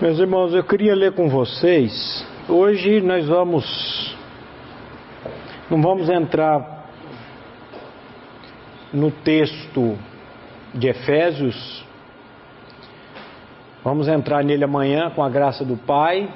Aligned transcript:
Meus 0.00 0.18
irmãos, 0.18 0.52
eu 0.52 0.64
queria 0.64 0.92
ler 0.92 1.12
com 1.12 1.28
vocês. 1.28 2.26
Hoje 2.48 3.00
nós 3.00 3.28
vamos. 3.28 4.16
Não 5.70 5.80
vamos 5.80 6.08
entrar 6.08 6.90
no 8.92 9.12
texto 9.12 9.96
de 10.74 10.88
Efésios. 10.88 11.86
Vamos 13.84 14.08
entrar 14.08 14.42
nele 14.42 14.64
amanhã 14.64 15.10
com 15.10 15.22
a 15.22 15.30
graça 15.30 15.64
do 15.64 15.76
Pai. 15.76 16.28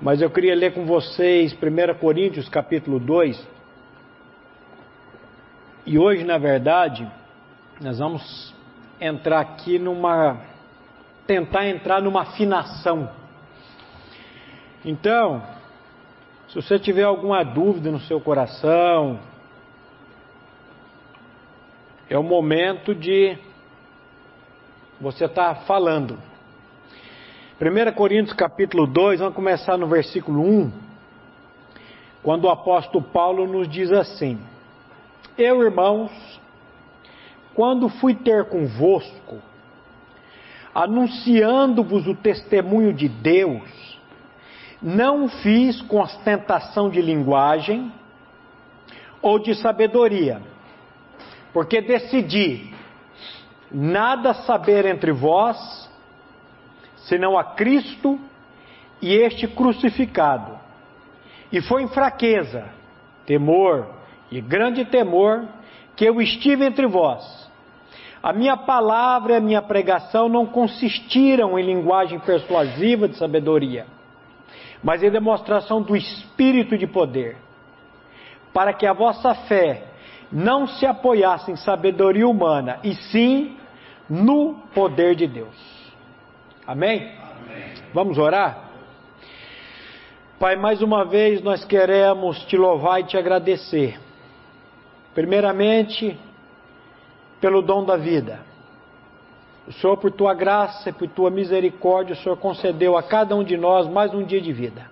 Mas 0.00 0.22
eu 0.22 0.30
queria 0.30 0.54
ler 0.54 0.72
com 0.72 0.86
vocês 0.86 1.52
1 1.52 1.98
Coríntios 1.98 2.48
capítulo 2.48 2.98
2. 2.98 3.46
E 5.84 5.98
hoje, 5.98 6.24
na 6.24 6.38
verdade, 6.38 7.06
nós 7.78 7.98
vamos 7.98 8.54
entrar 8.98 9.40
aqui 9.40 9.78
numa 9.78 10.48
tentar 11.26 11.68
entrar 11.68 12.00
numa 12.00 12.22
afinação. 12.22 13.10
Então, 14.84 15.42
se 16.48 16.54
você 16.54 16.78
tiver 16.78 17.04
alguma 17.04 17.44
dúvida 17.44 17.90
no 17.90 18.00
seu 18.00 18.20
coração, 18.20 19.20
é 22.08 22.18
o 22.18 22.22
momento 22.22 22.94
de 22.94 23.38
você 25.00 25.26
estar 25.26 25.54
tá 25.54 25.60
falando. 25.62 26.18
1 27.60 27.92
Coríntios 27.92 28.34
capítulo 28.34 28.86
2, 28.86 29.20
vamos 29.20 29.34
começar 29.34 29.76
no 29.76 29.86
versículo 29.86 30.42
1, 30.42 30.72
quando 32.22 32.46
o 32.46 32.50
apóstolo 32.50 33.04
Paulo 33.04 33.46
nos 33.46 33.68
diz 33.68 33.92
assim: 33.92 34.40
Eu, 35.38 35.62
irmãos, 35.62 36.10
quando 37.54 37.88
fui 37.88 38.14
ter 38.14 38.46
convosco, 38.46 39.38
anunciando-vos 40.74 42.06
o 42.06 42.14
testemunho 42.14 42.92
de 42.92 43.08
Deus, 43.08 43.98
não 44.80 45.28
fiz 45.28 45.80
com 45.82 46.00
ostentação 46.00 46.88
de 46.88 47.02
linguagem 47.02 47.92
ou 49.20 49.38
de 49.38 49.54
sabedoria, 49.54 50.40
porque 51.52 51.80
decidi 51.80 52.72
nada 53.70 54.32
saber 54.32 54.86
entre 54.86 55.12
vós, 55.12 55.90
senão 56.96 57.36
a 57.36 57.44
Cristo 57.44 58.18
e 59.02 59.14
este 59.14 59.46
crucificado. 59.46 60.58
E 61.52 61.60
foi 61.60 61.82
em 61.82 61.88
fraqueza, 61.88 62.68
temor 63.26 63.88
e 64.30 64.40
grande 64.40 64.84
temor 64.84 65.46
que 65.96 66.04
eu 66.04 66.20
estive 66.22 66.64
entre 66.64 66.86
vós 66.86 67.39
a 68.22 68.32
minha 68.32 68.56
palavra 68.56 69.32
e 69.32 69.36
a 69.36 69.40
minha 69.40 69.62
pregação 69.62 70.28
não 70.28 70.44
consistiram 70.46 71.58
em 71.58 71.64
linguagem 71.64 72.18
persuasiva 72.18 73.08
de 73.08 73.16
sabedoria, 73.16 73.86
mas 74.82 75.02
em 75.02 75.10
demonstração 75.10 75.80
do 75.80 75.96
espírito 75.96 76.76
de 76.76 76.86
poder, 76.86 77.36
para 78.52 78.72
que 78.72 78.86
a 78.86 78.92
vossa 78.92 79.34
fé 79.34 79.84
não 80.30 80.66
se 80.66 80.86
apoiasse 80.86 81.50
em 81.50 81.56
sabedoria 81.56 82.28
humana, 82.28 82.78
e 82.84 82.94
sim 82.94 83.56
no 84.08 84.54
poder 84.74 85.14
de 85.14 85.26
Deus. 85.26 85.54
Amém? 86.66 87.12
Amém? 87.22 87.74
Vamos 87.92 88.18
orar? 88.18 88.70
Pai, 90.38 90.56
mais 90.56 90.80
uma 90.82 91.04
vez 91.04 91.42
nós 91.42 91.64
queremos 91.64 92.42
te 92.44 92.56
louvar 92.56 93.00
e 93.00 93.04
te 93.04 93.16
agradecer. 93.16 93.98
Primeiramente, 95.14 96.18
pelo 97.40 97.62
dom 97.62 97.84
da 97.84 97.96
vida. 97.96 98.40
O 99.66 99.72
Senhor, 99.72 99.96
por 99.96 100.10
tua 100.10 100.34
graça 100.34 100.90
e 100.90 100.92
por 100.92 101.08
tua 101.08 101.30
misericórdia, 101.30 102.14
o 102.14 102.16
Senhor 102.18 102.36
concedeu 102.36 102.96
a 102.96 103.02
cada 103.02 103.34
um 103.34 103.42
de 103.42 103.56
nós 103.56 103.88
mais 103.88 104.12
um 104.12 104.24
dia 104.24 104.40
de 104.40 104.52
vida. 104.52 104.90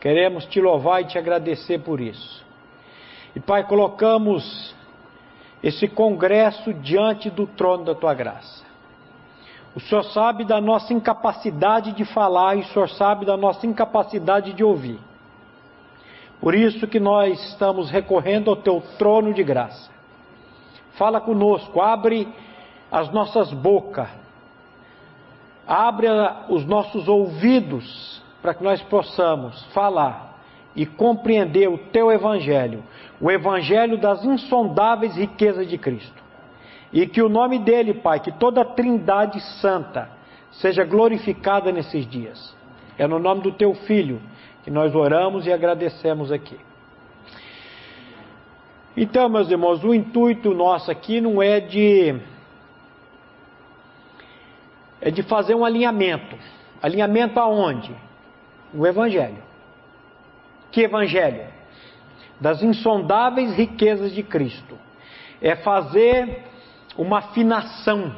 Queremos 0.00 0.46
te 0.46 0.60
louvar 0.60 1.02
e 1.02 1.06
te 1.06 1.18
agradecer 1.18 1.80
por 1.80 2.00
isso. 2.00 2.44
E 3.34 3.40
Pai, 3.40 3.66
colocamos 3.66 4.74
esse 5.62 5.86
congresso 5.86 6.72
diante 6.72 7.28
do 7.28 7.46
trono 7.46 7.84
da 7.84 7.94
tua 7.94 8.14
graça. 8.14 8.64
O 9.74 9.80
Senhor 9.80 10.04
sabe 10.04 10.44
da 10.44 10.60
nossa 10.60 10.92
incapacidade 10.92 11.92
de 11.92 12.04
falar 12.04 12.56
e 12.56 12.60
o 12.60 12.66
Senhor 12.66 12.88
sabe 12.88 13.26
da 13.26 13.36
nossa 13.36 13.66
incapacidade 13.66 14.52
de 14.52 14.64
ouvir. 14.64 14.98
Por 16.40 16.54
isso 16.54 16.86
que 16.86 16.98
nós 16.98 17.38
estamos 17.50 17.90
recorrendo 17.90 18.50
ao 18.50 18.56
teu 18.56 18.82
trono 18.98 19.34
de 19.34 19.42
graça 19.42 19.99
Fala 21.00 21.18
conosco, 21.18 21.80
abre 21.80 22.28
as 22.92 23.10
nossas 23.10 23.50
bocas, 23.54 24.10
abre 25.66 26.06
os 26.50 26.66
nossos 26.66 27.08
ouvidos 27.08 28.22
para 28.42 28.52
que 28.52 28.62
nós 28.62 28.82
possamos 28.82 29.64
falar 29.72 30.38
e 30.76 30.84
compreender 30.84 31.70
o 31.70 31.78
teu 31.78 32.12
evangelho, 32.12 32.84
o 33.18 33.30
evangelho 33.30 33.96
das 33.96 34.22
insondáveis 34.26 35.16
riquezas 35.16 35.66
de 35.66 35.78
Cristo. 35.78 36.22
E 36.92 37.06
que 37.06 37.22
o 37.22 37.30
nome 37.30 37.58
dele, 37.58 37.94
Pai, 37.94 38.20
que 38.20 38.32
toda 38.32 38.60
a 38.60 38.66
Trindade 38.66 39.40
santa 39.58 40.10
seja 40.50 40.84
glorificada 40.84 41.72
nesses 41.72 42.06
dias. 42.06 42.54
É 42.98 43.06
no 43.06 43.18
nome 43.18 43.40
do 43.40 43.52
teu 43.52 43.72
filho 43.72 44.20
que 44.62 44.70
nós 44.70 44.94
oramos 44.94 45.46
e 45.46 45.52
agradecemos 45.52 46.30
aqui. 46.30 46.58
Então, 48.96 49.28
meus 49.28 49.50
irmãos, 49.50 49.84
o 49.84 49.94
intuito 49.94 50.52
nosso 50.52 50.90
aqui 50.90 51.20
não 51.20 51.40
é 51.40 51.60
de 51.60 52.20
é 55.00 55.10
de 55.10 55.22
fazer 55.22 55.54
um 55.54 55.64
alinhamento. 55.64 56.36
Alinhamento 56.82 57.38
aonde? 57.40 57.94
O 58.74 58.86
evangelho. 58.86 59.42
Que 60.70 60.82
evangelho? 60.82 61.46
Das 62.40 62.62
insondáveis 62.62 63.54
riquezas 63.54 64.12
de 64.12 64.22
Cristo. 64.22 64.78
É 65.40 65.56
fazer 65.56 66.44
uma 66.96 67.18
afinação. 67.18 68.14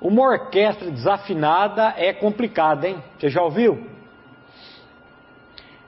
Uma 0.00 0.22
orquestra 0.22 0.90
desafinada 0.90 1.94
é 1.96 2.12
complicada, 2.12 2.88
hein? 2.88 3.02
Você 3.18 3.28
já 3.28 3.42
ouviu? 3.42 3.86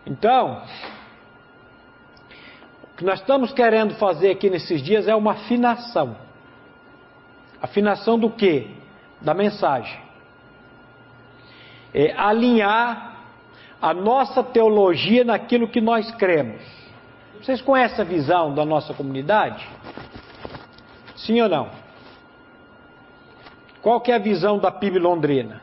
Então, 0.06 0.62
que 3.00 3.05
nós 3.06 3.19
estamos 3.19 3.50
querendo 3.50 3.94
fazer 3.94 4.31
aqui 4.31 4.50
nesses 4.50 4.83
dias 4.83 5.09
é 5.09 5.15
uma 5.15 5.33
afinação. 5.33 6.15
Afinação 7.62 8.19
do 8.19 8.28
que? 8.28 8.77
Da 9.22 9.33
mensagem. 9.33 9.99
É 11.94 12.12
alinhar 12.12 13.25
a 13.81 13.94
nossa 13.94 14.44
teologia 14.44 15.25
naquilo 15.25 15.66
que 15.66 15.81
nós 15.81 16.10
cremos. 16.16 16.60
Vocês 17.41 17.62
conhecem 17.62 18.03
a 18.03 18.06
visão 18.06 18.55
da 18.55 18.66
nossa 18.66 18.93
comunidade? 18.93 19.66
Sim 21.16 21.41
ou 21.41 21.49
não? 21.49 21.71
Qual 23.81 24.03
que 24.03 24.12
é 24.12 24.16
a 24.16 24.19
visão 24.19 24.59
da 24.59 24.71
PIB 24.71 24.99
Londrina? 24.99 25.62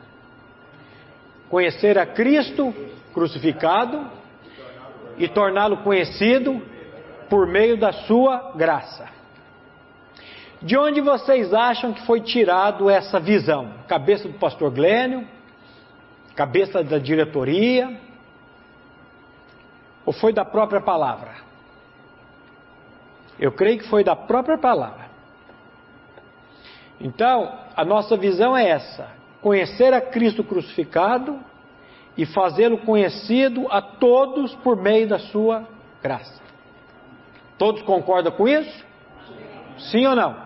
Conhecer 1.48 1.98
a 1.98 2.04
Cristo 2.04 2.74
crucificado 3.14 4.10
e 5.16 5.28
torná-lo 5.28 5.76
conhecido 5.84 6.60
por 7.28 7.46
meio 7.46 7.76
da 7.76 7.92
sua 7.92 8.52
graça. 8.54 9.08
De 10.60 10.76
onde 10.76 11.00
vocês 11.00 11.54
acham 11.54 11.92
que 11.92 12.04
foi 12.04 12.20
tirado 12.20 12.90
essa 12.90 13.20
visão? 13.20 13.74
Cabeça 13.86 14.28
do 14.28 14.38
pastor 14.38 14.70
Glênio? 14.70 15.26
Cabeça 16.34 16.82
da 16.82 16.98
diretoria? 16.98 18.00
Ou 20.04 20.12
foi 20.12 20.32
da 20.32 20.44
própria 20.44 20.80
palavra? 20.80 21.36
Eu 23.38 23.52
creio 23.52 23.78
que 23.78 23.88
foi 23.88 24.02
da 24.02 24.16
própria 24.16 24.58
palavra. 24.58 25.06
Então, 27.00 27.56
a 27.76 27.84
nossa 27.84 28.16
visão 28.16 28.56
é 28.56 28.68
essa: 28.68 29.08
conhecer 29.40 29.94
a 29.94 30.00
Cristo 30.00 30.42
crucificado 30.42 31.38
e 32.16 32.26
fazê-lo 32.26 32.78
conhecido 32.78 33.68
a 33.70 33.80
todos 33.80 34.52
por 34.56 34.76
meio 34.76 35.08
da 35.08 35.20
sua 35.20 35.68
graça. 36.02 36.47
Todos 37.58 37.82
concordam 37.82 38.32
com 38.32 38.46
isso? 38.46 38.86
Sim 39.90 40.06
ou 40.06 40.14
não? 40.14 40.36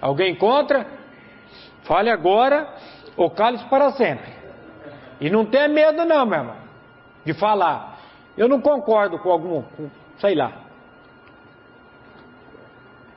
Alguém 0.00 0.34
contra? 0.34 0.86
Fale 1.82 2.10
agora 2.10 2.68
ou 3.16 3.30
cale-se 3.30 3.64
para 3.64 3.90
sempre. 3.92 4.30
E 5.20 5.30
não 5.30 5.44
tenha 5.44 5.68
medo 5.68 6.04
não, 6.04 6.26
meu 6.26 6.38
irmão, 6.38 6.56
de 7.24 7.34
falar. 7.34 7.98
Eu 8.36 8.48
não 8.48 8.60
concordo 8.60 9.18
com 9.18 9.30
algum, 9.30 9.62
com, 9.62 9.90
sei 10.18 10.34
lá. 10.34 10.52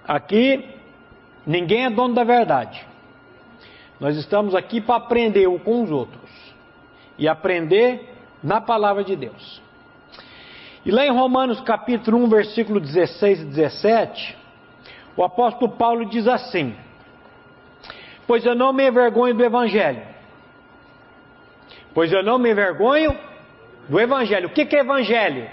Aqui 0.08 0.68
ninguém 1.46 1.86
é 1.86 1.90
dono 1.90 2.14
da 2.14 2.24
verdade. 2.24 2.86
Nós 4.00 4.18
estamos 4.18 4.56
aqui 4.56 4.82
para 4.82 4.96
aprender 4.96 5.48
um 5.48 5.60
com 5.60 5.84
os 5.84 5.92
outros 5.92 6.32
e 7.18 7.28
aprender 7.28 8.16
na 8.42 8.60
palavra 8.60 9.04
de 9.04 9.16
Deus. 9.16 9.62
E 10.84 10.92
lá 10.92 11.06
em 11.06 11.12
Romanos 11.12 11.62
capítulo 11.62 12.18
1, 12.24 12.30
versículo 12.30 12.80
16 12.80 13.42
e 13.42 13.46
17, 13.46 14.38
o 15.16 15.24
apóstolo 15.24 15.72
Paulo 15.74 16.06
diz 16.06 16.28
assim: 16.28 16.76
Pois 18.26 18.44
eu 18.46 18.56
não 18.56 18.74
me 18.74 18.88
envergonho 18.88 19.36
do 19.36 19.44
Evangelho. 19.44 20.02
Pois 21.94 22.12
eu 22.12 22.24
não 22.24 22.40
me 22.40 22.52
envergonho 22.52 23.16
do 23.88 24.00
Evangelho. 24.00 24.48
O 24.48 24.52
que, 24.52 24.76
é 24.76 24.80
Evangelho? 24.80 25.48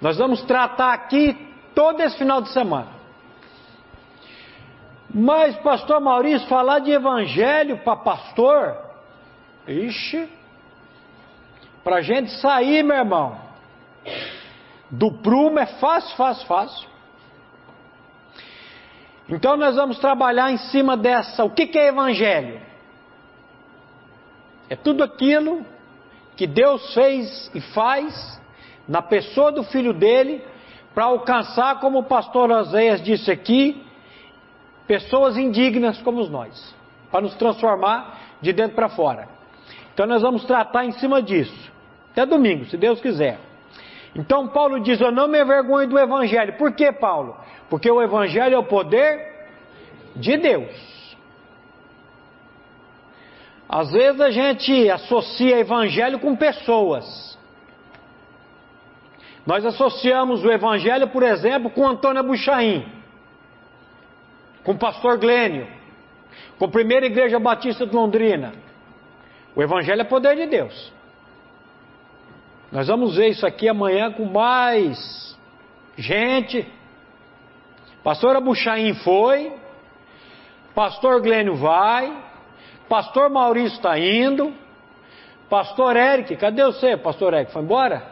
Nós 0.00 0.18
vamos 0.18 0.42
tratar 0.42 0.94
aqui 0.94 1.36
todo 1.74 2.00
esse 2.00 2.16
final 2.16 2.40
de 2.40 2.48
semana. 2.52 2.88
Mas, 5.12 5.56
pastor 5.56 6.00
Maurício, 6.00 6.48
falar 6.48 6.78
de 6.80 6.90
Evangelho 6.90 7.78
para 7.78 7.96
pastor, 7.96 8.76
ixi, 9.68 10.28
para 11.84 12.00
gente 12.00 12.30
sair, 12.40 12.82
meu 12.82 12.96
irmão, 12.96 13.36
do 14.90 15.12
prumo 15.12 15.58
é 15.58 15.66
fácil, 15.66 16.16
fácil, 16.16 16.46
fácil. 16.46 16.88
Então 19.28 19.56
nós 19.56 19.76
vamos 19.76 19.98
trabalhar 19.98 20.50
em 20.50 20.56
cima 20.56 20.96
dessa. 20.96 21.44
O 21.44 21.50
que, 21.50 21.66
que 21.66 21.78
é 21.78 21.88
Evangelho? 21.88 22.60
É 24.68 24.74
tudo 24.74 25.04
aquilo 25.04 25.64
que 26.36 26.46
Deus 26.46 26.92
fez 26.94 27.50
e 27.54 27.60
faz 27.60 28.40
na 28.88 29.00
pessoa 29.02 29.52
do 29.52 29.62
filho 29.62 29.92
dele 29.92 30.44
para 30.94 31.04
alcançar, 31.04 31.78
como 31.78 32.00
o 32.00 32.04
pastor 32.04 32.50
Oséias 32.50 33.02
disse 33.02 33.30
aqui, 33.30 33.84
pessoas 34.86 35.36
indignas 35.36 36.00
como 36.02 36.26
nós, 36.26 36.74
para 37.10 37.20
nos 37.20 37.34
transformar 37.34 38.18
de 38.40 38.52
dentro 38.52 38.74
para 38.74 38.88
fora. 38.88 39.28
Então 39.94 40.06
nós 40.06 40.22
vamos 40.22 40.44
tratar 40.44 40.84
em 40.84 40.92
cima 40.92 41.22
disso, 41.22 41.70
até 42.10 42.26
domingo, 42.26 42.64
se 42.64 42.76
Deus 42.76 43.00
quiser. 43.00 43.49
Então 44.14 44.48
Paulo 44.48 44.80
diz: 44.80 45.00
Eu 45.00 45.12
não 45.12 45.28
me 45.28 45.40
envergonho 45.40 45.88
do 45.88 45.98
Evangelho. 45.98 46.56
Por 46.56 46.72
que, 46.72 46.90
Paulo? 46.92 47.36
Porque 47.68 47.90
o 47.90 48.02
Evangelho 48.02 48.54
é 48.54 48.58
o 48.58 48.64
poder 48.64 49.48
de 50.16 50.36
Deus. 50.36 51.16
Às 53.68 53.92
vezes 53.92 54.20
a 54.20 54.30
gente 54.30 54.90
associa 54.90 55.60
Evangelho 55.60 56.18
com 56.18 56.34
pessoas. 56.34 57.38
Nós 59.46 59.64
associamos 59.64 60.44
o 60.44 60.50
Evangelho, 60.50 61.08
por 61.08 61.22
exemplo, 61.22 61.70
com 61.70 61.88
Antônio 61.88 62.22
Buchaim 62.22 63.00
com 64.62 64.72
o 64.72 64.78
pastor 64.78 65.18
Glênio, 65.18 65.66
com 66.58 66.66
a 66.66 66.68
primeira 66.68 67.06
igreja 67.06 67.38
batista 67.38 67.86
de 67.86 67.94
Londrina. 67.94 68.52
O 69.54 69.62
Evangelho 69.62 70.00
é 70.00 70.04
poder 70.04 70.36
de 70.36 70.46
Deus. 70.46 70.92
Nós 72.72 72.86
vamos 72.86 73.16
ver 73.16 73.30
isso 73.30 73.44
aqui 73.44 73.68
amanhã 73.68 74.12
com 74.12 74.24
mais 74.26 75.36
gente. 75.96 76.66
Pastor 78.04 78.36
Abuchaim 78.36 78.94
foi, 78.94 79.52
Pastor 80.74 81.20
Glênio 81.20 81.56
vai, 81.56 82.16
Pastor 82.88 83.28
Maurício 83.28 83.76
está 83.76 83.98
indo, 83.98 84.54
Pastor 85.48 85.96
Eric, 85.96 86.36
cadê 86.36 86.64
você, 86.64 86.96
Pastor 86.96 87.34
Eric? 87.34 87.52
Foi 87.52 87.62
embora? 87.62 88.02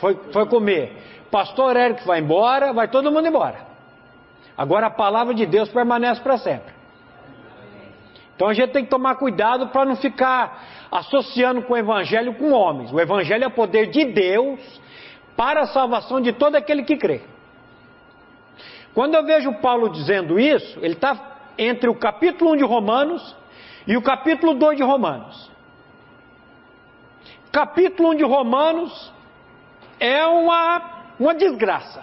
Foi, 0.00 0.14
foi 0.32 0.46
comer. 0.46 0.96
Pastor 1.30 1.76
Eric 1.76 2.06
vai 2.06 2.20
embora, 2.20 2.72
vai 2.72 2.88
todo 2.88 3.12
mundo 3.12 3.28
embora. 3.28 3.60
Agora 4.56 4.86
a 4.86 4.90
palavra 4.90 5.34
de 5.34 5.44
Deus 5.44 5.68
permanece 5.68 6.20
para 6.22 6.38
sempre. 6.38 6.72
Então 8.34 8.48
a 8.48 8.54
gente 8.54 8.72
tem 8.72 8.84
que 8.84 8.90
tomar 8.90 9.16
cuidado 9.16 9.68
para 9.68 9.84
não 9.84 9.96
ficar 9.96 10.79
associando 10.90 11.62
com 11.62 11.74
o 11.74 11.76
Evangelho 11.76 12.34
com 12.34 12.52
homens. 12.52 12.92
O 12.92 13.00
Evangelho 13.00 13.44
é 13.44 13.48
poder 13.48 13.86
de 13.86 14.04
Deus 14.06 14.60
para 15.36 15.62
a 15.62 15.66
salvação 15.66 16.20
de 16.20 16.32
todo 16.32 16.56
aquele 16.56 16.82
que 16.82 16.96
crê. 16.96 17.22
Quando 18.92 19.14
eu 19.14 19.24
vejo 19.24 19.52
Paulo 19.54 19.88
dizendo 19.88 20.38
isso, 20.38 20.78
ele 20.82 20.94
está 20.94 21.38
entre 21.56 21.88
o 21.88 21.94
capítulo 21.94 22.52
1 22.52 22.56
de 22.56 22.64
Romanos 22.64 23.36
e 23.86 23.96
o 23.96 24.02
capítulo 24.02 24.54
2 24.54 24.76
de 24.76 24.82
Romanos. 24.82 25.50
Capítulo 27.52 28.10
1 28.10 28.16
de 28.16 28.24
Romanos 28.24 29.12
é 29.98 30.26
uma, 30.26 31.04
uma 31.18 31.34
desgraça. 31.34 32.02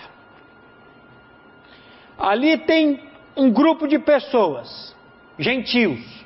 Ali 2.17 2.57
tem 2.59 3.01
um 3.35 3.51
grupo 3.51 3.87
de 3.87 3.99
pessoas, 3.99 4.95
gentios. 5.37 6.16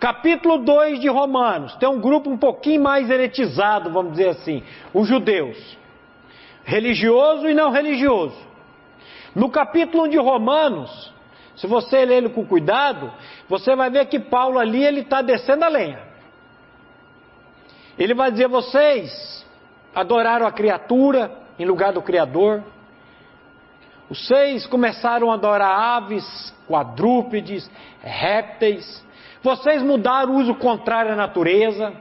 Capítulo 0.00 0.58
2 0.58 1.00
de 1.00 1.08
Romanos, 1.08 1.74
tem 1.76 1.88
um 1.88 2.00
grupo 2.00 2.30
um 2.30 2.38
pouquinho 2.38 2.80
mais 2.82 3.10
eretizado, 3.10 3.90
vamos 3.90 4.12
dizer 4.12 4.28
assim, 4.28 4.62
os 4.94 5.08
judeus. 5.08 5.76
Religioso 6.64 7.48
e 7.48 7.54
não 7.54 7.70
religioso. 7.70 8.36
No 9.34 9.50
capítulo 9.50 10.04
1 10.04 10.08
de 10.08 10.18
Romanos, 10.18 11.12
se 11.56 11.66
você 11.66 12.04
ler 12.04 12.18
ele 12.18 12.28
com 12.28 12.46
cuidado, 12.46 13.12
você 13.48 13.74
vai 13.74 13.90
ver 13.90 14.06
que 14.06 14.20
Paulo 14.20 14.58
ali 14.58 14.84
ele 14.84 15.00
está 15.00 15.20
descendo 15.20 15.64
a 15.64 15.68
lenha. 15.68 16.00
Ele 17.98 18.14
vai 18.14 18.30
dizer: 18.30 18.46
vocês 18.46 19.44
adoraram 19.92 20.46
a 20.46 20.52
criatura 20.52 21.32
em 21.58 21.64
lugar 21.64 21.92
do 21.92 22.00
Criador. 22.00 22.62
Seis 24.12 24.66
começaram 24.66 25.30
a 25.30 25.34
adorar 25.34 25.96
aves, 25.96 26.54
quadrúpedes, 26.66 27.68
répteis. 28.00 29.04
Vocês 29.48 29.82
mudaram 29.82 30.34
o 30.34 30.40
uso 30.40 30.54
contrário 30.56 31.12
à 31.12 31.16
natureza. 31.16 31.94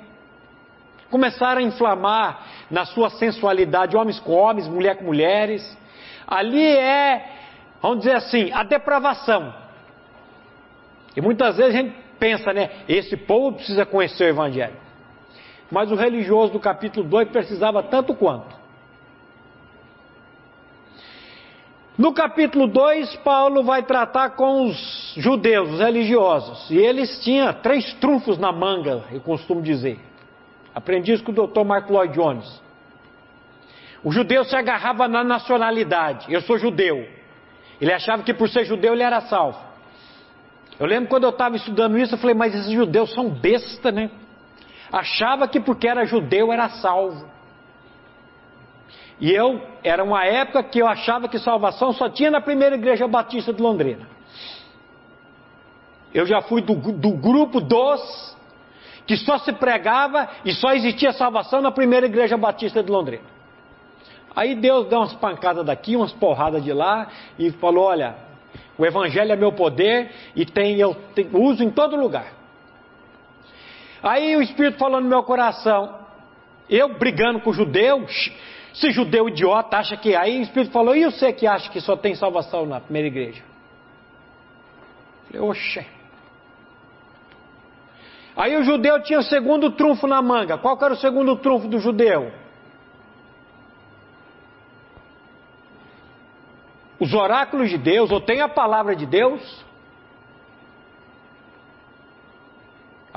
Começaram 1.09 1.61
a 1.61 1.63
inflamar 1.63 2.45
na 2.69 2.83
sua 2.83 3.09
sensualidade 3.09 3.95
homens 3.95 4.19
com 4.19 4.33
homens, 4.33 4.67
mulher 4.67 4.97
com 4.97 5.05
mulheres. 5.05 5.77
Ali 6.27 6.67
é, 6.67 7.25
vamos 7.81 7.99
dizer 7.99 8.17
assim, 8.17 8.51
a 8.51 8.63
depravação. 8.63 9.55
E 11.15 11.21
muitas 11.21 11.55
vezes 11.55 11.73
a 11.73 11.77
gente 11.77 11.95
pensa, 12.19 12.51
né? 12.51 12.69
Esse 12.85 13.15
povo 13.15 13.55
precisa 13.55 13.85
conhecer 13.85 14.25
o 14.25 14.27
Evangelho. 14.27 14.75
Mas 15.71 15.89
o 15.89 15.95
religioso 15.95 16.51
do 16.51 16.59
capítulo 16.59 17.07
2 17.07 17.29
precisava 17.29 17.81
tanto 17.81 18.13
quanto. 18.13 18.56
No 21.97 22.13
capítulo 22.13 22.67
2, 22.67 23.15
Paulo 23.17 23.63
vai 23.63 23.81
tratar 23.81 24.31
com 24.31 24.67
os 24.67 25.13
judeus, 25.17 25.71
os 25.71 25.79
religiosos, 25.79 26.69
e 26.69 26.77
eles 26.77 27.19
tinham 27.23 27.51
três 27.53 27.91
trunfos 27.95 28.37
na 28.37 28.51
manga, 28.51 29.03
eu 29.11 29.19
costumo 29.19 29.63
dizer. 29.63 29.99
Aprendi 30.75 31.11
isso 31.11 31.23
com 31.23 31.31
o 31.31 31.47
Dr. 31.47 31.63
Mark 31.65 31.89
Lloyd 31.89 32.13
Jones. 32.13 32.61
O 34.03 34.11
judeu 34.11 34.43
se 34.43 34.55
agarrava 34.55 35.07
na 35.07 35.23
nacionalidade. 35.23 36.31
Eu 36.31 36.41
sou 36.41 36.59
judeu. 36.59 37.07
Ele 37.81 37.91
achava 37.91 38.21
que 38.21 38.31
por 38.31 38.47
ser 38.47 38.63
judeu 38.63 38.93
ele 38.93 39.01
era 39.01 39.21
salvo. 39.21 39.59
Eu 40.79 40.85
lembro 40.85 41.09
quando 41.09 41.23
eu 41.23 41.31
estava 41.31 41.55
estudando 41.55 41.97
isso, 41.97 42.13
eu 42.13 42.19
falei, 42.19 42.35
mas 42.35 42.53
esses 42.53 42.71
judeus 42.71 43.11
são 43.15 43.27
besta, 43.27 43.91
né? 43.91 44.11
Achava 44.91 45.47
que 45.47 45.59
porque 45.59 45.87
era 45.87 46.05
judeu 46.05 46.53
era 46.53 46.69
salvo. 46.69 47.27
E 49.19 49.31
eu, 49.31 49.61
era 49.83 50.03
uma 50.03 50.25
época 50.25 50.61
que 50.63 50.79
eu 50.79 50.87
achava 50.87 51.27
que 51.27 51.39
salvação 51.39 51.91
só 51.91 52.07
tinha 52.09 52.29
na 52.29 52.41
primeira 52.41 52.75
igreja 52.75 53.07
batista 53.07 53.51
de 53.51 53.61
Londrina. 53.61 54.07
Eu 56.13 56.25
já 56.25 56.41
fui 56.41 56.61
do, 56.61 56.75
do 56.75 57.11
grupo 57.11 57.59
dos 57.59 58.35
que 59.05 59.15
só 59.15 59.37
se 59.39 59.53
pregava 59.53 60.29
e 60.43 60.51
só 60.53 60.73
existia 60.73 61.13
salvação 61.13 61.61
na 61.61 61.71
primeira 61.71 62.05
igreja 62.05 62.37
batista 62.37 62.83
de 62.83 62.91
Londrina. 62.91 63.23
Aí 64.35 64.53
Deus 64.53 64.87
deu 64.87 64.99
umas 64.99 65.13
pancadas 65.13 65.65
daqui, 65.65 65.95
umas 65.95 66.11
porradas 66.13 66.63
de 66.63 66.71
lá 66.71 67.07
e 67.39 67.49
falou: 67.53 67.85
Olha, 67.85 68.15
o 68.77 68.85
Evangelho 68.85 69.31
é 69.31 69.35
meu 69.35 69.51
poder 69.51 70.11
e 70.35 70.45
tem, 70.45 70.79
eu 70.79 70.93
tenho, 71.15 71.35
uso 71.41 71.63
em 71.63 71.71
todo 71.71 71.95
lugar. 71.95 72.33
Aí 74.03 74.35
o 74.35 74.41
Espírito 74.41 74.77
falou 74.77 75.01
no 75.01 75.07
meu 75.09 75.23
coração, 75.23 75.97
eu 76.69 76.99
brigando 76.99 77.39
com 77.39 77.49
o 77.49 77.53
judeu, 77.53 78.05
esse 78.77 78.91
judeu 78.91 79.27
idiota 79.27 79.77
acha 79.77 79.97
que. 79.97 80.15
Aí 80.15 80.39
o 80.39 80.43
Espírito 80.43 80.71
falou: 80.71 80.95
e 80.95 81.03
você 81.05 81.33
que 81.33 81.47
acha 81.47 81.69
que 81.71 81.81
só 81.81 81.97
tem 81.97 82.13
salvação 82.13 82.65
na 82.65 82.79
primeira 82.79 83.07
igreja? 83.07 83.43
Eu 85.33 85.41
falei: 85.41 85.49
oxe. 85.49 85.85
Aí 88.35 88.55
o 88.55 88.63
judeu 88.63 89.01
tinha 89.01 89.17
o 89.17 89.23
segundo 89.23 89.71
trunfo 89.71 90.05
na 90.05 90.21
manga. 90.21 90.59
Qual 90.59 90.77
era 90.79 90.93
o 90.93 90.97
segundo 90.97 91.35
trunfo 91.37 91.67
do 91.67 91.79
judeu? 91.79 92.31
Os 96.99 97.13
oráculos 97.13 97.69
de 97.69 97.79
Deus, 97.79 98.11
ou 98.11 98.21
tem 98.21 98.41
a 98.41 98.47
palavra 98.47 98.95
de 98.95 99.07
Deus, 99.07 99.65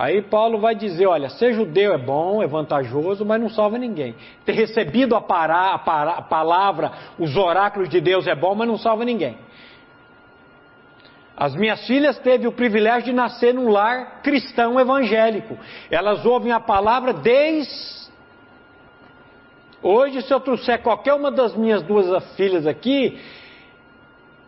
Aí 0.00 0.22
Paulo 0.22 0.58
vai 0.58 0.74
dizer: 0.74 1.06
olha, 1.06 1.28
ser 1.28 1.52
judeu 1.52 1.92
é 1.92 1.98
bom, 1.98 2.42
é 2.42 2.46
vantajoso, 2.46 3.22
mas 3.22 3.38
não 3.38 3.50
salva 3.50 3.76
ninguém. 3.76 4.14
Ter 4.46 4.52
recebido 4.52 5.14
a, 5.14 5.20
para, 5.20 5.74
a, 5.74 5.78
para, 5.78 6.12
a 6.12 6.22
palavra, 6.22 6.90
os 7.18 7.36
oráculos 7.36 7.90
de 7.90 8.00
Deus 8.00 8.26
é 8.26 8.34
bom, 8.34 8.54
mas 8.54 8.66
não 8.66 8.78
salva 8.78 9.04
ninguém. 9.04 9.36
As 11.36 11.54
minhas 11.54 11.86
filhas 11.86 12.18
teve 12.18 12.46
o 12.46 12.52
privilégio 12.52 13.04
de 13.04 13.12
nascer 13.12 13.52
num 13.52 13.68
lar 13.68 14.22
cristão 14.22 14.80
evangélico. 14.80 15.58
Elas 15.90 16.24
ouvem 16.24 16.50
a 16.50 16.60
palavra 16.60 17.12
desde. 17.12 18.00
Hoje, 19.82 20.22
se 20.22 20.32
eu 20.32 20.40
trouxer 20.40 20.80
qualquer 20.80 21.12
uma 21.12 21.30
das 21.30 21.54
minhas 21.54 21.82
duas 21.82 22.34
filhas 22.36 22.66
aqui, 22.66 23.20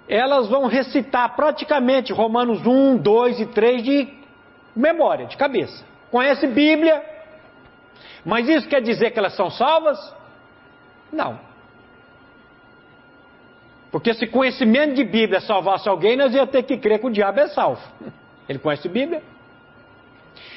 elas 0.09 0.49
vão 0.49 0.64
recitar 0.64 1.37
praticamente 1.37 2.11
Romanos 2.11 2.66
1, 2.66 2.97
2 2.97 3.40
e 3.40 3.47
3 3.49 3.82
de 3.82 4.22
memória, 4.75 5.26
de 5.26 5.37
cabeça. 5.37 5.85
Conhece 6.11 6.47
Bíblia, 6.47 7.02
mas 8.25 8.49
isso 8.49 8.69
quer 8.69 8.81
dizer 8.81 9.11
que 9.11 9.19
elas 9.19 9.35
são 9.35 9.50
salvas? 9.50 9.99
Não. 11.12 11.38
Porque 13.91 14.14
se 14.14 14.26
conhecimento 14.26 14.95
de 14.95 15.05
Bíblia 15.05 15.41
salvasse 15.41 15.88
alguém, 15.88 16.17
nós 16.17 16.35
ia 16.35 16.47
ter 16.47 16.62
que 16.62 16.79
crer 16.79 16.99
que 16.99 17.07
o 17.07 17.11
diabo 17.11 17.41
é 17.41 17.49
salvo. 17.49 17.83
Ele 18.49 18.59
conhece 18.59 18.88
Bíblia. 18.88 19.23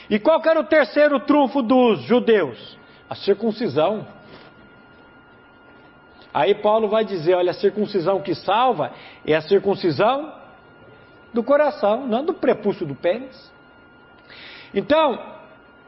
E 0.09 0.19
qual 0.19 0.41
era 0.45 0.59
o 0.59 0.63
terceiro 0.63 1.19
trunfo 1.19 1.61
dos 1.61 2.01
judeus? 2.03 2.77
A 3.09 3.15
circuncisão. 3.15 4.07
Aí 6.33 6.55
Paulo 6.55 6.87
vai 6.87 7.03
dizer: 7.03 7.35
olha, 7.35 7.51
a 7.51 7.53
circuncisão 7.53 8.21
que 8.21 8.33
salva 8.35 8.91
é 9.25 9.35
a 9.35 9.41
circuncisão 9.41 10.33
do 11.33 11.43
coração, 11.43 12.07
não 12.07 12.23
do 12.23 12.33
prepúcio 12.33 12.85
do 12.85 12.95
pênis. 12.95 13.53
Então, 14.75 15.17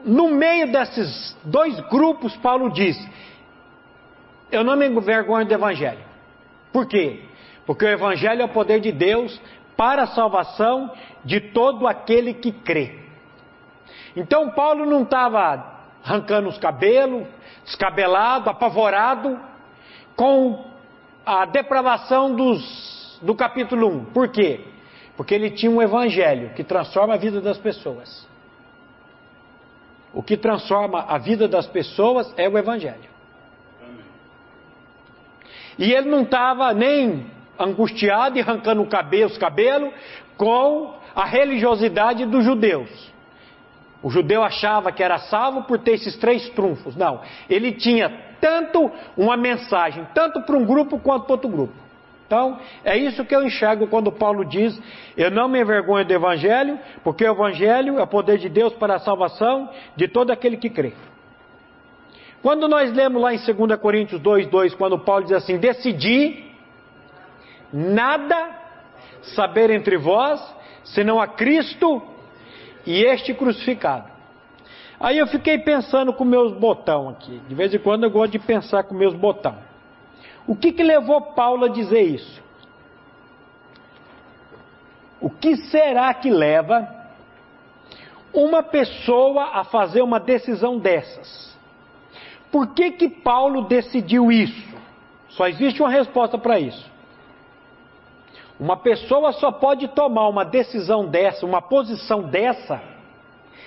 no 0.02 0.30
meio 0.30 0.72
desses 0.72 1.36
dois 1.44 1.78
grupos, 1.88 2.34
Paulo 2.38 2.72
diz: 2.72 2.96
Eu 4.50 4.64
não 4.64 4.76
me 4.76 4.88
envergonho 4.88 5.46
do 5.46 5.52
Evangelho. 5.52 6.04
Por 6.72 6.86
quê? 6.86 7.24
Porque 7.66 7.84
o 7.84 7.88
Evangelho 7.88 8.40
é 8.40 8.44
o 8.46 8.48
poder 8.48 8.80
de 8.80 8.90
Deus 8.90 9.38
para 9.76 10.04
a 10.04 10.06
salvação 10.06 10.90
de 11.22 11.38
todo 11.52 11.86
aquele 11.86 12.32
que 12.32 12.50
crê. 12.50 12.98
Então, 14.16 14.50
Paulo 14.50 14.86
não 14.86 15.02
estava 15.02 15.78
arrancando 16.02 16.48
os 16.48 16.58
cabelos, 16.58 17.26
descabelado, 17.64 18.48
apavorado 18.48 19.38
com 20.16 20.64
a 21.26 21.44
depravação 21.44 22.34
dos, 22.34 23.20
do 23.22 23.34
capítulo 23.34 23.86
1. 23.88 24.04
Por 24.06 24.28
quê? 24.28 24.64
Porque 25.16 25.34
ele 25.34 25.50
tinha 25.50 25.70
um 25.70 25.82
evangelho 25.82 26.54
que 26.54 26.64
transforma 26.64 27.14
a 27.14 27.18
vida 27.18 27.40
das 27.40 27.58
pessoas. 27.58 28.26
O 30.18 30.22
que 30.22 30.36
transforma 30.36 31.04
a 31.06 31.16
vida 31.16 31.46
das 31.46 31.68
pessoas 31.68 32.34
é 32.36 32.48
o 32.48 32.58
evangelho. 32.58 33.08
E 35.78 35.92
ele 35.92 36.08
não 36.08 36.22
estava 36.22 36.74
nem 36.74 37.30
angustiado 37.56 38.36
e 38.36 38.40
arrancando 38.40 38.82
os 38.82 39.38
cabelos 39.38 39.94
com 40.36 40.92
a 41.14 41.24
religiosidade 41.24 42.26
dos 42.26 42.44
judeus. 42.44 42.90
O 44.02 44.10
judeu 44.10 44.42
achava 44.42 44.90
que 44.90 45.04
era 45.04 45.18
salvo 45.18 45.62
por 45.62 45.78
ter 45.78 45.92
esses 45.92 46.16
três 46.16 46.48
trunfos. 46.48 46.96
Não, 46.96 47.20
ele 47.48 47.70
tinha 47.70 48.10
tanto 48.40 48.90
uma 49.16 49.36
mensagem, 49.36 50.04
tanto 50.12 50.42
para 50.42 50.56
um 50.56 50.66
grupo 50.66 50.98
quanto 50.98 51.26
para 51.26 51.34
outro 51.34 51.48
grupo. 51.48 51.74
Então, 52.28 52.58
é 52.84 52.94
isso 52.94 53.24
que 53.24 53.34
eu 53.34 53.42
enxergo 53.42 53.86
quando 53.86 54.12
Paulo 54.12 54.44
diz: 54.44 54.78
Eu 55.16 55.30
não 55.30 55.48
me 55.48 55.58
envergonho 55.58 56.04
do 56.04 56.12
Evangelho, 56.12 56.78
porque 57.02 57.24
o 57.24 57.32
Evangelho 57.32 57.98
é 57.98 58.02
o 58.02 58.06
poder 58.06 58.36
de 58.36 58.50
Deus 58.50 58.74
para 58.74 58.96
a 58.96 58.98
salvação 58.98 59.70
de 59.96 60.06
todo 60.06 60.30
aquele 60.30 60.58
que 60.58 60.68
crê. 60.68 60.92
Quando 62.42 62.68
nós 62.68 62.92
lemos 62.92 63.22
lá 63.22 63.32
em 63.32 63.38
2 63.38 63.80
Coríntios 63.80 64.20
2, 64.20 64.46
2, 64.48 64.74
quando 64.74 64.98
Paulo 64.98 65.24
diz 65.24 65.32
assim: 65.32 65.56
Decidi 65.56 66.44
nada 67.72 68.50
saber 69.22 69.70
entre 69.70 69.96
vós, 69.96 70.38
senão 70.84 71.18
a 71.18 71.26
Cristo 71.26 72.02
e 72.84 73.04
este 73.04 73.32
crucificado. 73.32 74.06
Aí 75.00 75.16
eu 75.16 75.26
fiquei 75.28 75.56
pensando 75.56 76.12
com 76.12 76.26
meus 76.26 76.52
botão 76.52 77.08
aqui. 77.08 77.40
De 77.48 77.54
vez 77.54 77.72
em 77.72 77.78
quando 77.78 78.04
eu 78.04 78.10
gosto 78.10 78.32
de 78.32 78.38
pensar 78.38 78.82
com 78.82 78.94
meus 78.94 79.14
botão. 79.14 79.67
O 80.48 80.56
que, 80.56 80.72
que 80.72 80.82
levou 80.82 81.20
Paulo 81.20 81.66
a 81.66 81.68
dizer 81.68 82.00
isso? 82.00 82.42
O 85.20 85.28
que 85.28 85.56
será 85.56 86.14
que 86.14 86.30
leva 86.30 86.88
uma 88.32 88.62
pessoa 88.62 89.50
a 89.52 89.64
fazer 89.64 90.00
uma 90.00 90.18
decisão 90.18 90.78
dessas? 90.78 91.54
Por 92.50 92.72
que 92.72 92.92
que 92.92 93.10
Paulo 93.10 93.62
decidiu 93.62 94.32
isso? 94.32 94.74
Só 95.28 95.46
existe 95.46 95.82
uma 95.82 95.90
resposta 95.90 96.38
para 96.38 96.58
isso. 96.58 96.90
Uma 98.58 98.78
pessoa 98.78 99.32
só 99.32 99.52
pode 99.52 99.86
tomar 99.88 100.28
uma 100.28 100.46
decisão 100.46 101.06
dessa, 101.06 101.44
uma 101.44 101.60
posição 101.60 102.22
dessa, 102.22 102.80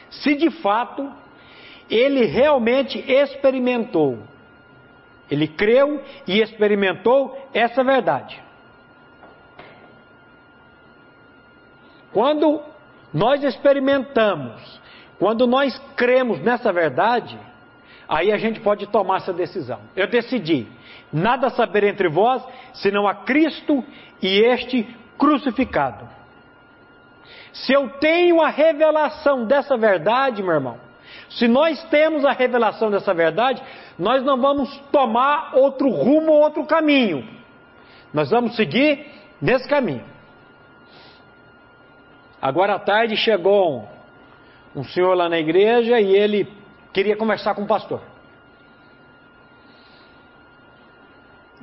se 0.09 0.33
de 0.33 0.49
fato 0.49 1.13
ele 1.87 2.25
realmente 2.25 2.99
experimentou. 2.99 4.30
Ele 5.31 5.47
creu 5.47 6.03
e 6.27 6.41
experimentou 6.41 7.47
essa 7.53 7.81
verdade. 7.85 8.43
Quando 12.11 12.61
nós 13.13 13.41
experimentamos, 13.41 14.81
quando 15.17 15.47
nós 15.47 15.81
cremos 15.95 16.41
nessa 16.41 16.73
verdade, 16.73 17.39
aí 18.09 18.29
a 18.29 18.37
gente 18.37 18.59
pode 18.59 18.87
tomar 18.87 19.17
essa 19.17 19.31
decisão. 19.31 19.79
Eu 19.95 20.07
decidi, 20.07 20.67
nada 21.13 21.49
saber 21.49 21.85
entre 21.85 22.09
vós, 22.09 22.43
senão 22.73 23.07
a 23.07 23.15
Cristo 23.15 23.81
e 24.21 24.41
este 24.41 24.83
crucificado. 25.17 26.09
Se 27.53 27.71
eu 27.71 27.87
tenho 27.99 28.41
a 28.41 28.49
revelação 28.49 29.45
dessa 29.45 29.77
verdade, 29.77 30.43
meu 30.43 30.53
irmão, 30.53 30.90
se 31.29 31.47
nós 31.47 31.81
temos 31.85 32.25
a 32.25 32.31
revelação 32.31 32.91
dessa 32.91 33.13
verdade, 33.13 33.61
nós 33.97 34.23
não 34.23 34.39
vamos 34.39 34.75
tomar 34.91 35.55
outro 35.55 35.89
rumo 35.89 36.31
ou 36.31 36.41
outro 36.41 36.65
caminho. 36.65 37.27
Nós 38.13 38.29
vamos 38.29 38.55
seguir 38.55 39.05
nesse 39.41 39.67
caminho. 39.67 40.03
Agora 42.41 42.75
à 42.75 42.79
tarde 42.79 43.15
chegou 43.15 43.87
um, 44.75 44.81
um 44.81 44.83
senhor 44.83 45.15
lá 45.15 45.29
na 45.29 45.39
igreja 45.39 45.99
e 45.99 46.15
ele 46.15 46.51
queria 46.91 47.15
conversar 47.15 47.55
com 47.55 47.63
o 47.63 47.67
pastor. 47.67 48.01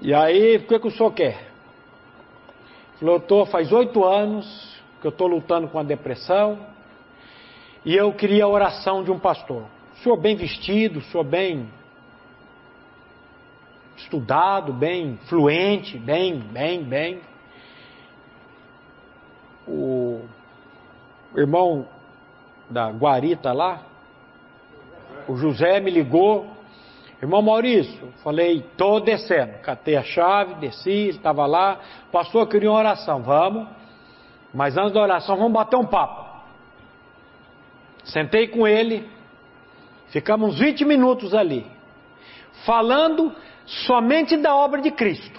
E 0.01 0.15
aí, 0.15 0.57
o 0.57 0.67
que, 0.67 0.79
que 0.79 0.87
o 0.87 0.91
senhor 0.91 1.13
quer? 1.13 1.49
Falou, 3.01 3.47
faz 3.47 3.73
oito 3.73 4.05
anos 4.05 4.81
que 5.01 5.07
eu 5.07 5.11
estou 5.11 5.27
lutando 5.27 5.69
com 5.69 5.79
a 5.79 5.83
depressão 5.83 6.59
e 7.85 7.95
eu 7.95 8.13
queria 8.13 8.45
a 8.45 8.49
oração 8.49 9.03
de 9.03 9.11
um 9.11 9.19
pastor. 9.19 9.65
O 9.95 10.03
senhor 10.03 10.17
bem 10.17 10.37
vestido, 10.37 10.99
o 10.99 11.03
senhor 11.03 11.25
bem 11.25 11.69
estudado, 13.97 14.73
bem 14.73 15.19
fluente, 15.29 15.99
bem, 15.99 16.39
bem, 16.39 16.83
bem. 16.85 17.21
O 19.67 20.23
irmão 21.37 21.87
da 22.71 22.91
Guarita 22.91 23.53
lá, 23.53 23.83
o 25.27 25.37
José 25.37 25.81
me 25.81 25.91
ligou, 25.91 26.47
irmão 27.21 27.43
Maurício, 27.43 28.13
falei, 28.23 28.65
tô 28.77 29.01
descendo, 29.01 29.59
catei 29.59 29.97
a 29.97 30.03
chave, 30.03 30.55
desci, 30.55 31.09
estava 31.09 31.47
lá, 31.47 31.81
pastor, 32.13 32.43
eu 32.43 32.47
queria 32.47 32.71
uma 32.71 32.79
oração, 32.79 33.23
vamos, 33.23 33.69
mas 34.55 34.77
antes 34.77 34.93
da 34.93 35.03
oração 35.03 35.37
vamos 35.37 35.53
bater 35.53 35.77
um 35.77 35.87
papo. 35.87 36.28
Sentei 38.09 38.49
com 38.49 38.67
ele, 38.67 39.09
ficamos 40.09 40.59
20 40.59 40.85
minutos 40.85 41.35
ali, 41.35 41.67
falando 42.65 43.35
somente 43.67 44.37
da 44.37 44.57
obra 44.57 44.81
de 44.81 44.91
Cristo. 44.91 45.39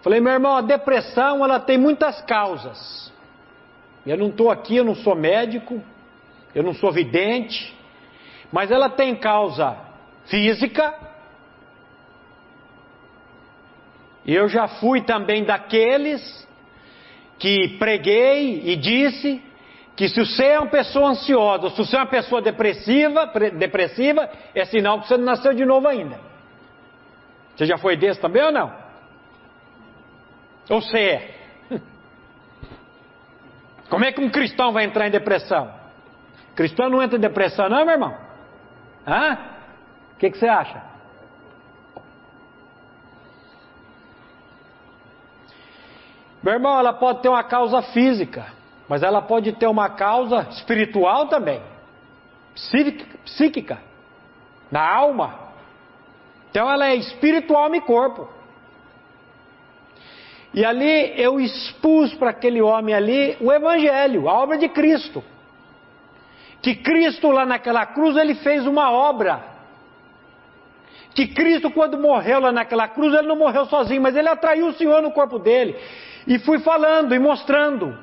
Falei, 0.00 0.20
meu 0.20 0.32
irmão, 0.32 0.56
a 0.56 0.62
depressão 0.62 1.44
ela 1.44 1.60
tem 1.60 1.78
muitas 1.78 2.20
causas. 2.22 3.12
Eu 4.06 4.16
não 4.16 4.28
estou 4.28 4.50
aqui, 4.50 4.76
eu 4.76 4.84
não 4.84 4.94
sou 4.94 5.14
médico, 5.14 5.80
eu 6.54 6.62
não 6.62 6.74
sou 6.74 6.90
vidente, 6.90 7.76
mas 8.50 8.70
ela 8.70 8.88
tem 8.88 9.14
causa 9.14 9.76
física. 10.24 10.94
E 14.24 14.34
eu 14.34 14.48
já 14.48 14.66
fui 14.66 15.02
também 15.02 15.44
daqueles 15.44 16.48
que 17.42 17.76
preguei 17.76 18.62
e 18.70 18.76
disse 18.76 19.42
que 19.96 20.08
se 20.08 20.24
você 20.24 20.44
é 20.44 20.60
uma 20.60 20.70
pessoa 20.70 21.10
ansiosa, 21.10 21.70
se 21.70 21.76
você 21.76 21.96
é 21.96 21.98
uma 21.98 22.06
pessoa 22.06 22.40
depressiva, 22.40 23.26
depressiva, 23.58 24.30
é 24.54 24.64
sinal 24.64 25.00
que 25.00 25.08
você 25.08 25.16
não 25.16 25.24
nasceu 25.24 25.52
de 25.52 25.64
novo 25.64 25.88
ainda. 25.88 26.20
Você 27.56 27.66
já 27.66 27.76
foi 27.78 27.96
desse 27.96 28.20
também 28.20 28.44
ou 28.44 28.52
não? 28.52 28.72
Ou 30.70 30.80
você 30.80 30.98
é? 30.98 31.34
Como 33.90 34.04
é 34.04 34.12
que 34.12 34.20
um 34.20 34.30
cristão 34.30 34.72
vai 34.72 34.84
entrar 34.84 35.08
em 35.08 35.10
depressão? 35.10 35.68
Cristão 36.54 36.88
não 36.88 37.02
entra 37.02 37.18
em 37.18 37.20
depressão, 37.20 37.68
não, 37.68 37.84
meu 37.84 37.94
irmão? 37.94 38.16
Hã? 39.04 39.36
O 40.14 40.18
que, 40.18 40.30
que 40.30 40.38
você 40.38 40.46
acha? 40.46 40.80
Meu 46.42 46.54
irmão, 46.54 46.78
ela 46.78 46.92
pode 46.92 47.22
ter 47.22 47.28
uma 47.28 47.44
causa 47.44 47.80
física, 47.82 48.46
mas 48.88 49.02
ela 49.02 49.22
pode 49.22 49.52
ter 49.52 49.66
uma 49.66 49.90
causa 49.90 50.48
espiritual 50.50 51.28
também, 51.28 51.62
psíquica, 53.24 53.78
na 54.70 54.82
alma. 54.82 55.38
Então 56.50 56.70
ela 56.70 56.88
é 56.88 56.96
espiritual 56.96 57.72
e 57.74 57.80
corpo. 57.80 58.28
E 60.52 60.64
ali 60.64 61.14
eu 61.18 61.40
expus 61.40 62.12
para 62.14 62.30
aquele 62.30 62.60
homem 62.60 62.94
ali 62.94 63.36
o 63.40 63.50
Evangelho, 63.50 64.28
a 64.28 64.34
obra 64.34 64.58
de 64.58 64.68
Cristo. 64.68 65.24
Que 66.60 66.74
Cristo 66.74 67.30
lá 67.30 67.46
naquela 67.46 67.86
cruz 67.86 68.16
ele 68.16 68.34
fez 68.34 68.66
uma 68.66 68.90
obra. 68.90 69.51
Que 71.14 71.26
Cristo, 71.28 71.70
quando 71.70 71.98
morreu 71.98 72.40
lá 72.40 72.50
naquela 72.50 72.88
cruz, 72.88 73.14
ele 73.14 73.28
não 73.28 73.36
morreu 73.36 73.66
sozinho, 73.66 74.00
mas 74.00 74.16
ele 74.16 74.28
atraiu 74.28 74.68
o 74.68 74.72
Senhor 74.72 75.02
no 75.02 75.10
corpo 75.10 75.38
dele. 75.38 75.76
E 76.26 76.38
fui 76.38 76.58
falando 76.60 77.14
e 77.14 77.18
mostrando. 77.18 77.96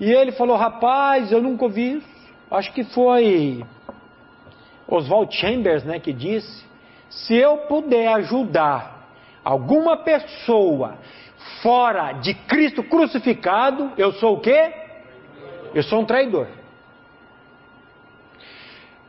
E 0.00 0.10
ele 0.10 0.32
falou: 0.32 0.56
Rapaz, 0.56 1.32
eu 1.32 1.42
nunca 1.42 1.64
ouvi 1.64 1.96
isso. 1.96 2.18
Acho 2.50 2.72
que 2.72 2.84
foi 2.84 3.64
Oswald 4.86 5.34
Chambers 5.34 5.84
né, 5.84 5.98
que 5.98 6.12
disse: 6.12 6.64
Se 7.10 7.34
eu 7.34 7.58
puder 7.68 8.08
ajudar 8.14 9.06
alguma 9.44 9.98
pessoa 9.98 10.98
fora 11.62 12.12
de 12.12 12.34
Cristo 12.34 12.82
crucificado, 12.82 13.92
eu 13.96 14.12
sou 14.12 14.36
o 14.36 14.40
quê? 14.40 14.72
Eu 15.74 15.82
sou 15.82 16.00
um 16.00 16.04
traidor. 16.04 16.57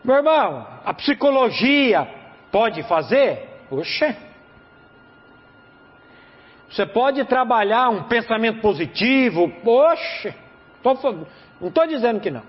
Meu 0.09 0.17
irmão, 0.17 0.65
a 0.83 0.91
psicologia 0.91 2.07
pode 2.51 2.81
fazer? 2.81 3.47
Oxe. 3.69 4.17
Você 6.67 6.83
pode 6.83 7.23
trabalhar 7.25 7.89
um 7.89 8.05
pensamento 8.05 8.59
positivo? 8.59 9.53
Oxe. 9.63 10.33
Tô, 10.81 10.95
não 11.61 11.67
estou 11.67 11.85
dizendo 11.85 12.19
que 12.19 12.31
não. 12.31 12.41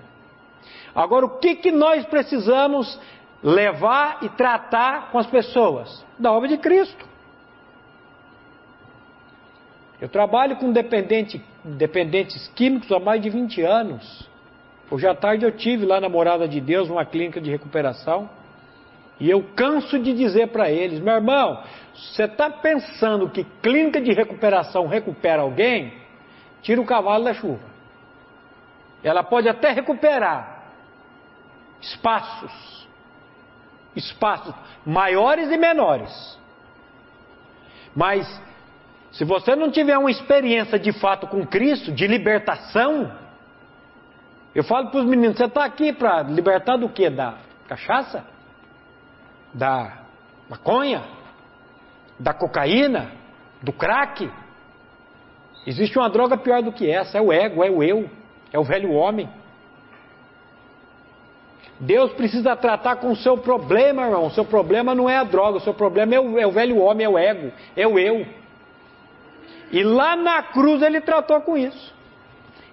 Agora, 0.95 1.27
o 1.27 1.37
que, 1.37 1.53
que 1.53 1.71
nós 1.71 2.03
precisamos 2.07 2.99
levar 3.43 4.23
e 4.23 4.29
tratar 4.29 5.11
com 5.11 5.19
as 5.19 5.27
pessoas? 5.27 6.03
Da 6.17 6.31
obra 6.31 6.49
de 6.49 6.57
Cristo. 6.57 7.05
Eu 10.01 10.09
trabalho 10.09 10.55
com 10.55 10.71
dependente, 10.71 11.39
dependentes 11.63 12.47
químicos 12.55 12.91
há 12.91 12.99
mais 12.99 13.21
de 13.21 13.29
20 13.29 13.61
anos. 13.61 14.30
Hoje 14.91 15.07
à 15.07 15.15
tarde 15.15 15.45
eu 15.45 15.53
tive 15.53 15.85
lá 15.85 16.01
na 16.01 16.09
Morada 16.09 16.45
de 16.49 16.59
Deus, 16.59 16.89
uma 16.89 17.05
clínica 17.05 17.39
de 17.39 17.49
recuperação. 17.49 18.29
E 19.17 19.29
eu 19.29 19.41
canso 19.55 19.97
de 19.97 20.13
dizer 20.13 20.49
para 20.49 20.69
eles, 20.69 20.99
meu 20.99 21.13
irmão, 21.13 21.63
você 21.95 22.25
está 22.25 22.49
pensando 22.49 23.29
que 23.29 23.45
clínica 23.61 24.01
de 24.01 24.11
recuperação 24.11 24.87
recupera 24.87 25.43
alguém? 25.43 25.93
Tira 26.61 26.81
o 26.81 26.85
cavalo 26.85 27.23
da 27.23 27.33
chuva. 27.33 27.61
Ela 29.01 29.23
pode 29.23 29.47
até 29.47 29.71
recuperar 29.71 30.65
espaços, 31.79 32.85
espaços 33.95 34.53
maiores 34.85 35.49
e 35.49 35.57
menores. 35.57 36.37
Mas 37.95 38.27
se 39.13 39.23
você 39.23 39.55
não 39.55 39.71
tiver 39.71 39.97
uma 39.97 40.11
experiência 40.11 40.77
de 40.77 40.91
fato 40.91 41.27
com 41.27 41.47
Cristo, 41.47 41.93
de 41.93 42.07
libertação, 42.07 43.20
eu 44.53 44.63
falo 44.63 44.89
para 44.89 44.99
os 44.99 45.05
meninos: 45.05 45.37
você 45.37 45.45
está 45.45 45.63
aqui 45.63 45.93
para 45.93 46.23
libertar 46.23 46.77
do 46.77 46.89
que? 46.89 47.09
Da 47.09 47.37
cachaça? 47.67 48.25
Da 49.53 49.99
maconha? 50.49 51.03
Da 52.19 52.33
cocaína? 52.33 53.11
Do 53.61 53.71
crack? 53.71 54.29
Existe 55.65 55.97
uma 55.97 56.09
droga 56.09 56.37
pior 56.37 56.61
do 56.61 56.71
que 56.71 56.89
essa: 56.89 57.17
é 57.17 57.21
o 57.21 57.31
ego, 57.31 57.63
é 57.63 57.69
o 57.69 57.81
eu, 57.81 58.09
é 58.51 58.59
o 58.59 58.63
velho 58.63 58.91
homem. 58.91 59.29
Deus 61.79 62.13
precisa 62.13 62.55
tratar 62.55 62.97
com 62.97 63.11
o 63.11 63.15
seu 63.15 63.37
problema, 63.37 64.03
irmão. 64.03 64.27
O 64.27 64.31
seu 64.31 64.45
problema 64.45 64.93
não 64.93 65.09
é 65.09 65.17
a 65.17 65.23
droga, 65.23 65.57
o 65.57 65.61
seu 65.61 65.73
problema 65.73 66.13
é 66.13 66.19
o, 66.19 66.39
é 66.39 66.45
o 66.45 66.51
velho 66.51 66.77
homem, 66.77 67.05
é 67.05 67.09
o 67.09 67.17
ego, 67.17 67.51
é 67.75 67.87
o 67.87 67.97
eu. 67.97 68.25
E 69.71 69.83
lá 69.83 70.15
na 70.15 70.43
cruz 70.43 70.81
ele 70.81 71.01
tratou 71.01 71.41
com 71.41 71.57
isso. 71.57 72.00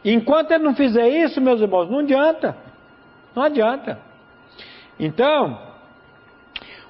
Enquanto 0.04 0.52
ele 0.52 0.64
não 0.64 0.74
fizer 0.74 1.08
isso, 1.08 1.40
meus 1.40 1.60
irmãos, 1.60 1.90
não 1.90 1.98
adianta. 2.00 2.56
Não 3.34 3.42
adianta. 3.42 4.00
Então, 4.98 5.60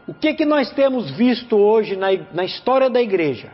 o 0.07 0.15
que, 0.15 0.35
que 0.35 0.45
nós 0.45 0.71
temos 0.73 1.11
visto 1.11 1.57
hoje 1.57 1.97
na, 1.97 2.09
na 2.33 2.45
história 2.45 2.89
da 2.89 3.01
igreja? 3.01 3.51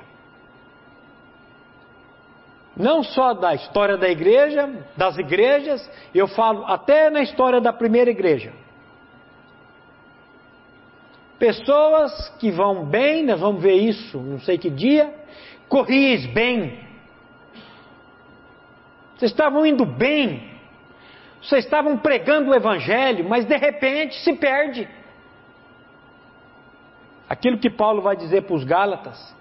Não 2.76 3.02
só 3.02 3.34
da 3.34 3.54
história 3.54 3.96
da 3.96 4.08
igreja, 4.08 4.68
das 4.96 5.16
igrejas, 5.16 5.88
eu 6.14 6.26
falo 6.26 6.64
até 6.66 7.08
na 7.08 7.22
história 7.22 7.60
da 7.60 7.72
primeira 7.72 8.10
igreja. 8.10 8.52
Pessoas 11.38 12.30
que 12.38 12.50
vão 12.50 12.84
bem, 12.84 13.24
nós 13.24 13.40
vamos 13.40 13.62
ver 13.62 13.74
isso, 13.74 14.18
não 14.18 14.40
sei 14.40 14.56
que 14.58 14.70
dia, 14.70 15.12
corris 15.68 16.26
bem. 16.26 16.83
Vocês 19.16 19.30
estavam 19.30 19.64
indo 19.64 19.84
bem. 19.84 20.50
Vocês 21.40 21.64
estavam 21.64 21.96
pregando 21.98 22.50
o 22.50 22.54
Evangelho, 22.54 23.28
mas 23.28 23.44
de 23.44 23.56
repente 23.56 24.14
se 24.20 24.32
perde. 24.34 24.88
Aquilo 27.28 27.58
que 27.58 27.70
Paulo 27.70 28.02
vai 28.02 28.16
dizer 28.16 28.42
para 28.42 28.56
os 28.56 28.64
Gálatas. 28.64 29.34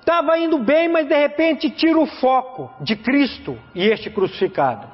Estava 0.00 0.38
indo 0.38 0.58
bem, 0.58 0.88
mas 0.88 1.06
de 1.06 1.16
repente 1.16 1.70
tira 1.70 1.98
o 1.98 2.06
foco 2.06 2.72
de 2.80 2.96
Cristo 2.96 3.58
e 3.74 3.86
este 3.88 4.10
crucificado. 4.10 4.88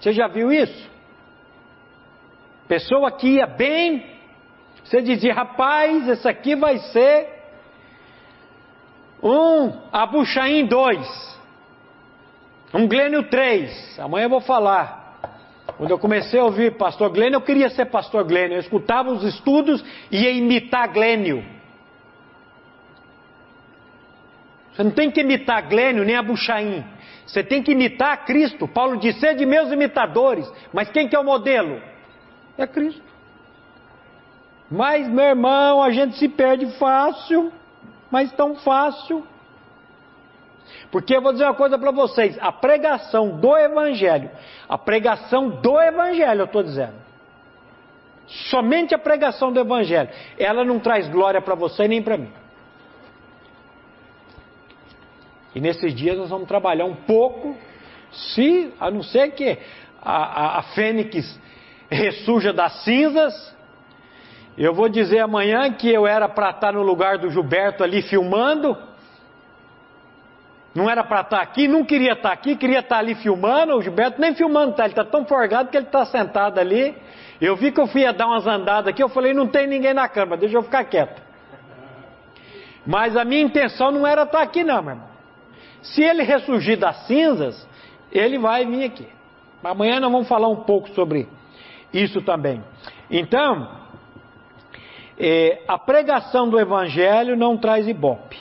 Você 0.00 0.12
já 0.12 0.28
viu 0.28 0.50
isso? 0.52 0.90
Pessoa 2.66 3.10
que 3.10 3.34
ia 3.34 3.46
bem, 3.46 4.18
você 4.84 5.02
dizia, 5.02 5.34
rapaz, 5.34 6.08
esse 6.08 6.28
aqui 6.28 6.54
vai 6.54 6.78
ser 6.78 7.37
um 9.22 9.72
Abuchaim 9.92 10.66
2, 10.66 11.38
um 12.74 12.86
Glênio 12.86 13.24
3. 13.24 13.98
Amanhã 13.98 14.26
eu 14.26 14.30
vou 14.30 14.40
falar. 14.40 14.98
Quando 15.76 15.90
eu 15.90 15.98
comecei 15.98 16.40
a 16.40 16.44
ouvir 16.44 16.76
pastor 16.76 17.10
Glênio, 17.10 17.36
eu 17.36 17.40
queria 17.40 17.70
ser 17.70 17.86
pastor 17.86 18.24
Glênio. 18.24 18.56
Eu 18.56 18.60
escutava 18.60 19.10
os 19.10 19.22
estudos 19.22 19.84
e 20.10 20.22
ia 20.22 20.30
imitar 20.32 20.92
Glênio. 20.92 21.44
Você 24.72 24.82
não 24.82 24.90
tem 24.90 25.10
que 25.10 25.20
imitar 25.20 25.68
Glênio 25.68 26.04
nem 26.04 26.16
Abuchaim. 26.16 26.84
Você 27.26 27.44
tem 27.44 27.62
que 27.62 27.72
imitar 27.72 28.24
Cristo. 28.24 28.66
Paulo 28.66 28.96
disse, 28.96 29.34
de 29.34 29.44
meus 29.44 29.70
imitadores. 29.70 30.50
Mas 30.72 30.90
quem 30.90 31.08
que 31.08 31.14
é 31.14 31.18
o 31.18 31.24
modelo? 31.24 31.80
É 32.56 32.66
Cristo. 32.66 33.02
Mas, 34.70 35.08
meu 35.08 35.24
irmão, 35.24 35.82
a 35.82 35.90
gente 35.90 36.16
se 36.16 36.28
perde 36.28 36.66
fácil, 36.78 37.52
mas 38.10 38.32
tão 38.32 38.56
fácil. 38.56 39.26
Porque 40.90 41.16
eu 41.16 41.22
vou 41.22 41.32
dizer 41.32 41.44
uma 41.44 41.54
coisa 41.54 41.78
para 41.78 41.90
vocês: 41.90 42.38
a 42.40 42.52
pregação 42.52 43.38
do 43.38 43.56
Evangelho, 43.56 44.30
a 44.68 44.78
pregação 44.78 45.48
do 45.48 45.80
Evangelho, 45.80 46.42
eu 46.42 46.46
estou 46.46 46.62
dizendo, 46.62 46.94
somente 48.50 48.94
a 48.94 48.98
pregação 48.98 49.52
do 49.52 49.60
Evangelho, 49.60 50.10
ela 50.38 50.64
não 50.64 50.78
traz 50.78 51.08
glória 51.08 51.40
para 51.40 51.54
você 51.54 51.88
nem 51.88 52.02
para 52.02 52.16
mim. 52.16 52.32
E 55.54 55.60
nesses 55.60 55.94
dias 55.94 56.16
nós 56.16 56.30
vamos 56.30 56.46
trabalhar 56.46 56.84
um 56.84 56.94
pouco, 56.94 57.56
se, 58.12 58.72
a 58.78 58.90
não 58.90 59.02
ser 59.02 59.32
que 59.32 59.58
a, 60.00 60.16
a, 60.16 60.58
a 60.58 60.62
fênix 60.74 61.38
ressurja 61.90 62.52
das 62.52 62.84
cinzas, 62.84 63.56
eu 64.64 64.74
vou 64.74 64.88
dizer 64.88 65.20
amanhã 65.20 65.72
que 65.72 65.88
eu 65.88 66.06
era 66.06 66.28
para 66.28 66.50
estar 66.50 66.72
no 66.72 66.82
lugar 66.82 67.18
do 67.18 67.30
Gilberto 67.30 67.84
ali 67.84 68.02
filmando. 68.02 68.76
Não 70.74 70.90
era 70.90 71.04
para 71.04 71.20
estar 71.20 71.40
aqui, 71.40 71.68
não 71.68 71.84
queria 71.84 72.12
estar 72.12 72.32
aqui, 72.32 72.56
queria 72.56 72.80
estar 72.80 72.98
ali 72.98 73.14
filmando. 73.14 73.76
O 73.76 73.82
Gilberto 73.82 74.20
nem 74.20 74.34
filmando 74.34 74.74
tá, 74.74 74.82
ele 74.82 74.92
está 74.92 75.04
tão 75.04 75.24
forgado 75.24 75.70
que 75.70 75.76
ele 75.76 75.86
está 75.86 76.04
sentado 76.06 76.58
ali. 76.58 76.96
Eu 77.40 77.54
vi 77.54 77.70
que 77.70 77.80
eu 77.80 77.86
fui 77.86 78.12
dar 78.12 78.26
umas 78.26 78.46
andadas 78.48 78.88
aqui, 78.88 79.02
eu 79.02 79.08
falei, 79.08 79.32
não 79.32 79.46
tem 79.46 79.66
ninguém 79.66 79.94
na 79.94 80.08
câmera, 80.08 80.36
deixa 80.36 80.56
eu 80.56 80.62
ficar 80.62 80.84
quieto. 80.84 81.22
Mas 82.84 83.16
a 83.16 83.24
minha 83.24 83.42
intenção 83.42 83.92
não 83.92 84.04
era 84.04 84.22
estar 84.22 84.42
aqui, 84.42 84.64
não, 84.64 84.82
meu 84.82 84.94
irmão. 84.94 85.08
Se 85.82 86.02
ele 86.02 86.24
ressurgir 86.24 86.78
das 86.78 87.06
cinzas, 87.06 87.68
ele 88.10 88.38
vai 88.38 88.66
vir 88.66 88.84
aqui. 88.84 89.06
Amanhã 89.62 90.00
nós 90.00 90.10
vamos 90.10 90.26
falar 90.26 90.48
um 90.48 90.64
pouco 90.64 90.88
sobre 90.90 91.28
isso 91.92 92.20
também. 92.22 92.62
Então, 93.10 93.77
é, 95.18 95.62
a 95.66 95.76
pregação 95.76 96.48
do 96.48 96.60
Evangelho 96.60 97.36
não 97.36 97.56
traz 97.56 97.88
ibope. 97.88 98.38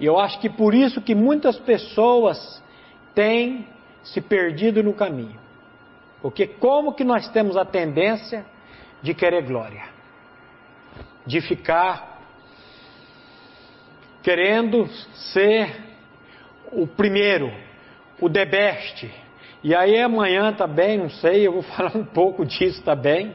E 0.00 0.06
eu 0.06 0.18
acho 0.18 0.38
que 0.40 0.48
por 0.48 0.74
isso 0.74 1.00
que 1.00 1.14
muitas 1.14 1.58
pessoas 1.58 2.62
têm 3.14 3.66
se 4.02 4.20
perdido 4.20 4.82
no 4.82 4.94
caminho. 4.94 5.38
Porque 6.22 6.46
como 6.46 6.94
que 6.94 7.04
nós 7.04 7.28
temos 7.28 7.56
a 7.56 7.64
tendência 7.64 8.46
de 9.02 9.14
querer 9.14 9.42
glória? 9.42 9.84
De 11.26 11.40
ficar 11.40 12.20
querendo 14.22 14.88
ser 15.32 15.84
o 16.72 16.86
primeiro, 16.86 17.52
o 18.20 18.28
the 18.28 18.44
best. 18.44 19.10
E 19.62 19.74
aí 19.74 20.00
amanhã 20.00 20.52
também, 20.52 20.98
não 20.98 21.10
sei, 21.10 21.46
eu 21.46 21.52
vou 21.52 21.62
falar 21.76 21.96
um 21.96 22.04
pouco 22.04 22.44
disso 22.44 22.82
também 22.82 23.34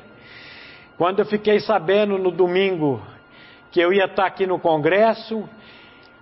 Quando 1.02 1.18
eu 1.18 1.26
fiquei 1.26 1.60
sabendo 1.60 2.16
no 2.20 2.30
domingo 2.30 3.02
que 3.72 3.80
eu 3.80 3.92
ia 3.92 4.06
estar 4.06 4.28
aqui 4.28 4.46
no 4.46 4.60
congresso, 4.60 5.50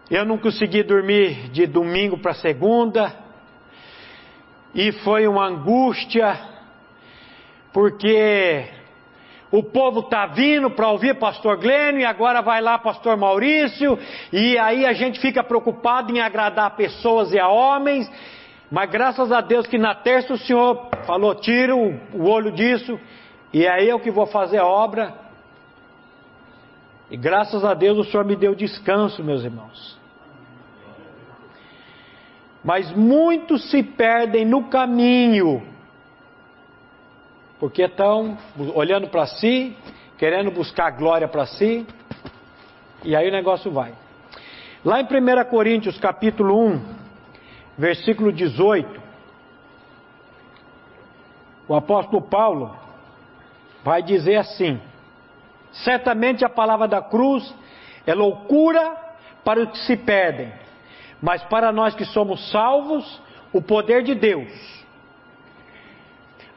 eu 0.10 0.24
não 0.24 0.38
consegui 0.38 0.84
dormir 0.84 1.50
de 1.50 1.68
domingo 1.68 2.18
para 2.18 2.34
segunda, 2.36 3.14
e 4.74 4.94
foi 4.94 5.28
uma 5.28 5.46
angústia, 5.46 6.40
porque 7.74 8.70
o 9.52 9.62
povo 9.64 10.00
está 10.00 10.28
vindo 10.28 10.72
para 10.72 10.88
ouvir 10.88 11.20
pastor 11.20 11.58
Glênio 11.58 12.00
e 12.00 12.06
agora 12.06 12.42
vai 12.42 12.62
lá 12.62 12.80
pastor 12.80 13.18
Maurício, 13.18 14.00
e 14.32 14.58
aí 14.58 14.86
a 14.86 14.94
gente 14.94 15.20
fica 15.20 15.44
preocupado 15.44 16.10
em 16.16 16.22
agradar 16.22 16.78
pessoas 16.78 17.34
e 17.34 17.38
a 17.38 17.50
homens, 17.50 18.10
mas 18.72 18.90
graças 18.90 19.30
a 19.30 19.42
Deus 19.42 19.68
que 19.68 19.78
na 19.78 19.94
terça 19.94 20.36
o 20.36 20.38
Senhor 20.38 20.88
falou: 21.06 21.36
tira 21.36 21.76
o 21.76 22.30
olho 22.30 22.54
disso, 22.54 22.98
e 23.52 23.68
aí 23.68 23.90
eu 23.90 24.00
que 24.00 24.12
vou 24.12 24.28
fazer 24.28 24.60
a 24.60 24.66
obra. 24.66 25.14
E 27.10 27.18
graças 27.18 27.66
a 27.66 27.74
Deus 27.74 27.98
o 27.98 28.12
Senhor 28.12 28.24
me 28.24 28.36
deu 28.36 28.54
descanso, 28.54 29.24
meus 29.24 29.44
irmãos. 29.44 29.98
Mas 32.64 32.92
muitos 32.92 33.72
se 33.72 33.82
perdem 33.82 34.46
no 34.46 34.66
caminho, 34.66 35.64
porque 37.60 37.84
estão 37.84 38.38
olhando 38.76 39.08
para 39.08 39.26
si, 39.26 39.76
querendo 40.18 40.52
buscar 40.52 40.92
glória 40.92 41.28
para 41.28 41.46
si, 41.46 41.88
e 43.04 43.16
aí 43.16 43.28
o 43.30 43.32
negócio 43.32 43.72
vai. 43.72 43.94
Lá 44.84 45.02
em 45.02 45.06
1 45.06 45.50
Coríntios 45.50 45.98
capítulo 45.98 46.68
1, 46.68 46.82
versículo 47.78 48.32
18, 48.32 49.02
o 51.68 51.76
apóstolo 51.76 52.22
Paulo 52.22 52.89
vai 53.84 54.02
dizer 54.04 54.38
assim: 54.38 54.80
Certamente 55.72 56.44
a 56.44 56.50
palavra 56.50 56.88
da 56.88 57.02
cruz 57.02 57.54
é 58.06 58.14
loucura 58.14 58.98
para 59.44 59.62
os 59.62 59.72
que 59.72 59.78
se 59.80 59.98
perdem, 59.98 60.52
mas 61.22 61.44
para 61.44 61.72
nós 61.72 61.96
que 61.96 62.06
somos 62.06 62.50
salvos, 62.52 63.22
o 63.54 63.62
poder 63.62 64.04
de 64.04 64.16
Deus. 64.16 64.50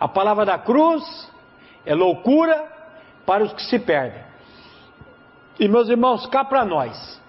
A 0.01 0.09
palavra 0.09 0.45
da 0.45 0.59
cruz 0.59 1.31
é 1.87 1.95
loucura 1.95 2.71
para 3.25 3.45
os 3.45 3.53
que 3.53 3.63
se 3.63 3.79
perdem. 3.79 4.23
E 5.61 5.69
meus 5.69 5.89
irmãos, 5.89 6.27
cá 6.27 6.45
para 6.45 6.65
nós, 6.65 7.21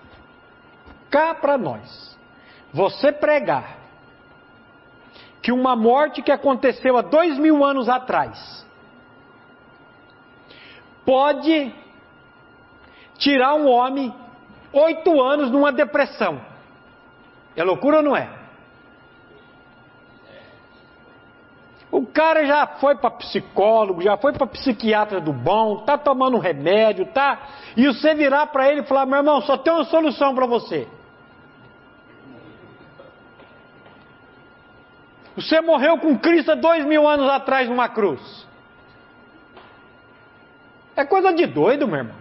cá 1.09 1.35
para 1.35 1.57
nós, 1.57 2.17
você 2.71 3.11
pregar 3.11 3.77
que 5.41 5.51
uma 5.51 5.75
morte 5.75 6.21
que 6.21 6.31
aconteceu 6.31 6.97
há 6.97 7.01
dois 7.01 7.37
mil 7.37 7.63
anos 7.63 7.89
atrás 7.89 8.62
pode 11.05 11.73
tirar 13.17 13.55
um 13.55 13.67
homem 13.67 14.13
oito 14.71 15.21
anos 15.21 15.51
numa 15.51 15.71
depressão. 15.71 16.41
É 17.55 17.63
loucura 17.63 17.97
ou 17.97 18.03
não 18.03 18.15
é? 18.15 18.43
O 21.91 22.07
cara 22.07 22.43
já 22.43 22.65
foi 22.65 22.95
para 22.95 23.11
psicólogo, 23.11 24.01
já 24.01 24.17
foi 24.17 24.33
para 24.33 24.47
psiquiatra 24.47 25.21
do 25.21 25.31
bom, 25.31 25.77
tá 25.85 25.95
tomando 25.95 26.39
remédio, 26.39 27.05
tá? 27.05 27.39
E 27.77 27.85
você 27.85 28.15
virar 28.15 28.47
para 28.47 28.67
ele 28.67 28.81
e 28.81 28.83
falar: 28.83 29.05
meu 29.05 29.17
irmão, 29.17 29.39
só 29.41 29.57
tem 29.57 29.71
uma 29.71 29.83
solução 29.83 30.33
para 30.33 30.47
você. 30.47 30.87
Você 35.35 35.61
morreu 35.61 35.99
com 35.99 36.17
Cristo 36.17 36.51
há 36.51 36.55
dois 36.55 36.83
mil 36.83 37.07
anos 37.07 37.29
atrás 37.29 37.69
numa 37.69 37.87
cruz. 37.87 38.47
É 40.95 41.05
coisa 41.05 41.33
de 41.33 41.45
doido, 41.45 41.87
meu 41.87 41.97
irmão. 41.97 42.15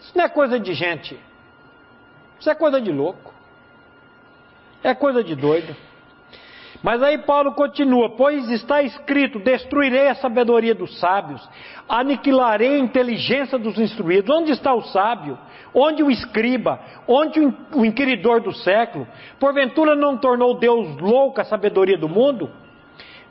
Isso 0.00 0.12
não 0.16 0.24
é 0.24 0.28
coisa 0.28 0.58
de 0.58 0.72
gente. 0.74 1.18
Isso 2.38 2.50
é 2.50 2.54
coisa 2.54 2.80
de 2.80 2.90
louco. 2.90 3.32
É 4.82 4.94
coisa 4.94 5.22
de 5.22 5.34
doido. 5.34 5.76
Mas 6.82 7.02
aí 7.02 7.18
Paulo 7.18 7.52
continua: 7.52 8.10
Pois 8.16 8.48
está 8.50 8.82
escrito: 8.82 9.38
Destruirei 9.38 10.08
a 10.08 10.14
sabedoria 10.16 10.74
dos 10.74 10.98
sábios, 10.98 11.48
aniquilarei 11.88 12.76
a 12.76 12.78
inteligência 12.78 13.58
dos 13.58 13.78
instruídos. 13.78 14.34
Onde 14.34 14.50
está 14.50 14.74
o 14.74 14.82
sábio? 14.82 15.38
Onde 15.72 16.02
o 16.02 16.10
escriba? 16.10 16.80
Onde 17.06 17.40
o 17.40 17.84
inquiridor 17.84 18.40
do 18.40 18.52
século? 18.52 19.06
Porventura 19.38 19.94
não 19.94 20.16
tornou 20.16 20.58
Deus 20.58 20.96
louca 20.98 21.42
a 21.42 21.44
sabedoria 21.44 21.96
do 21.96 22.08
mundo? 22.08 22.50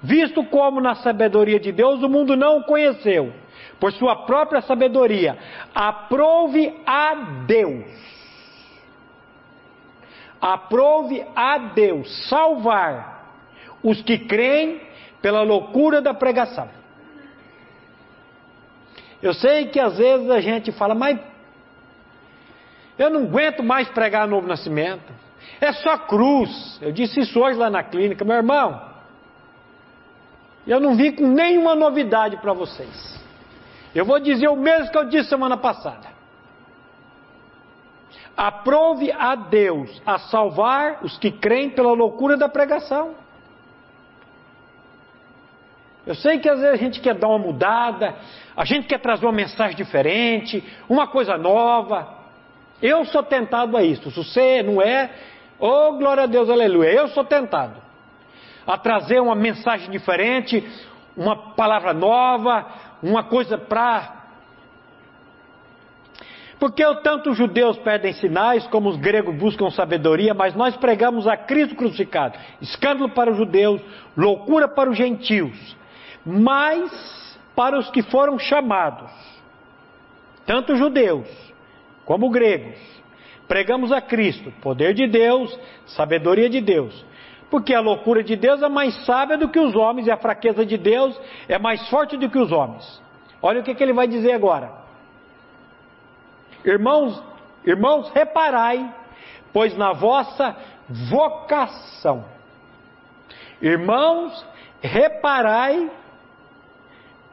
Visto 0.01 0.43
como 0.45 0.81
na 0.81 0.95
sabedoria 0.95 1.59
de 1.59 1.71
Deus 1.71 2.01
o 2.01 2.09
mundo 2.09 2.35
não 2.35 2.57
o 2.57 2.63
conheceu, 2.63 3.31
por 3.81 3.91
sua 3.91 4.25
própria 4.25 4.61
sabedoria, 4.61 5.37
aprove 5.75 6.81
a 6.85 7.15
Deus 7.45 8.11
aprove 10.41 11.23
a 11.35 11.57
Deus 11.59 12.27
salvar 12.27 13.21
os 13.83 14.01
que 14.01 14.17
creem 14.17 14.81
pela 15.21 15.43
loucura 15.43 16.01
da 16.01 16.13
pregação. 16.15 16.67
Eu 19.21 19.35
sei 19.35 19.67
que 19.67 19.79
às 19.79 19.97
vezes 19.97 20.27
a 20.31 20.41
gente 20.41 20.71
fala, 20.71 20.95
mas 20.95 21.19
eu 22.97 23.11
não 23.11 23.23
aguento 23.25 23.63
mais 23.63 23.87
pregar 23.89 24.27
novo 24.27 24.47
nascimento. 24.47 25.13
É 25.59 25.71
só 25.73 25.95
cruz. 25.99 26.79
Eu 26.81 26.91
disse 26.91 27.19
isso 27.19 27.39
hoje 27.39 27.57
lá 27.57 27.69
na 27.69 27.83
clínica, 27.83 28.25
meu 28.25 28.35
irmão. 28.35 28.89
Eu 30.65 30.79
não 30.79 30.95
vim 30.95 31.11
com 31.11 31.27
nenhuma 31.27 31.75
novidade 31.75 32.37
para 32.37 32.53
vocês. 32.53 33.20
Eu 33.93 34.05
vou 34.05 34.19
dizer 34.19 34.47
o 34.47 34.55
mesmo 34.55 34.91
que 34.91 34.97
eu 34.97 35.05
disse 35.05 35.29
semana 35.29 35.57
passada. 35.57 36.09
Aprove 38.35 39.11
a 39.11 39.35
Deus 39.35 40.01
a 40.05 40.17
salvar 40.17 40.99
os 41.03 41.17
que 41.17 41.31
creem 41.31 41.69
pela 41.71 41.91
loucura 41.91 42.37
da 42.37 42.47
pregação. 42.47 43.13
Eu 46.07 46.15
sei 46.15 46.39
que 46.39 46.49
às 46.49 46.59
vezes 46.59 46.73
a 46.73 46.83
gente 46.83 46.99
quer 46.99 47.13
dar 47.13 47.27
uma 47.27 47.37
mudada, 47.37 48.15
a 48.55 48.65
gente 48.65 48.87
quer 48.87 48.99
trazer 48.99 49.25
uma 49.25 49.31
mensagem 49.31 49.75
diferente, 49.75 50.63
uma 50.89 51.07
coisa 51.07 51.37
nova. 51.37 52.19
Eu 52.81 53.05
sou 53.05 53.21
tentado 53.21 53.77
a 53.77 53.83
isso. 53.83 54.09
Se 54.09 54.17
você 54.17 54.63
não 54.63 54.81
é, 54.81 55.11
oh 55.59 55.93
glória 55.93 56.23
a 56.23 56.27
Deus, 56.27 56.49
aleluia. 56.49 56.89
Eu 56.89 57.09
sou 57.09 57.23
tentado 57.23 57.91
a 58.65 58.77
trazer 58.77 59.19
uma 59.19 59.35
mensagem 59.35 59.89
diferente, 59.89 60.67
uma 61.15 61.53
palavra 61.53 61.93
nova, 61.93 62.65
uma 63.01 63.23
coisa 63.23 63.57
para 63.57 64.21
porque 66.61 66.83
tanto 67.01 67.31
os 67.31 67.37
judeus 67.37 67.75
perdem 67.79 68.13
sinais, 68.13 68.67
como 68.67 68.87
os 68.87 68.95
gregos 68.95 69.35
buscam 69.35 69.71
sabedoria, 69.71 70.31
mas 70.31 70.53
nós 70.53 70.77
pregamos 70.77 71.27
a 71.27 71.35
Cristo 71.35 71.75
crucificado. 71.75 72.37
Escândalo 72.61 73.09
para 73.09 73.31
os 73.31 73.37
judeus, 73.37 73.81
loucura 74.15 74.67
para 74.67 74.87
os 74.87 74.95
gentios, 74.95 75.75
mas 76.23 77.39
para 77.55 77.79
os 77.79 77.89
que 77.89 78.03
foram 78.03 78.37
chamados, 78.37 79.09
tanto 80.45 80.75
judeus 80.75 81.27
como 82.05 82.29
gregos. 82.29 82.77
Pregamos 83.47 83.91
a 83.91 83.99
Cristo, 83.99 84.53
poder 84.61 84.93
de 84.93 85.07
Deus, 85.07 85.59
sabedoria 85.87 86.47
de 86.47 86.61
Deus. 86.61 87.03
Porque 87.51 87.73
a 87.75 87.81
loucura 87.81 88.23
de 88.23 88.37
Deus 88.37 88.63
é 88.63 88.69
mais 88.69 89.05
sábia 89.05 89.37
do 89.37 89.49
que 89.49 89.59
os 89.59 89.75
homens 89.75 90.07
e 90.07 90.11
a 90.11 90.15
fraqueza 90.15 90.65
de 90.65 90.77
Deus 90.77 91.19
é 91.49 91.59
mais 91.59 91.87
forte 91.89 92.15
do 92.15 92.29
que 92.29 92.39
os 92.39 92.49
homens. 92.49 93.03
Olha 93.41 93.59
o 93.59 93.63
que, 93.63 93.75
que 93.75 93.83
ele 93.83 93.91
vai 93.91 94.07
dizer 94.07 94.31
agora. 94.31 94.71
Irmãos, 96.63 97.21
irmãos, 97.65 98.09
reparai, 98.11 98.95
pois 99.51 99.75
na 99.77 99.91
vossa 99.91 100.55
vocação. 101.09 102.23
Irmãos, 103.61 104.45
reparai, 104.81 105.91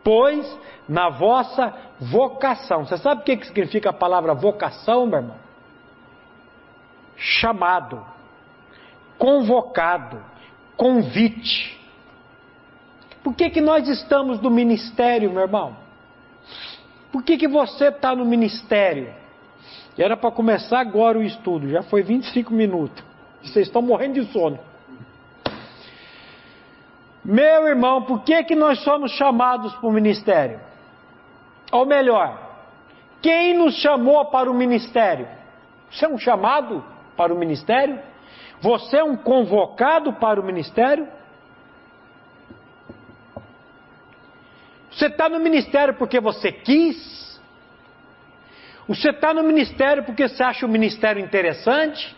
pois 0.03 0.59
na 0.89 1.11
vossa 1.11 1.73
vocação. 2.01 2.85
Você 2.85 2.97
sabe 2.97 3.21
o 3.21 3.25
que 3.25 3.47
significa 3.47 3.91
a 3.91 3.93
palavra 3.93 4.35
vocação, 4.35 5.07
meu 5.07 5.21
irmão? 5.21 5.37
Chamado, 7.17 8.05
convocado, 9.19 10.23
convite. 10.77 11.79
Por 13.23 13.35
que, 13.35 13.51
que 13.51 13.61
nós 13.61 13.89
estamos 13.89 14.41
no 14.41 14.51
ministério, 14.51 15.31
meu 15.31 15.43
irmão? 15.43 15.77
Por 17.11 17.23
que, 17.23 17.37
que 17.37 17.49
você 17.49 17.89
está 17.89 18.15
no 18.15 18.25
ministério? 18.25 19.13
Era 19.97 20.17
para 20.17 20.31
começar 20.31 20.79
agora 20.79 21.19
o 21.19 21.23
estudo, 21.23 21.69
já 21.69 21.83
foi 21.83 22.03
25 22.03 22.55
minutos. 22.55 23.03
Vocês 23.43 23.67
estão 23.67 23.83
morrendo 23.83 24.21
de 24.21 24.33
sono. 24.33 24.59
Meu 27.25 27.67
irmão, 27.67 28.03
por 28.03 28.23
que, 28.23 28.45
que 28.45 28.55
nós 28.55 28.79
somos 28.85 29.11
chamados 29.13 29.75
para 29.75 29.89
o 29.89 29.93
ministério? 29.93 30.61
Ou 31.73 31.85
melhor, 31.85 32.39
quem 33.21 33.59
nos 33.59 33.75
chamou 33.75 34.25
para 34.27 34.51
o 34.51 34.55
ministério? 34.55 35.29
Você 35.91 36.07
é 36.07 36.09
um 36.09 36.19
chamado 36.19 36.85
para 37.17 37.35
o 37.35 37.39
ministério? 37.39 37.99
Você 38.61 38.99
é 38.99 39.05
um 39.05 39.17
convocado 39.17 40.13
para 40.15 40.41
o 40.41 40.45
ministério? 40.45 41.09
Você 44.91 45.07
está 45.07 45.29
no 45.29 45.39
ministério 45.39 45.95
porque 45.95 46.19
você 46.19 46.51
quis? 46.51 47.41
Você 48.89 49.11
está 49.11 49.33
no 49.33 49.43
ministério 49.43 50.03
porque 50.03 50.29
você 50.29 50.43
acha 50.43 50.67
o 50.67 50.69
ministério 50.69 51.23
interessante? 51.23 52.17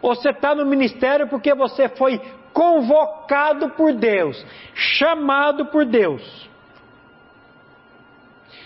Ou 0.00 0.14
você 0.14 0.30
está 0.30 0.54
no 0.54 0.64
ministério 0.64 1.26
porque 1.26 1.54
você 1.54 1.88
foi 1.88 2.20
convocado 2.52 3.70
por 3.70 3.92
Deus, 3.92 4.44
chamado 4.74 5.66
por 5.66 5.84
Deus? 5.84 6.48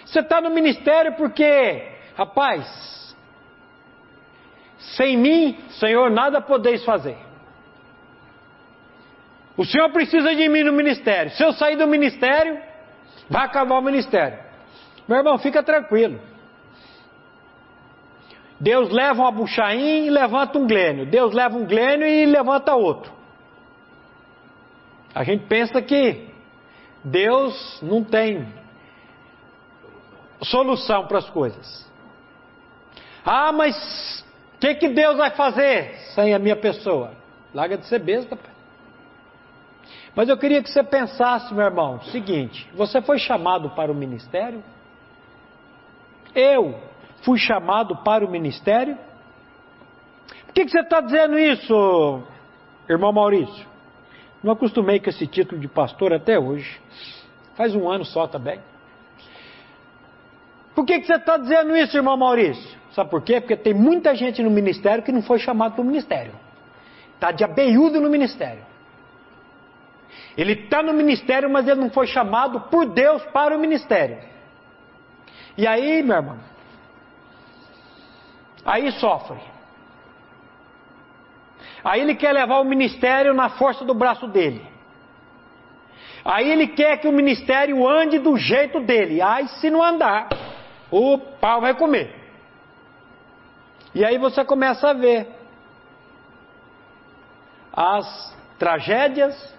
Você 0.05 0.21
está 0.21 0.41
no 0.41 0.51
ministério 0.51 1.15
porque, 1.15 1.89
rapaz, 2.17 2.67
sem 4.81 5.17
mim, 5.17 5.59
Senhor, 5.79 6.11
nada 6.11 6.41
podeis 6.41 6.85
fazer. 6.85 7.19
O 9.57 9.65
Senhor 9.65 9.91
precisa 9.91 10.35
de 10.35 10.49
mim 10.49 10.63
no 10.63 10.73
ministério. 10.73 11.31
Se 11.33 11.45
eu 11.45 11.53
sair 11.53 11.77
do 11.77 11.87
ministério, 11.87 12.59
vai 13.29 13.45
acabar 13.45 13.79
o 13.79 13.83
ministério. 13.83 14.39
Meu 15.07 15.19
irmão, 15.19 15.39
fica 15.39 15.63
tranquilo. 15.63 16.21
Deus 18.59 18.91
leva 18.91 19.23
uma 19.23 19.31
buchaim 19.31 20.07
e 20.07 20.11
levanta 20.11 20.59
um 20.59 20.67
glênio. 20.67 21.07
Deus 21.07 21.35
leva 21.35 21.57
um 21.57 21.67
glênio 21.67 22.07
e 22.07 22.27
levanta 22.27 22.75
outro. 22.75 23.13
A 25.15 25.25
gente 25.25 25.47
pensa 25.47 25.83
que 25.83 26.29
Deus 27.05 27.81
não 27.83 28.05
tem 28.05 28.47
solução 30.43 31.07
para 31.07 31.19
as 31.19 31.29
coisas. 31.31 31.91
Ah, 33.25 33.53
mas 33.53 34.25
que, 34.61 34.75
que 34.75 34.89
Deus 34.91 35.17
vai 35.17 35.31
fazer 35.31 35.95
sem 36.15 36.35
a 36.35 36.39
minha 36.39 36.57
pessoa? 36.57 37.13
Larga 37.55 37.79
de 37.79 37.87
ser 37.87 37.99
besta, 37.99 38.37
pai. 38.37 38.53
Mas 40.15 40.29
eu 40.29 40.37
queria 40.37 40.63
que 40.63 40.71
você 40.71 40.83
pensasse, 40.83 41.53
meu 41.55 41.65
irmão, 41.65 42.01
seguinte: 42.03 42.69
você 42.75 43.01
foi 43.01 43.19
chamado 43.19 43.71
para 43.71 43.91
o 43.91 43.95
ministério? 43.95 44.63
Eu 46.35 46.79
fui 47.23 47.39
chamado 47.39 47.97
para 48.05 48.25
o 48.25 48.31
ministério? 48.31 48.97
Por 50.47 50.55
que, 50.55 50.65
que 50.65 50.71
você 50.71 50.81
está 50.81 51.01
dizendo 51.01 51.39
isso, 51.39 52.23
irmão 52.89 53.13
Maurício? 53.13 53.67
Não 54.43 54.53
acostumei 54.53 55.01
com 55.01 55.11
esse 55.11 55.27
título 55.27 55.61
de 55.61 55.69
pastor 55.69 56.13
até 56.13 56.39
hoje. 56.39 56.81
Faz 57.55 57.75
um 57.75 57.89
ano 57.89 58.05
só 58.05 58.27
também. 58.27 58.61
Por 60.75 60.85
que, 60.85 61.01
que 61.01 61.07
você 61.07 61.15
está 61.15 61.37
dizendo 61.37 61.77
isso, 61.77 61.97
irmão 61.97 62.17
Maurício? 62.17 62.80
Sabe 62.93 63.11
por 63.11 63.23
quê? 63.23 63.41
Porque 63.41 63.57
tem 63.57 63.73
muita 63.73 64.15
gente 64.15 64.43
no 64.43 64.51
ministério 64.51 65.03
que 65.03 65.13
não 65.13 65.23
foi 65.23 65.39
chamado 65.39 65.75
para 65.75 65.83
o 65.83 65.85
ministério. 65.85 66.33
Está 67.15 67.31
de 67.31 67.45
abeiudo 67.45 68.01
no 68.01 68.11
ministério. 68.11 68.65
Ele 70.37 70.53
está 70.53 70.83
no 70.83 70.93
ministério, 70.93 71.51
mas 71.51 71.69
ele 71.69 71.81
não 71.81 71.91
foi 71.91 72.07
chamado 72.07 72.61
por 72.63 72.87
Deus 72.87 73.23
para 73.27 73.57
o 73.57 73.61
ministério. 73.61 74.19
E 75.57 75.67
aí, 75.67 76.03
meu 76.03 76.17
irmão, 76.17 76.39
aí 78.65 78.91
sofre. 78.93 79.39
Aí 81.85 82.01
ele 82.01 82.15
quer 82.15 82.33
levar 82.33 82.61
o 82.61 82.65
ministério 82.65 83.33
na 83.35 83.51
força 83.51 83.85
do 83.85 83.95
braço 83.95 84.27
dele. 84.27 84.67
Aí 86.25 86.51
ele 86.51 86.67
quer 86.69 86.99
que 86.99 87.09
o 87.09 87.13
ministério 87.13 87.89
ande 87.89 88.19
do 88.19 88.37
jeito 88.37 88.81
dele. 88.81 89.23
Aí 89.23 89.49
se 89.49 89.71
não 89.71 89.83
andar, 89.83 90.29
o 90.91 91.19
pau 91.19 91.61
vai 91.61 91.75
comer. 91.75 92.20
E 93.95 94.05
aí 94.05 94.19
você 94.19 94.45
começa 94.45 94.91
a 94.91 94.93
ver 94.93 95.29
as 97.73 98.37
tragédias, 98.59 99.55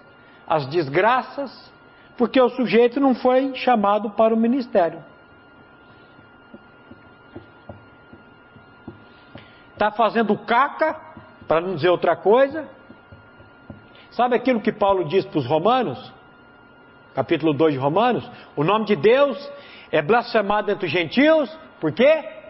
as 0.46 0.66
desgraças, 0.66 1.72
porque 2.16 2.40
o 2.40 2.48
sujeito 2.50 3.00
não 3.00 3.14
foi 3.14 3.54
chamado 3.54 4.10
para 4.10 4.34
o 4.34 4.36
ministério. 4.36 5.04
Está 9.72 9.90
fazendo 9.90 10.36
caca, 10.38 10.96
para 11.48 11.60
não 11.60 11.74
dizer 11.74 11.88
outra 11.88 12.14
coisa. 12.16 12.68
Sabe 14.12 14.36
aquilo 14.36 14.60
que 14.60 14.72
Paulo 14.72 15.04
diz 15.04 15.24
para 15.24 15.38
os 15.38 15.46
Romanos? 15.46 16.12
Capítulo 17.14 17.52
2 17.52 17.74
de 17.74 17.80
Romanos? 17.80 18.30
O 18.54 18.62
nome 18.62 18.84
de 18.86 18.96
Deus 18.96 19.50
é 19.90 20.00
blasfemado 20.00 20.70
entre 20.70 20.86
os 20.86 20.92
gentios, 20.92 21.50
por 21.80 21.92
quê? 21.92 22.41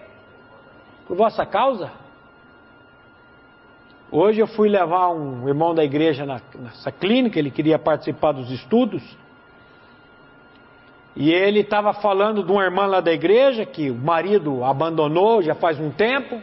Por 1.12 1.18
vossa 1.18 1.44
causa. 1.44 1.92
Hoje 4.10 4.40
eu 4.40 4.46
fui 4.46 4.66
levar 4.66 5.10
um 5.10 5.46
irmão 5.46 5.74
da 5.74 5.84
igreja 5.84 6.24
na, 6.24 6.40
nessa 6.54 6.90
clínica, 6.90 7.38
ele 7.38 7.50
queria 7.50 7.78
participar 7.78 8.32
dos 8.32 8.50
estudos. 8.50 9.02
E 11.14 11.30
ele 11.30 11.60
estava 11.60 11.92
falando 11.92 12.42
de 12.42 12.50
uma 12.50 12.64
irmã 12.64 12.86
lá 12.86 13.02
da 13.02 13.12
igreja 13.12 13.66
que 13.66 13.90
o 13.90 13.94
marido 13.94 14.64
abandonou 14.64 15.42
já 15.42 15.54
faz 15.54 15.78
um 15.78 15.90
tempo. 15.90 16.40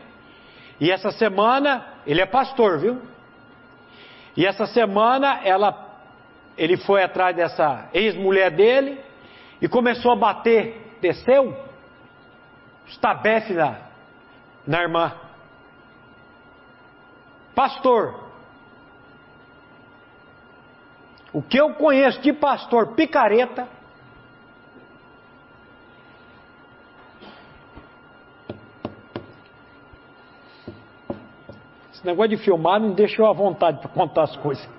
E 0.80 0.92
essa 0.92 1.10
semana, 1.10 1.84
ele 2.06 2.22
é 2.22 2.28
pastor, 2.28 2.78
viu? 2.78 3.02
E 4.38 4.46
essa 4.46 4.68
semana 4.68 5.40
ela, 5.44 6.00
ele 6.56 6.78
foi 6.78 7.02
atrás 7.02 7.36
dessa 7.36 7.90
ex-mulher 7.92 8.52
dele 8.52 9.00
e 9.60 9.68
começou 9.68 10.12
a 10.12 10.16
bater 10.16 10.96
desceu, 11.02 11.58
estabefe 12.86 13.54
na, 13.54 13.89
na 14.70 14.84
irmã. 14.84 15.12
Pastor, 17.56 18.24
o 21.34 21.42
que 21.42 21.60
eu 21.60 21.74
conheço 21.74 22.22
de 22.22 22.32
pastor 22.32 22.94
picareta, 22.94 23.68
esse 31.92 32.06
negócio 32.06 32.30
de 32.30 32.38
filmar 32.38 32.80
não 32.80 32.92
deixa 32.92 33.24
eu 33.24 33.26
à 33.26 33.34
vontade 33.34 33.80
para 33.80 33.90
contar 33.90 34.22
as 34.26 34.38
coisas. 34.38 34.70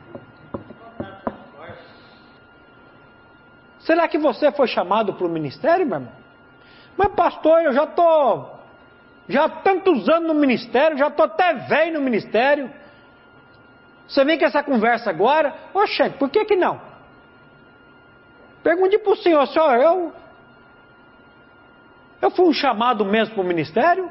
Será 3.81 4.07
que 4.07 4.19
você 4.19 4.53
foi 4.53 4.69
chamado 4.69 5.15
para 5.15 5.27
o 5.27 5.29
ministério, 5.29 5.85
meu 5.85 5.99
irmão? 5.99 6.13
Mas, 6.97 7.13
pastor, 7.13 7.63
eu 7.63 7.73
já 7.73 7.83
estou 7.83 8.60
já 9.31 9.49
tantos 9.49 10.09
anos 10.09 10.29
no 10.29 10.35
ministério, 10.35 10.99
já 10.99 11.09
estou 11.09 11.25
até 11.25 11.55
velho 11.55 11.95
no 11.95 12.01
ministério. 12.01 12.71
Você 14.07 14.25
vem 14.25 14.39
com 14.39 14.45
essa 14.45 14.63
conversa 14.63 15.09
agora? 15.09 15.55
Oxente, 15.73 16.19
por 16.19 16.29
que 16.29 16.45
que 16.45 16.57
não? 16.57 16.81
Pergunte 18.63 18.99
para 18.99 19.13
o 19.13 19.17
senhor, 19.17 19.47
senhor, 19.47 19.75
eu, 19.77 20.13
eu 22.21 22.31
fui 22.31 22.47
um 22.47 22.53
chamado 22.53 23.05
mesmo 23.05 23.35
para 23.35 23.45
o 23.45 23.47
ministério? 23.47 24.11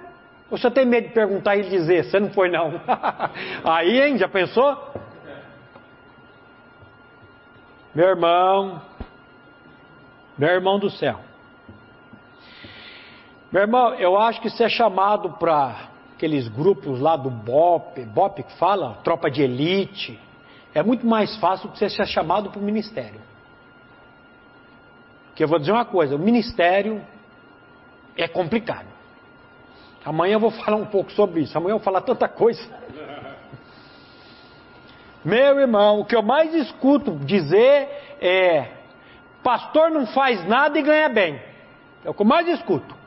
Ou 0.50 0.58
você 0.58 0.72
tem 0.72 0.86
medo 0.86 1.10
de 1.10 1.14
perguntar 1.14 1.58
e 1.58 1.70
dizer, 1.70 2.06
você 2.06 2.20
não 2.20 2.32
foi 2.32 2.50
não? 2.50 2.82
Aí, 3.64 4.02
hein, 4.02 4.18
já 4.18 4.28
pensou? 4.28 4.94
Meu 7.94 8.08
irmão, 8.08 8.82
meu 10.38 10.50
irmão 10.50 10.80
do 10.80 10.90
céu. 10.90 11.29
Meu 13.52 13.64
irmão, 13.64 13.96
eu 13.96 14.16
acho 14.16 14.40
que 14.42 14.50
ser 14.52 14.70
chamado 14.70 15.32
para 15.32 15.90
aqueles 16.14 16.48
grupos 16.48 17.00
lá 17.00 17.16
do 17.16 17.32
BOP, 17.32 18.06
BOP 18.06 18.44
que 18.44 18.54
fala, 18.58 19.00
tropa 19.04 19.32
de 19.32 19.42
elite, 19.42 20.20
é 20.72 20.84
muito 20.84 21.06
mais 21.08 21.36
fácil 21.38 21.68
do 21.68 21.72
que 21.74 21.80
você 21.80 21.90
ser 21.90 22.06
chamado 22.06 22.52
para 22.52 22.60
o 22.60 22.64
ministério. 22.64 23.20
Porque 25.28 25.44
eu 25.44 25.48
vou 25.48 25.58
dizer 25.58 25.72
uma 25.72 25.86
coisa, 25.86 26.16
o 26.16 26.20
ministério 26.20 27.02
é 28.16 28.28
complicado. 28.28 28.86
Amanhã 30.06 30.34
eu 30.34 30.40
vou 30.40 30.52
falar 30.52 30.78
um 30.78 30.86
pouco 30.86 31.12
sobre 31.12 31.42
isso, 31.42 31.58
amanhã 31.58 31.74
eu 31.74 31.78
vou 31.78 31.86
falar 31.86 32.02
tanta 32.02 32.28
coisa. 32.28 32.62
Meu 35.26 35.60
irmão, 35.60 36.02
o 36.02 36.06
que 36.06 36.16
eu 36.16 36.22
mais 36.22 36.54
escuto 36.54 37.16
dizer 37.26 37.90
é 38.22 38.74
Pastor 39.44 39.90
não 39.90 40.06
faz 40.06 40.48
nada 40.48 40.78
e 40.78 40.84
ganha 40.84 41.10
bem. 41.10 41.42
É 42.06 42.10
o 42.10 42.14
que 42.14 42.22
eu 42.22 42.26
mais 42.26 42.48
escuto. 42.48 42.99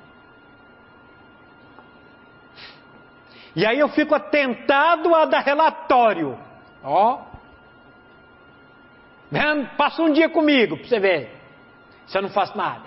E 3.54 3.66
aí 3.66 3.78
eu 3.78 3.88
fico 3.88 4.14
atentado 4.14 5.14
a 5.14 5.24
dar 5.24 5.40
relatório. 5.40 6.38
Ó. 6.82 7.20
Passa 9.76 10.02
um 10.02 10.12
dia 10.12 10.28
comigo 10.28 10.76
para 10.76 10.86
você 10.86 10.98
ver. 10.98 11.40
Se 12.06 12.16
eu 12.16 12.22
não 12.22 12.30
faço 12.30 12.56
nada. 12.56 12.84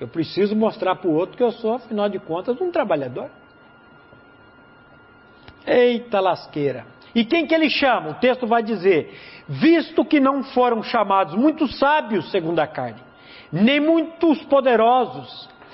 Eu 0.00 0.08
preciso 0.08 0.56
mostrar 0.56 0.96
para 0.96 1.08
o 1.08 1.14
outro 1.14 1.36
que 1.36 1.42
eu 1.42 1.52
sou, 1.52 1.74
afinal 1.74 2.08
de 2.08 2.18
contas, 2.18 2.60
um 2.60 2.70
trabalhador. 2.70 3.30
Eita 5.64 6.18
lasqueira. 6.18 6.86
E 7.14 7.24
quem 7.24 7.46
que 7.46 7.54
ele 7.54 7.70
chama? 7.70 8.10
O 8.10 8.14
texto 8.14 8.46
vai 8.46 8.62
dizer: 8.62 9.16
visto 9.48 10.04
que 10.04 10.18
não 10.18 10.42
foram 10.42 10.82
chamados 10.82 11.34
muitos 11.34 11.78
sábios 11.78 12.30
segundo 12.30 12.58
a 12.58 12.66
carne, 12.66 13.00
nem 13.52 13.78
muitos 13.78 14.42
poderosos, 14.44 15.48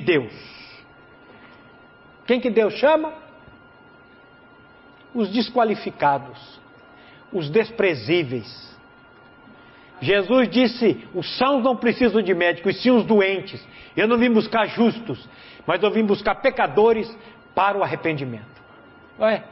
Deus. 0.00 0.32
Quem 2.26 2.40
que 2.40 2.50
Deus 2.50 2.74
chama? 2.74 3.12
Os 5.14 5.30
desqualificados, 5.30 6.60
os 7.32 7.50
desprezíveis 7.50 8.74
Jesus 10.04 10.48
disse: 10.48 10.98
os 11.14 11.36
sãos 11.38 11.62
não 11.62 11.76
precisam 11.76 12.20
de 12.20 12.34
médicos, 12.34 12.80
sim 12.82 12.90
os 12.90 13.04
doentes. 13.04 13.66
Eu 13.96 14.06
não 14.06 14.18
vim 14.18 14.30
buscar 14.30 14.66
justos, 14.66 15.28
mas 15.66 15.82
eu 15.82 15.90
vim 15.90 16.04
buscar 16.04 16.36
pecadores 16.36 17.10
para 17.54 17.78
o 17.78 17.82
arrependimento. 17.82 18.62
Ué? 19.18 19.44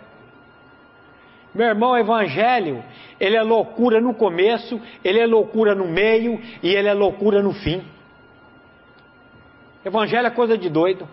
Meu 1.55 1.67
irmão, 1.67 1.93
o 1.93 1.97
evangelho, 1.97 2.83
ele 3.21 3.37
é 3.37 3.43
loucura 3.43 4.01
no 4.01 4.15
começo, 4.15 4.81
ele 5.05 5.21
é 5.21 5.27
loucura 5.27 5.75
no 5.75 5.87
meio 5.87 6.41
e 6.63 6.75
ele 6.75 6.89
é 6.89 6.95
loucura 6.95 7.43
no 7.43 7.53
fim. 7.53 7.83
Evangelho 9.85 10.27
é 10.27 10.31
coisa 10.31 10.57
de 10.57 10.69
doido. 10.69 11.09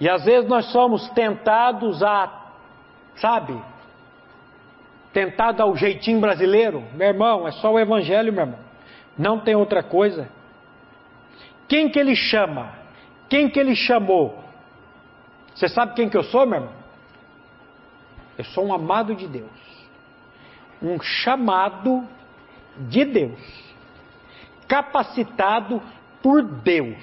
E 0.00 0.08
às 0.08 0.24
vezes 0.24 0.48
nós 0.48 0.66
somos 0.72 1.08
tentados 1.10 2.02
a, 2.02 2.52
sabe, 3.16 3.62
tentado 5.12 5.62
ao 5.62 5.76
jeitinho 5.76 6.20
brasileiro, 6.20 6.82
meu 6.94 7.08
irmão, 7.08 7.46
é 7.46 7.52
só 7.52 7.72
o 7.72 7.78
evangelho, 7.78 8.32
meu 8.32 8.44
irmão. 8.44 8.58
Não 9.18 9.40
tem 9.40 9.54
outra 9.54 9.82
coisa. 9.82 10.28
Quem 11.68 11.90
que 11.90 11.98
ele 11.98 12.16
chama? 12.16 12.72
Quem 13.28 13.48
que 13.48 13.60
ele 13.60 13.76
chamou? 13.76 14.42
Você 15.54 15.68
sabe 15.68 15.94
quem 15.94 16.08
que 16.08 16.16
eu 16.16 16.24
sou, 16.24 16.46
meu 16.46 16.60
irmão? 16.60 16.74
Eu 18.38 18.44
sou 18.44 18.66
um 18.66 18.72
amado 18.72 19.14
de 19.14 19.28
Deus. 19.28 19.50
Um 20.82 20.98
chamado 21.00 22.08
de 22.88 23.04
Deus. 23.04 23.38
Capacitado 24.66 25.82
por 26.22 26.42
Deus. 26.42 26.96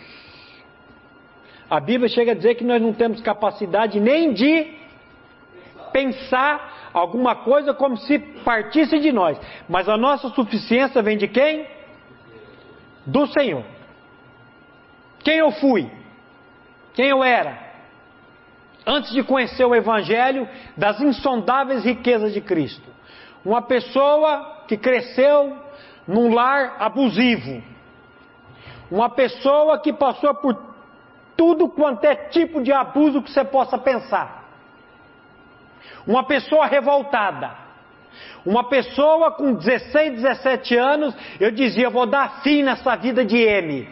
A 1.70 1.80
Bíblia 1.80 2.08
chega 2.08 2.32
a 2.32 2.36
dizer 2.36 2.56
que 2.56 2.64
nós 2.64 2.82
não 2.82 2.94
temos 2.94 3.22
capacidade 3.22 4.00
nem 4.00 4.34
de 4.34 4.78
pensar 5.92 6.90
alguma 6.94 7.36
coisa 7.36 7.74
como 7.74 7.98
se 7.98 8.20
partisse 8.20 9.00
de 9.00 9.12
nós. 9.12 9.38
Mas 9.68 9.90
a 9.90 9.98
nossa 9.98 10.30
suficiência 10.30 11.02
vem 11.02 11.18
de 11.18 11.28
quem? 11.28 11.68
Do 13.06 13.28
Senhor. 13.28 13.64
Quem 15.20 15.38
eu 15.38 15.52
fui? 15.52 15.90
Quem 16.94 17.08
eu 17.08 17.24
era? 17.24 17.68
Antes 18.86 19.12
de 19.12 19.22
conhecer 19.24 19.66
o 19.66 19.76
Evangelho 19.76 20.48
das 20.78 21.02
insondáveis 21.02 21.84
riquezas 21.84 22.34
de 22.34 22.40
Cristo. 22.40 22.90
Uma 23.44 23.62
pessoa 23.62 24.64
que 24.68 24.78
cresceu 24.78 25.56
num 26.08 26.34
lar 26.34 26.78
abusivo. 26.80 27.62
Uma 28.90 29.10
pessoa 29.10 29.80
que 29.80 29.92
passou 29.92 30.34
por 30.36 30.58
tudo 31.36 31.70
quanto 31.70 32.04
é 32.06 32.16
tipo 32.16 32.62
de 32.62 32.72
abuso 32.72 33.22
que 33.22 33.32
você 33.32 33.44
possa 33.44 33.78
pensar. 33.78 34.46
Uma 36.06 36.24
pessoa 36.24 36.66
revoltada. 36.66 37.68
Uma 38.46 38.64
pessoa 38.64 39.32
com 39.32 39.54
16, 39.54 40.22
17 40.22 40.76
anos, 40.78 41.14
eu 41.40 41.52
dizia, 41.52 41.90
vou 41.90 42.06
dar 42.06 42.42
fim 42.42 42.64
nessa 42.64 42.96
vida 42.96 43.26
de 43.26 43.38
M. 43.38 43.90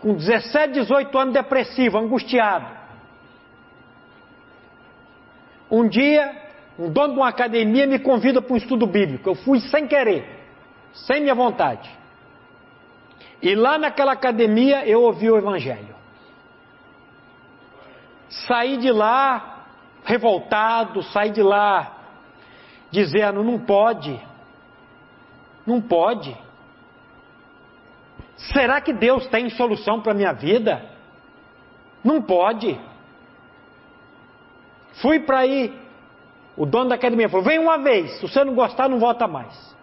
Com 0.00 0.14
17, 0.14 0.74
18 0.74 1.18
anos, 1.18 1.34
depressivo, 1.34 1.98
angustiado. 1.98 2.66
Um 5.70 5.88
dia, 5.88 6.36
um 6.78 6.90
dono 6.90 7.14
de 7.14 7.20
uma 7.20 7.28
academia 7.28 7.86
me 7.86 7.98
convida 7.98 8.42
para 8.42 8.52
um 8.52 8.58
estudo 8.58 8.86
bíblico. 8.86 9.30
Eu 9.30 9.34
fui 9.34 9.58
sem 9.58 9.88
querer, 9.88 10.44
sem 10.92 11.22
minha 11.22 11.34
vontade. 11.34 11.95
E 13.42 13.54
lá 13.54 13.78
naquela 13.78 14.12
academia 14.12 14.86
eu 14.86 15.02
ouvi 15.02 15.30
o 15.30 15.36
Evangelho. 15.36 15.94
Saí 18.28 18.76
de 18.76 18.90
lá 18.90 19.66
revoltado, 20.04 21.02
saí 21.02 21.30
de 21.30 21.42
lá 21.42 21.96
dizendo: 22.90 23.42
não 23.42 23.58
pode, 23.58 24.20
não 25.66 25.80
pode. 25.80 26.36
Será 28.36 28.80
que 28.80 28.92
Deus 28.92 29.26
tem 29.26 29.48
solução 29.50 30.00
para 30.00 30.12
a 30.12 30.14
minha 30.14 30.32
vida? 30.32 30.84
Não 32.04 32.22
pode. 32.22 32.78
Fui 35.00 35.20
para 35.20 35.40
aí. 35.40 35.86
O 36.56 36.64
dono 36.64 36.88
da 36.88 36.94
academia 36.94 37.28
falou: 37.28 37.44
vem 37.44 37.58
uma 37.58 37.78
vez, 37.78 38.18
se 38.18 38.22
você 38.22 38.44
não 38.44 38.54
gostar, 38.54 38.88
não 38.88 38.98
volta 38.98 39.26
mais. 39.26 39.75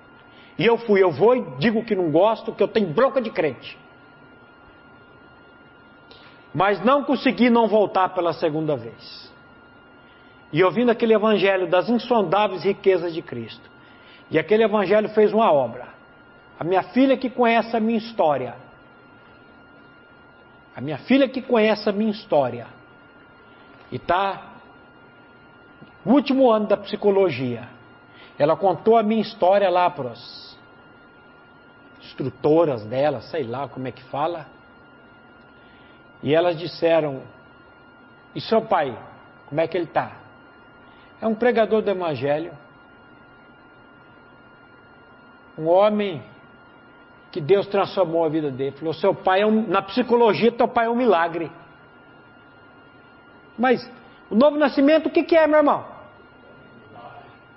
E 0.57 0.65
eu 0.65 0.77
fui, 0.77 1.01
eu 1.01 1.11
vou 1.11 1.35
e 1.35 1.41
digo 1.57 1.83
que 1.83 1.95
não 1.95 2.11
gosto, 2.11 2.53
que 2.53 2.61
eu 2.61 2.67
tenho 2.67 2.87
bronca 2.87 3.21
de 3.21 3.29
crente 3.29 3.77
mas 6.53 6.83
não 6.85 7.03
consegui 7.03 7.49
não 7.49 7.67
voltar 7.67 8.09
pela 8.09 8.31
segunda 8.31 8.75
vez. 8.75 9.31
E 10.51 10.63
ouvindo 10.63 10.91
aquele 10.91 11.13
evangelho 11.13 11.67
das 11.67 11.89
insondáveis 11.89 12.63
riquezas 12.63 13.13
de 13.13 13.23
Cristo. 13.23 13.71
E 14.29 14.37
aquele 14.37 14.63
evangelho 14.63 15.09
fez 15.09 15.33
uma 15.33 15.51
obra. 15.51 15.87
A 16.59 16.63
minha 16.63 16.83
filha 16.83 17.17
que 17.17 17.29
conhece 17.29 17.75
a 17.75 17.79
minha 17.79 17.97
história. 17.97 18.55
A 20.75 20.81
minha 20.81 20.99
filha 20.99 21.27
que 21.27 21.41
conhece 21.41 21.89
a 21.89 21.91
minha 21.91 22.11
história. 22.11 22.67
E 23.91 23.95
está 23.95 24.53
no 26.05 26.13
último 26.13 26.51
ano 26.51 26.67
da 26.67 26.77
psicologia. 26.77 27.67
Ela 28.37 28.55
contou 28.55 28.97
a 28.97 29.03
minha 29.03 29.21
história 29.21 29.69
lá 29.69 29.89
para 29.89 30.11
as 30.11 30.57
instrutoras 32.01 32.83
dela, 32.85 33.21
sei 33.21 33.43
lá 33.43 33.67
como 33.67 33.87
é 33.87 33.91
que 33.91 34.03
fala. 34.03 34.47
E 36.21 36.33
elas 36.33 36.57
disseram: 36.57 37.21
E 38.33 38.41
seu 38.41 38.61
pai, 38.61 38.97
como 39.47 39.61
é 39.61 39.67
que 39.67 39.77
ele 39.77 39.85
está? 39.85 40.17
É 41.21 41.27
um 41.27 41.35
pregador 41.35 41.81
do 41.81 41.89
Evangelho. 41.89 42.51
Um 45.57 45.67
homem 45.67 46.23
que 47.31 47.39
Deus 47.39 47.67
transformou 47.67 48.25
a 48.25 48.29
vida 48.29 48.49
dele. 48.49 48.75
Falou: 48.77 48.93
Seu 48.93 49.13
pai 49.13 49.41
é 49.41 49.45
um, 49.45 49.67
na 49.67 49.81
psicologia, 49.81 50.51
teu 50.51 50.67
pai 50.67 50.87
é 50.87 50.89
um 50.89 50.95
milagre. 50.95 51.51
Mas 53.57 53.87
o 54.29 54.35
novo 54.35 54.57
nascimento, 54.57 55.07
o 55.07 55.09
que, 55.11 55.23
que 55.23 55.35
é, 55.35 55.45
meu 55.45 55.57
irmão? 55.57 55.92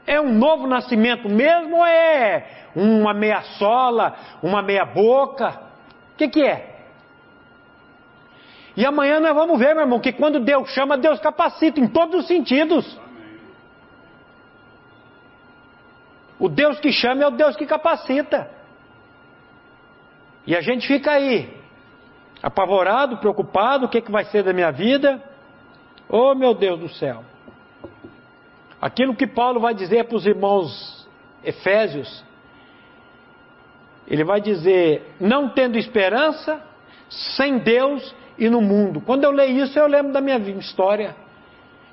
É 0.06 0.20
um 0.20 0.32
novo 0.32 0.66
nascimento 0.66 1.28
mesmo 1.28 1.78
ou 1.78 1.84
é 1.84 2.46
uma 2.74 3.12
meia 3.12 3.42
sola, 3.58 4.16
uma 4.42 4.62
meia 4.62 4.84
boca? 4.84 5.60
O 6.14 6.16
que, 6.16 6.28
que 6.28 6.42
é? 6.42 6.76
E 8.76 8.84
amanhã 8.84 9.18
nós 9.18 9.34
vamos 9.34 9.58
ver, 9.58 9.74
meu 9.74 9.84
irmão, 9.84 9.98
que 9.98 10.12
quando 10.12 10.38
Deus 10.38 10.70
chama, 10.70 10.98
Deus 10.98 11.18
capacita 11.18 11.80
em 11.80 11.88
todos 11.88 12.20
os 12.20 12.26
sentidos. 12.26 13.00
O 16.38 16.48
Deus 16.48 16.78
que 16.78 16.92
chama 16.92 17.24
é 17.24 17.26
o 17.26 17.30
Deus 17.30 17.56
que 17.56 17.66
capacita. 17.66 18.50
E 20.46 20.54
a 20.54 20.60
gente 20.60 20.86
fica 20.86 21.12
aí, 21.12 21.58
apavorado, 22.42 23.16
preocupado: 23.16 23.86
o 23.86 23.88
que, 23.88 24.02
que 24.02 24.12
vai 24.12 24.26
ser 24.26 24.42
da 24.42 24.52
minha 24.52 24.70
vida? 24.70 25.22
Oh, 26.08 26.34
meu 26.34 26.54
Deus 26.54 26.78
do 26.78 26.88
céu. 26.90 27.24
Aquilo 28.80 29.16
que 29.16 29.26
Paulo 29.26 29.60
vai 29.60 29.74
dizer 29.74 30.04
para 30.04 30.16
os 30.16 30.26
irmãos 30.26 31.08
Efésios, 31.42 32.24
ele 34.06 34.24
vai 34.24 34.40
dizer: 34.40 35.14
não 35.20 35.48
tendo 35.48 35.78
esperança, 35.78 36.62
sem 37.08 37.58
Deus, 37.58 38.14
e 38.38 38.48
no 38.48 38.60
mundo. 38.60 39.00
Quando 39.00 39.24
eu 39.24 39.30
leio 39.30 39.64
isso, 39.64 39.78
eu 39.78 39.86
lembro 39.86 40.12
da 40.12 40.20
minha 40.20 40.36
história. 40.36 41.14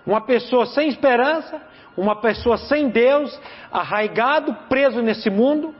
Uma 0.05 0.21
pessoa 0.21 0.65
sem 0.65 0.89
esperança, 0.89 1.61
uma 1.95 2.15
pessoa 2.17 2.57
sem 2.57 2.89
Deus, 2.89 3.39
arraigado, 3.71 4.53
preso 4.67 5.01
nesse 5.01 5.29
mundo, 5.29 5.73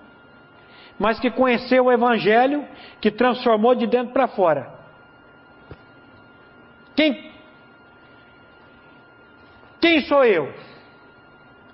mas 0.98 1.20
que 1.20 1.30
conheceu 1.30 1.86
o 1.86 1.92
Evangelho, 1.92 2.66
que 3.02 3.12
transformou 3.12 3.76
de 3.76 3.86
dentro 3.86 4.14
para 4.14 4.28
fora. 4.28 4.72
Quem, 6.96 7.32
quem 9.82 10.02
sou 10.02 10.24
eu? 10.24 10.54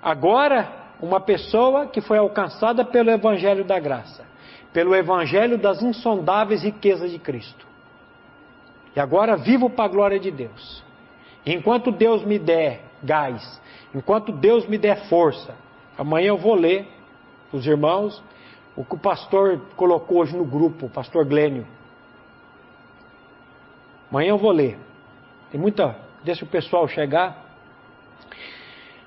Agora, 0.02 0.68
uma 1.00 1.20
pessoa 1.20 1.86
que 1.86 2.00
foi 2.00 2.18
alcançada 2.18 2.84
pelo 2.84 3.10
Evangelho 3.10 3.64
da 3.64 3.78
graça, 3.78 4.24
pelo 4.72 4.94
Evangelho 4.94 5.58
das 5.58 5.82
insondáveis 5.82 6.62
riquezas 6.62 7.10
de 7.10 7.18
Cristo. 7.18 7.66
E 8.94 9.00
agora 9.00 9.36
vivo 9.36 9.70
para 9.70 9.84
a 9.84 9.88
glória 9.88 10.18
de 10.18 10.30
Deus. 10.30 10.82
Enquanto 11.46 11.90
Deus 11.90 12.24
me 12.24 12.38
der 12.38 12.82
gás, 13.02 13.60
enquanto 13.94 14.32
Deus 14.32 14.66
me 14.66 14.76
der 14.76 15.08
força, 15.08 15.54
Amanhã 16.00 16.28
eu 16.28 16.38
vou 16.38 16.54
ler 16.54 16.88
os 17.52 17.66
irmãos 17.66 18.22
o 18.74 18.82
que 18.82 18.94
o 18.94 18.98
pastor 18.98 19.60
colocou 19.76 20.20
hoje 20.20 20.34
no 20.34 20.46
grupo, 20.46 20.86
o 20.86 20.88
pastor 20.88 21.26
Glênio. 21.26 21.66
Amanhã 24.10 24.30
eu 24.30 24.38
vou 24.38 24.50
ler. 24.50 24.78
Tem 25.50 25.60
muita. 25.60 25.94
Deixa 26.24 26.42
o 26.42 26.48
pessoal 26.48 26.88
chegar. 26.88 27.49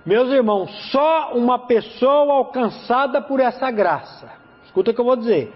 Meus 0.05 0.29
irmãos, 0.29 0.69
só 0.91 1.33
uma 1.33 1.59
pessoa 1.59 2.33
alcançada 2.33 3.21
por 3.21 3.39
essa 3.39 3.71
graça. 3.71 4.31
Escuta 4.65 4.91
o 4.91 4.93
que 4.93 4.99
eu 4.99 5.05
vou 5.05 5.15
dizer. 5.15 5.53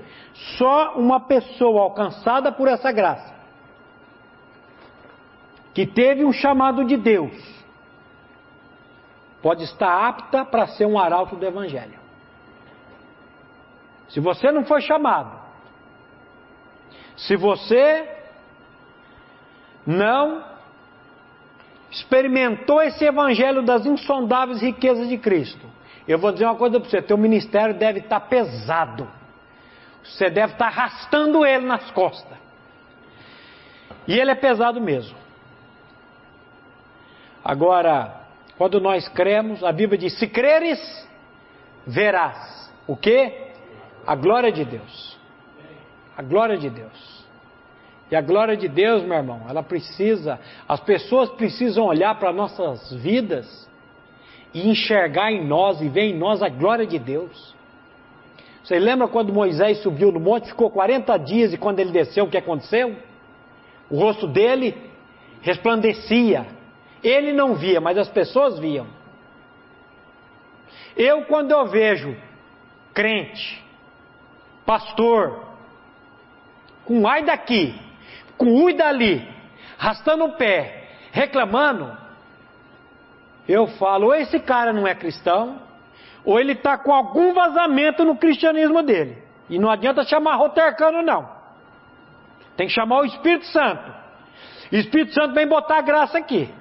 Só 0.58 0.94
uma 0.96 1.20
pessoa 1.20 1.82
alcançada 1.82 2.52
por 2.52 2.68
essa 2.68 2.92
graça. 2.92 3.36
Que 5.74 5.86
teve 5.86 6.24
um 6.24 6.32
chamado 6.32 6.86
de 6.86 6.96
Deus. 6.96 7.34
Pode 9.42 9.64
estar 9.64 10.08
apta 10.08 10.46
para 10.46 10.68
ser 10.68 10.86
um 10.86 10.98
arauto 10.98 11.36
do 11.36 11.46
Evangelho. 11.46 12.00
Se 14.10 14.20
você 14.20 14.52
não 14.52 14.64
foi 14.64 14.82
chamado, 14.82 15.38
se 17.18 17.36
você 17.36 18.10
não 19.86 20.44
experimentou 21.90 22.82
esse 22.82 23.06
evangelho 23.06 23.62
das 23.62 23.86
insondáveis 23.86 24.62
riquezas 24.62 25.08
de 25.08 25.18
Cristo, 25.18 25.66
eu 26.08 26.18
vou 26.18 26.32
dizer 26.32 26.46
uma 26.46 26.56
coisa 26.56 26.80
para 26.80 26.90
você: 26.90 27.02
teu 27.02 27.18
ministério 27.18 27.74
deve 27.74 28.00
estar 28.00 28.20
pesado, 28.22 29.08
você 30.04 30.30
deve 30.30 30.54
estar 30.54 30.68
arrastando 30.68 31.46
ele 31.46 31.66
nas 31.66 31.90
costas, 31.92 32.38
e 34.08 34.20
ele 34.20 34.32
é 34.32 34.36
pesado 34.36 34.80
mesmo. 34.80 35.18
Agora, 37.44 38.28
quando 38.58 38.82
nós 38.82 39.08
cremos, 39.08 39.64
a 39.64 39.72
Bíblia 39.72 39.98
diz: 39.98 40.18
se 40.18 40.28
creres, 40.28 40.80
verás. 41.86 42.68
O 42.86 42.96
que? 42.96 43.32
A 44.06 44.16
glória 44.16 44.52
de 44.52 44.66
Deus. 44.66 45.18
A 46.18 46.22
glória 46.22 46.58
de 46.58 46.70
Deus. 46.70 47.17
E 48.10 48.16
a 48.16 48.22
glória 48.22 48.56
de 48.56 48.68
Deus, 48.68 49.04
meu 49.04 49.18
irmão, 49.18 49.42
ela 49.50 49.62
precisa, 49.62 50.40
as 50.68 50.80
pessoas 50.80 51.30
precisam 51.32 51.86
olhar 51.86 52.18
para 52.18 52.32
nossas 52.32 52.94
vidas 52.94 53.70
e 54.54 54.70
enxergar 54.70 55.32
em 55.32 55.46
nós 55.46 55.82
e 55.82 55.90
ver 55.90 56.04
em 56.04 56.18
nós 56.18 56.42
a 56.42 56.48
glória 56.48 56.86
de 56.86 56.98
Deus. 56.98 57.56
Você 58.64 58.80
lembra 58.80 59.08
quando 59.08 59.34
Moisés 59.34 59.80
subiu 59.80 60.12
no 60.12 60.20
monte, 60.20 60.48
ficou 60.48 60.70
40 60.70 61.18
dias 61.18 61.54
e 61.54 61.58
quando 61.58 61.80
ele 61.80 61.92
desceu, 61.92 62.26
o 62.26 62.30
que 62.30 62.38
aconteceu? 62.38 62.96
O 63.90 63.98
rosto 63.98 64.28
dele 64.28 64.76
resplandecia. 65.42 66.46
Ele 67.04 67.32
não 67.32 67.56
via, 67.56 67.80
mas 67.80 67.98
as 67.98 68.10
pessoas 68.10 68.60
viam. 68.60 68.88
Eu, 70.96 71.24
quando 71.26 71.52
eu 71.52 71.68
vejo 71.68 72.16
crente 72.94 73.68
pastor, 74.68 75.46
com 76.84 77.08
ai 77.08 77.24
daqui, 77.24 77.74
com 78.38 78.64
ui 78.64 78.74
dali, 78.74 79.28
arrastando 79.80 80.26
o 80.26 80.34
pé, 80.34 80.90
reclamando, 81.12 81.98
eu 83.48 83.68
falo, 83.68 84.08
ou 84.08 84.16
esse 84.16 84.40
cara 84.40 84.74
não 84.74 84.88
é 84.88 84.94
cristão, 84.94 85.62
ou 86.26 86.40
ele 86.40 86.52
está 86.52 86.78
com 86.78 86.94
algum 86.94 87.34
vazamento 87.34 88.04
no 88.04 88.18
cristianismo 88.18 88.84
dele. 88.84 89.24
E 89.50 89.58
não 89.58 89.70
adianta 89.70 90.04
chamar 90.04 90.36
rotercano, 90.36 91.02
não. 91.02 91.30
Tem 92.58 92.68
que 92.68 92.74
chamar 92.74 93.00
o 93.00 93.06
Espírito 93.06 93.46
Santo. 93.46 93.90
O 94.72 94.76
Espírito 94.76 95.14
Santo 95.14 95.34
vem 95.34 95.48
botar 95.48 95.78
a 95.78 95.82
graça 95.82 96.18
aqui. 96.18 96.54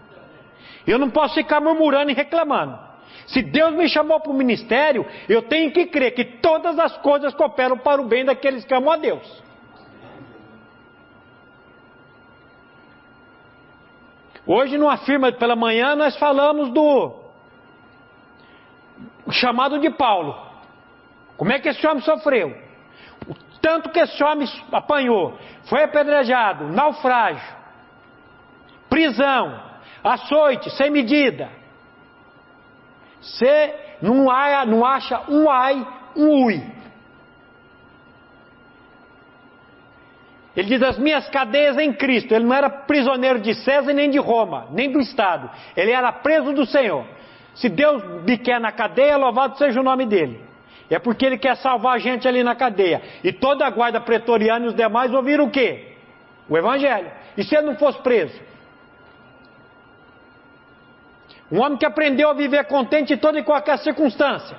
Eu 0.87 0.99
não 0.99 1.11
posso 1.11 1.35
ficar 1.35 1.61
murmurando 1.61 2.13
e 2.13 2.15
reclamando. 2.15 2.79
Se 3.27 3.43
Deus 3.43 3.75
me 3.75 3.89
chamou 3.89 4.21
para 4.21 4.31
o 4.31 4.37
ministério, 4.37 5.05
eu 5.29 5.43
tenho 5.43 5.73
que 5.73 5.87
crer 5.87 6.13
que 6.15 6.25
todas 6.25 6.79
as 6.79 6.97
coisas 6.99 7.35
cooperam 7.35 7.77
para 7.77 8.01
o 8.01 8.07
bem 8.07 8.25
daqueles 8.25 8.65
que 8.65 8.73
amam 8.73 8.93
a 8.93 8.97
Deus. 8.97 9.43
Hoje, 14.47 14.79
numa 14.79 14.97
firma 14.99 15.33
pela 15.33 15.57
manhã, 15.57 15.97
nós 15.97 16.17
falamos 16.17 16.71
do 16.71 17.13
chamado 19.31 19.79
de 19.81 19.91
Paulo. 19.91 20.37
Como 21.37 21.53
é 21.53 21.59
que 21.59 21.69
esse 21.69 21.85
homem 21.87 22.03
sofreu? 22.03 22.57
O 23.29 23.35
tanto 23.61 23.91
que 23.91 23.99
esse 23.99 24.23
homem 24.23 24.49
apanhou. 24.71 25.37
Foi 25.65 25.83
apedrejado, 25.83 26.69
naufrágio, 26.69 27.57
prisão, 28.89 29.61
açoite, 30.05 30.71
sem 30.71 30.91
medida. 30.91 31.51
Você 33.21 33.75
não, 34.01 34.27
não 34.67 34.85
acha 34.85 35.23
um 35.29 35.51
ai, 35.51 35.87
um 36.15 36.45
ui. 36.45 36.76
Ele 40.57 40.69
diz: 40.69 40.83
As 40.83 40.99
minhas 40.99 41.29
cadeias 41.29 41.77
em 41.77 41.93
Cristo. 41.93 42.35
Ele 42.35 42.47
não 42.47 42.55
era 42.55 42.71
prisioneiro 42.71 43.39
de 43.41 43.55
César 43.55 43.93
nem 43.93 44.09
de 44.11 44.19
Roma, 44.19 44.69
nem 44.71 44.91
do 44.91 44.99
Estado. 44.99 45.51
Ele 45.77 45.91
era 45.93 46.11
preso 46.11 46.53
do 46.53 46.65
Senhor. 46.65 47.05
Se 47.55 47.69
Deus 47.69 48.03
me 48.25 48.39
quer 48.39 48.61
na 48.61 48.73
cadeia, 48.73 49.17
louvado 49.17 49.59
seja 49.59 49.81
o 49.81 49.85
nome 49.85 50.07
dele. 50.07 50.41
É 50.89 50.99
porque 50.99 51.27
ele 51.27 51.37
quer 51.37 51.57
salvar 51.57 51.97
a 51.97 51.99
gente 51.99 52.27
ali 52.27 52.43
na 52.43 52.55
cadeia. 52.55 53.03
E 53.23 53.33
toda 53.33 53.67
a 53.67 53.71
guarda 53.71 54.01
pretoriana 54.01 54.67
e 54.67 54.69
os 54.69 54.75
demais 54.75 55.13
ouviram 55.13 55.45
o 55.45 55.51
quê? 55.51 55.93
O 56.49 56.57
Evangelho. 56.57 57.11
E 57.37 57.43
se 57.43 57.55
ele 57.55 57.67
não 57.67 57.77
fosse 57.77 57.99
preso? 58.03 58.41
Um 61.51 61.61
homem 61.61 61.79
que 61.79 61.87
aprendeu 61.87 62.29
a 62.29 62.35
viver 62.35 62.65
contente 62.65 63.13
em 63.13 63.17
toda 63.17 63.39
e 63.39 63.43
qualquer 63.43 63.79
circunstância. 63.79 64.57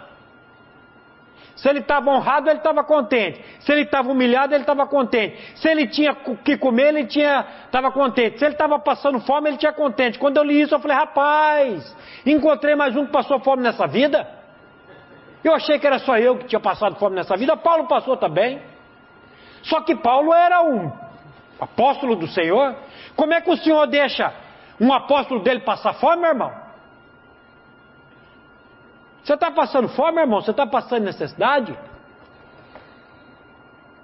Se 1.57 1.67
ele 1.67 1.79
estava 1.79 2.11
honrado, 2.11 2.49
ele 2.49 2.59
estava 2.59 2.83
contente. 2.83 3.43
Se 3.61 3.71
ele 3.71 3.81
estava 3.81 4.11
humilhado, 4.11 4.53
ele 4.53 4.61
estava 4.61 4.85
contente. 4.85 5.35
Se 5.55 5.67
ele 5.67 5.87
tinha 5.87 6.15
que 6.45 6.55
comer, 6.55 6.89
ele 6.89 7.01
estava 7.01 7.91
contente. 7.91 8.37
Se 8.37 8.45
ele 8.45 8.53
estava 8.53 8.77
passando 8.77 9.19
fome, 9.21 9.49
ele 9.49 9.57
tinha 9.57 9.73
contente. 9.73 10.19
Quando 10.19 10.37
eu 10.37 10.43
li 10.43 10.61
isso, 10.61 10.75
eu 10.75 10.79
falei, 10.79 10.95
rapaz, 10.95 11.95
encontrei 12.23 12.75
mais 12.75 12.95
um 12.95 13.07
que 13.07 13.11
passou 13.11 13.39
fome 13.39 13.63
nessa 13.63 13.87
vida. 13.87 14.27
Eu 15.43 15.55
achei 15.55 15.79
que 15.79 15.87
era 15.87 15.97
só 15.97 16.15
eu 16.17 16.37
que 16.37 16.45
tinha 16.45 16.59
passado 16.59 16.95
fome 16.97 17.15
nessa 17.15 17.35
vida. 17.35 17.57
Paulo 17.57 17.87
passou 17.87 18.15
também. 18.15 18.61
Só 19.63 19.81
que 19.81 19.95
Paulo 19.95 20.31
era 20.33 20.61
um 20.61 20.91
apóstolo 21.59 22.15
do 22.15 22.27
Senhor. 22.27 22.75
Como 23.15 23.33
é 23.33 23.41
que 23.41 23.49
o 23.49 23.57
Senhor 23.57 23.87
deixa 23.87 24.31
um 24.79 24.93
apóstolo 24.93 25.41
dele 25.41 25.61
passar 25.61 25.93
fome, 25.95 26.21
meu 26.21 26.29
irmão? 26.29 26.66
Você 29.27 29.33
está 29.33 29.51
passando 29.51 29.89
fome, 29.89 30.21
irmão? 30.21 30.41
Você 30.41 30.51
está 30.51 30.65
passando 30.65 31.03
necessidade? 31.03 31.77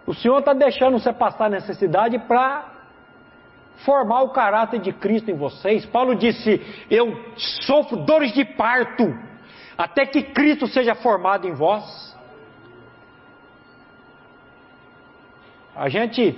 O 0.06 0.14
Senhor 0.14 0.40
está 0.40 0.52
deixando 0.52 1.00
você 1.00 1.14
passar 1.14 1.50
necessidade 1.50 2.20
para 2.20 2.66
formar 3.86 4.24
o 4.24 4.32
caráter 4.32 4.82
de 4.82 4.92
Cristo 4.92 5.32
em 5.32 5.38
vocês. 5.38 5.86
Paulo 5.86 6.14
disse: 6.14 6.62
Eu 6.92 7.18
sofro 7.38 7.96
dores 8.04 8.34
de 8.34 8.44
parto, 8.44 9.18
até 9.78 10.06
que 10.06 10.24
Cristo 10.24 10.68
seja 10.68 10.94
formado 10.94 11.48
em 11.48 11.54
vós. 11.54 12.14
A 15.74 15.88
gente 15.88 16.38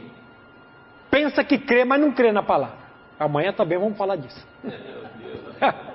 pensa 1.09 1.43
que 1.43 1.57
crê, 1.57 1.83
mas 1.83 1.99
não 1.99 2.11
crê 2.11 2.31
na 2.31 2.43
palavra. 2.43 2.85
Amanhã 3.19 3.51
também 3.51 3.79
vamos 3.79 3.97
falar 3.97 4.17
disso. 4.17 4.47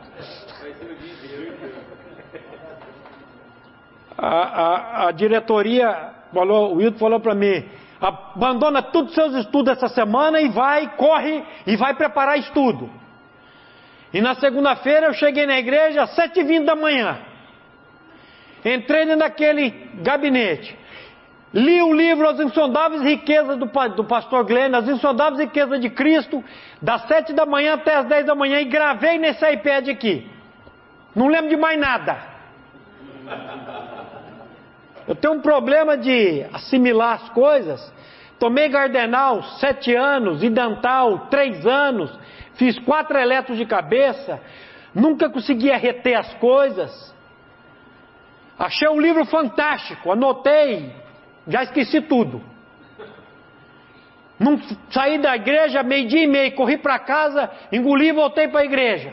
a, 4.17 4.29
a, 4.29 5.09
a 5.09 5.13
diretoria 5.13 6.11
falou, 6.33 6.73
o 6.73 6.77
Wilton 6.77 6.99
falou 6.99 7.21
para 7.21 7.35
mim, 7.35 7.65
abandona 8.01 8.83
todos 8.83 9.11
os 9.11 9.15
seus 9.15 9.35
estudos 9.35 9.77
essa 9.77 9.89
semana 9.89 10.41
e 10.41 10.49
vai, 10.49 10.89
corre 10.97 11.43
e 11.67 11.77
vai 11.77 11.95
preparar 11.95 12.39
estudo. 12.39 12.91
E 14.13 14.21
na 14.21 14.35
segunda-feira 14.35 15.07
eu 15.07 15.13
cheguei 15.15 15.47
na 15.47 15.59
igreja 15.59 16.03
às 16.03 16.15
sete 16.15 16.41
e 16.41 16.45
vinte 16.45 16.65
da 16.65 16.75
manhã. 16.75 17.19
Entrei 18.65 19.05
naquele 19.17 19.71
gabinete. 20.03 20.77
Li 21.53 21.83
o 21.83 21.93
livro 21.93 22.29
As 22.29 22.39
Insondáveis 22.39 23.03
Riquezas 23.03 23.57
do, 23.57 23.67
do 23.97 24.05
pastor 24.05 24.45
Glenn, 24.45 24.75
As 24.75 24.89
Insondáveis 24.89 25.41
Riquezas 25.41 25.81
de 25.81 25.91
Cristo, 25.91 26.45
das 26.81 27.03
sete 27.09 27.33
da 27.33 27.45
manhã 27.45 27.75
até 27.75 27.97
as 27.97 28.07
dez 28.07 28.25
da 28.25 28.35
manhã 28.35 28.61
e 28.61 28.67
gravei 28.67 29.19
nesse 29.19 29.45
iPad 29.51 29.89
aqui. 29.89 30.31
Não 31.15 31.27
lembro 31.27 31.49
de 31.49 31.57
mais 31.57 31.79
nada. 31.79 32.19
Eu 35.11 35.17
tenho 35.17 35.35
um 35.35 35.41
problema 35.41 35.99
de 35.99 36.47
assimilar 36.53 37.15
as 37.15 37.29
coisas. 37.31 37.93
Tomei 38.39 38.69
Gardenal 38.69 39.43
sete 39.59 39.93
anos, 39.93 40.41
Idantal 40.41 41.27
três 41.29 41.67
anos, 41.67 42.17
fiz 42.55 42.79
quatro 42.79 43.19
eletros 43.19 43.59
de 43.59 43.67
cabeça, 43.67 44.41
nunca 44.95 45.29
conseguia 45.29 45.77
reter 45.77 46.15
as 46.15 46.33
coisas. 46.35 47.13
Achei 48.57 48.89
um 48.89 49.01
livro 49.01 49.25
fantástico, 49.25 50.13
anotei, 50.13 50.95
já 51.49 51.65
esqueci 51.65 52.01
tudo. 52.03 52.41
Não 54.39 54.61
saí 54.93 55.19
da 55.19 55.35
igreja 55.35 55.83
meio-dia 55.83 56.23
e 56.23 56.27
meio, 56.29 56.55
corri 56.55 56.79
para 56.79 57.01
casa, 57.01 57.51
engoli 57.73 58.11
e 58.11 58.13
voltei 58.13 58.47
para 58.47 58.61
a 58.61 58.65
igreja, 58.65 59.13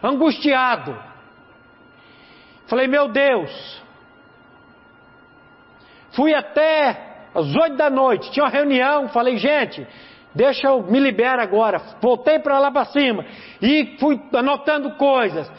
angustiado. 0.00 0.96
Falei, 2.68 2.86
meu 2.86 3.08
Deus, 3.08 3.81
Fui 6.12 6.34
até 6.34 7.12
às 7.34 7.54
oito 7.54 7.76
da 7.76 7.88
noite, 7.88 8.30
tinha 8.30 8.44
uma 8.44 8.50
reunião, 8.50 9.08
falei, 9.08 9.36
gente, 9.38 9.86
deixa 10.34 10.68
eu 10.68 10.82
me 10.82 11.00
libera 11.00 11.42
agora. 11.42 11.80
Voltei 12.00 12.38
para 12.38 12.58
lá 12.58 12.70
para 12.70 12.84
cima 12.86 13.24
e 13.60 13.96
fui 13.98 14.20
anotando 14.34 14.92
coisas. 14.92 15.50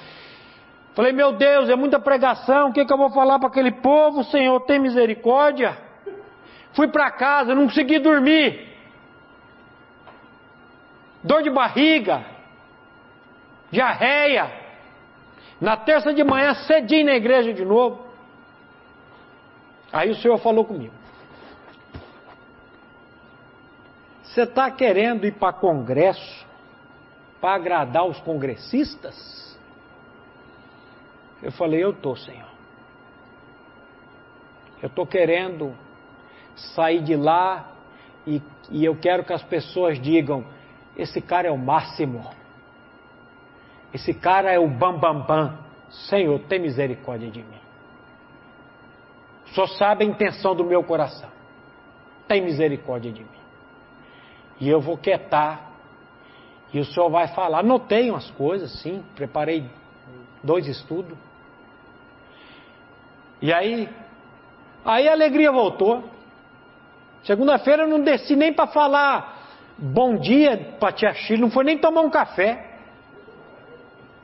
Falei, 0.94 1.12
meu 1.12 1.32
Deus, 1.34 1.70
é 1.70 1.76
muita 1.76 2.00
pregação, 2.00 2.70
o 2.70 2.74
que, 2.74 2.86
que 2.86 2.94
eu 2.94 2.98
vou 2.98 3.10
falar 3.10 3.40
para 3.40 3.48
aquele 3.48 3.72
povo? 3.72 4.24
Senhor, 4.26 4.60
tem 4.62 4.80
misericórdia. 4.80 5.76
Fui 6.74 6.88
para 6.88 7.10
casa, 7.12 7.56
não 7.56 7.64
consegui 7.64 7.98
dormir. 8.00 8.74
Dor 11.24 11.42
de 11.42 11.50
barriga, 11.50 12.24
diarreia. 13.72 14.52
Na 15.60 15.78
terça 15.78 16.14
de 16.14 16.24
manhã, 16.24 16.54
cedinho 16.54 17.06
na 17.06 17.16
igreja 17.16 17.54
de 17.54 17.66
novo. 17.66 18.13
Aí 19.94 20.10
o 20.10 20.16
Senhor 20.16 20.40
falou 20.40 20.66
comigo. 20.66 20.96
Você 24.24 24.42
está 24.42 24.72
querendo 24.72 25.28
ir 25.28 25.34
para 25.34 25.54
congresso 25.54 26.48
para 27.40 27.54
agradar 27.54 28.04
os 28.04 28.20
congressistas? 28.22 29.56
Eu 31.44 31.52
falei, 31.52 31.84
eu 31.84 31.92
estou, 31.92 32.16
Senhor. 32.16 32.50
Eu 34.82 34.88
estou 34.88 35.06
querendo 35.06 35.76
sair 36.56 37.04
de 37.04 37.16
lá 37.16 37.72
e, 38.26 38.42
e 38.72 38.84
eu 38.84 38.96
quero 38.96 39.24
que 39.24 39.34
as 39.34 39.44
pessoas 39.44 40.02
digam: 40.02 40.44
esse 40.98 41.22
cara 41.22 41.48
é 41.48 41.52
o 41.52 41.58
máximo. 41.58 42.28
Esse 43.94 44.14
cara 44.14 44.52
é 44.52 44.58
o 44.58 44.68
bambambam. 44.68 45.20
Bam, 45.20 45.48
bam. 45.50 45.58
Senhor, 46.10 46.40
tem 46.48 46.60
misericórdia 46.60 47.30
de 47.30 47.44
mim. 47.44 47.63
Só 49.54 49.68
sabe 49.68 50.04
a 50.04 50.08
intenção 50.08 50.56
do 50.56 50.64
meu 50.64 50.84
coração. 50.84 51.30
Tem 52.28 52.42
misericórdia 52.42 53.12
de 53.12 53.22
mim. 53.24 53.30
E 54.60 54.70
eu 54.70 54.82
vou 54.82 54.98
quietar. 54.98 55.72
E 56.74 56.80
o 56.80 56.86
Senhor 56.86 57.10
vai 57.10 57.28
falar. 57.30 57.60
Anotei 57.60 58.10
umas 58.10 58.30
coisas, 58.32 58.82
sim. 58.82 59.04
Preparei 59.16 59.70
dois 60.44 60.68
estudos. 60.68 61.18
E 63.42 63.54
aí, 63.54 63.90
aí 64.84 65.08
a 65.08 65.12
alegria 65.12 65.52
voltou. 65.52 66.04
Segunda-feira 67.24 67.84
eu 67.84 67.88
não 67.88 68.02
desci 68.02 68.36
nem 68.36 68.54
para 68.54 68.68
falar 68.68 69.44
bom 69.78 70.18
dia 70.18 70.76
para 70.80 70.92
tia 70.92 71.14
Chile, 71.14 71.42
não 71.42 71.50
foi 71.50 71.64
nem 71.64 71.78
tomar 71.78 72.02
um 72.02 72.10
café. 72.10 72.72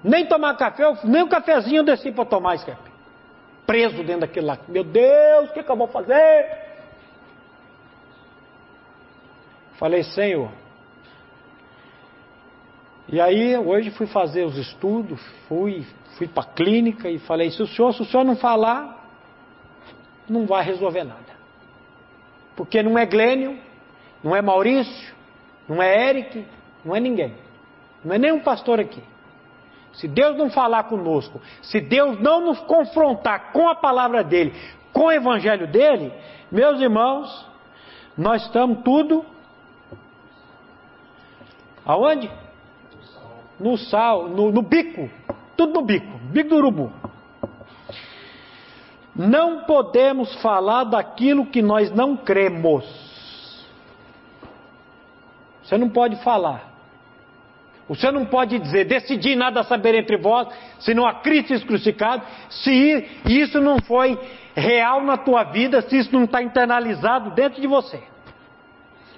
Nem 0.04 0.26
tomar 0.26 0.56
café, 0.56 0.84
nem 1.04 1.24
um 1.24 1.28
cafezinho 1.28 1.80
eu 1.80 1.84
desci 1.84 2.12
para 2.12 2.26
tomar 2.26 2.56
esse 2.56 2.66
café. 2.66 2.89
Preso 3.70 3.98
dentro 3.98 4.22
daquele 4.22 4.48
lá. 4.48 4.58
Meu 4.68 4.84
Deus, 4.84 5.52
o 5.52 5.54
que, 5.54 5.62
que 5.62 5.72
eu 5.72 5.76
vou 5.76 5.88
fazer? 5.88 6.58
Falei, 9.74 10.02
Senhor. 10.02 10.50
E 13.08 13.22
aí, 13.22 13.56
hoje 13.56 13.92
fui 13.92 14.08
fazer 14.08 14.44
os 14.44 14.58
estudos, 14.58 15.22
fui, 15.48 15.86
fui 16.18 16.28
para 16.28 16.50
a 16.50 16.52
clínica 16.52 17.12
e 17.12 17.20
falei: 17.20 17.52
se 17.52 17.62
o 17.62 17.68
senhor, 17.68 17.94
se 17.94 18.02
o 18.02 18.06
senhor 18.06 18.24
não 18.24 18.36
falar, 18.36 19.08
não 20.28 20.48
vai 20.48 20.64
resolver 20.64 21.04
nada. 21.04 21.38
Porque 22.56 22.82
não 22.82 22.98
é 22.98 23.06
Glênio, 23.06 23.56
não 24.24 24.36
é 24.36 24.42
Maurício, 24.42 25.14
não 25.68 25.80
é 25.80 26.10
Eric, 26.10 26.44
não 26.84 26.96
é 26.96 27.00
ninguém. 27.00 27.36
Não 28.04 28.16
é 28.16 28.18
nenhum 28.18 28.40
pastor 28.40 28.80
aqui. 28.80 29.04
Se 29.94 30.08
Deus 30.08 30.38
não 30.38 30.50
falar 30.50 30.84
conosco, 30.84 31.42
se 31.62 31.82
Deus 31.82 32.20
não 32.20 32.42
nos 32.42 32.60
confrontar 32.62 33.52
com 33.52 33.68
a 33.68 33.76
palavra 33.76 34.24
dele, 34.24 34.54
com 34.94 35.06
o 35.06 35.12
evangelho 35.12 35.68
dele, 35.68 36.14
meus 36.52 36.80
irmãos, 36.80 37.48
nós 38.18 38.44
estamos 38.44 38.84
tudo 38.84 39.26
aonde? 41.86 42.30
No 43.60 43.78
sal, 43.78 44.30
no, 44.30 44.52
no 44.52 44.62
bico, 44.62 45.10
tudo 45.58 45.74
no 45.74 45.82
bico, 45.82 46.18
bico 46.32 46.50
do 46.50 46.56
urubu. 46.56 46.94
Não 49.16 49.66
podemos 49.66 50.34
falar 50.42 50.86
daquilo 50.86 51.46
que 51.46 51.62
nós 51.62 51.92
não 51.92 52.16
cremos. 52.16 52.86
Você 55.64 55.78
não 55.78 55.90
pode 55.90 56.16
falar. 56.24 56.69
Você 57.90 58.12
não 58.12 58.24
pode 58.24 58.60
dizer, 58.60 58.86
decidir 58.86 59.36
nada 59.36 59.64
saber 59.64 59.96
entre 59.96 60.16
vós, 60.16 60.48
senão 60.80 61.08
a 61.08 61.16
Cristo 61.16 61.66
crucificado, 61.66 62.24
se 62.48 63.08
isso 63.26 63.60
não 63.60 63.82
foi 63.82 64.18
real 64.56 65.04
na 65.04 65.18
tua 65.18 65.44
vida, 65.46 65.82
se 65.82 65.98
isso 65.98 66.14
não 66.14 66.26
está 66.26 66.44
internalizado 66.44 67.32
dentro 67.32 67.60
de 67.60 67.68
você. 67.68 67.98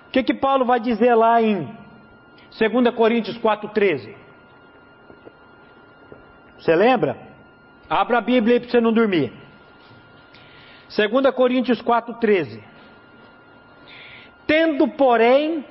O 0.07 0.11
que 0.11 0.23
que 0.23 0.33
Paulo 0.33 0.63
vai 0.63 0.79
dizer 0.79 1.13
lá 1.15 1.41
em 1.41 1.65
2 2.57 2.95
Coríntios 2.95 3.37
4,13? 3.37 4.15
Você 6.57 6.73
lembra? 6.73 7.17
Abra 7.89 8.19
a 8.19 8.21
Bíblia 8.21 8.55
aí 8.55 8.59
para 8.61 8.69
você 8.69 8.79
não 8.79 8.93
dormir. 8.93 9.33
2 10.95 11.35
Coríntios 11.35 11.81
4,13. 11.81 12.63
Tendo, 14.47 14.87
porém, 14.87 15.65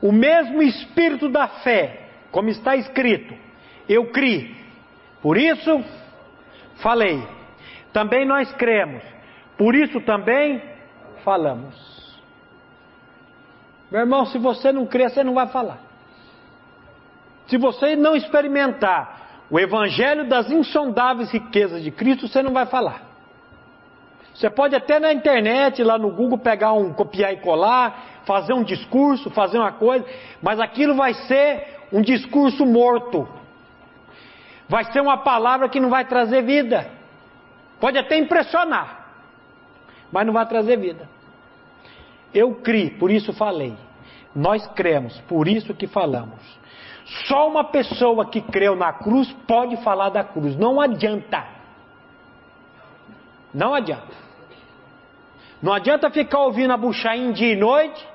o 0.00 0.12
mesmo 0.12 0.62
espírito 0.62 1.28
da 1.28 1.48
fé, 1.48 2.07
como 2.30 2.48
está 2.48 2.76
escrito, 2.76 3.34
eu 3.88 4.10
criei, 4.10 4.54
por 5.22 5.36
isso 5.36 5.82
falei. 6.76 7.22
Também 7.92 8.26
nós 8.26 8.52
cremos, 8.54 9.02
por 9.56 9.74
isso 9.74 10.00
também 10.02 10.62
falamos. 11.24 11.88
Meu 13.90 14.00
irmão, 14.00 14.26
se 14.26 14.38
você 14.38 14.70
não 14.70 14.86
crer, 14.86 15.10
você 15.10 15.24
não 15.24 15.34
vai 15.34 15.46
falar. 15.48 15.80
Se 17.46 17.56
você 17.56 17.96
não 17.96 18.14
experimentar 18.14 19.44
o 19.50 19.58
evangelho 19.58 20.28
das 20.28 20.50
insondáveis 20.50 21.30
riquezas 21.30 21.82
de 21.82 21.90
Cristo, 21.90 22.28
você 22.28 22.42
não 22.42 22.52
vai 22.52 22.66
falar. 22.66 23.08
Você 24.34 24.50
pode 24.50 24.76
até 24.76 25.00
na 25.00 25.12
internet, 25.12 25.82
lá 25.82 25.98
no 25.98 26.10
Google, 26.10 26.38
pegar 26.38 26.72
um 26.72 26.92
copiar 26.92 27.32
e 27.32 27.38
colar, 27.38 28.20
fazer 28.24 28.52
um 28.52 28.62
discurso, 28.62 29.30
fazer 29.30 29.58
uma 29.58 29.72
coisa, 29.72 30.04
mas 30.42 30.60
aquilo 30.60 30.94
vai 30.94 31.14
ser 31.14 31.77
um 31.92 32.02
discurso 32.02 32.64
morto. 32.66 33.28
Vai 34.68 34.84
ser 34.92 35.00
uma 35.00 35.18
palavra 35.18 35.68
que 35.68 35.80
não 35.80 35.88
vai 35.88 36.04
trazer 36.04 36.42
vida. 36.42 36.90
Pode 37.80 37.96
até 37.96 38.18
impressionar, 38.18 39.06
mas 40.12 40.26
não 40.26 40.32
vai 40.32 40.46
trazer 40.46 40.76
vida. 40.76 41.08
Eu 42.34 42.56
criei, 42.56 42.90
por 42.90 43.10
isso 43.10 43.32
falei. 43.32 43.74
Nós 44.34 44.66
cremos, 44.68 45.18
por 45.22 45.48
isso 45.48 45.72
que 45.74 45.86
falamos. 45.86 46.58
Só 47.26 47.48
uma 47.48 47.64
pessoa 47.64 48.26
que 48.26 48.40
creu 48.40 48.76
na 48.76 48.92
cruz 48.92 49.32
pode 49.46 49.76
falar 49.78 50.10
da 50.10 50.22
cruz. 50.22 50.54
Não 50.56 50.80
adianta. 50.80 51.46
Não 53.54 53.74
adianta. 53.74 54.28
Não 55.62 55.72
adianta 55.72 56.10
ficar 56.10 56.40
ouvindo 56.40 56.72
a 56.72 56.76
Buchaim 56.76 57.32
dia 57.32 57.54
e 57.54 57.56
noite, 57.56 58.06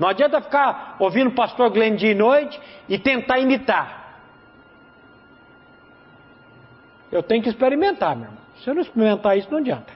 não 0.00 0.08
adianta 0.08 0.40
ficar 0.40 0.96
ouvindo 0.98 1.28
o 1.28 1.34
pastor 1.34 1.68
Glenn 1.68 1.94
dia 1.94 2.12
e 2.12 2.14
noite 2.14 2.58
e 2.88 2.98
tentar 2.98 3.38
imitar. 3.38 4.16
Eu 7.12 7.22
tenho 7.22 7.42
que 7.42 7.50
experimentar, 7.50 8.16
meu 8.16 8.24
irmão. 8.24 8.40
Se 8.56 8.70
eu 8.70 8.74
não 8.74 8.80
experimentar 8.80 9.36
isso, 9.36 9.50
não 9.50 9.58
adianta. 9.58 9.92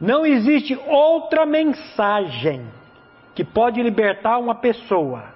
Não 0.00 0.26
existe 0.26 0.76
outra 0.88 1.46
mensagem 1.46 2.66
que 3.32 3.44
pode 3.44 3.80
libertar 3.80 4.38
uma 4.38 4.56
pessoa, 4.56 5.32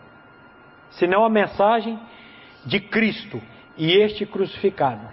senão 0.91 1.25
a 1.25 1.31
mensagem 1.31 1.97
de 2.67 2.81
Cristo 2.81 3.41
e 3.77 3.93
este 3.93 4.27
crucificado. 4.27 5.07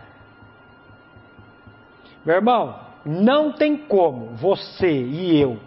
Meu 2.25 2.37
irmão, 2.37 2.79
não 3.05 3.51
tem 3.51 3.77
como 3.77 4.31
você 4.31 4.89
e 4.91 5.39
eu 5.39 5.59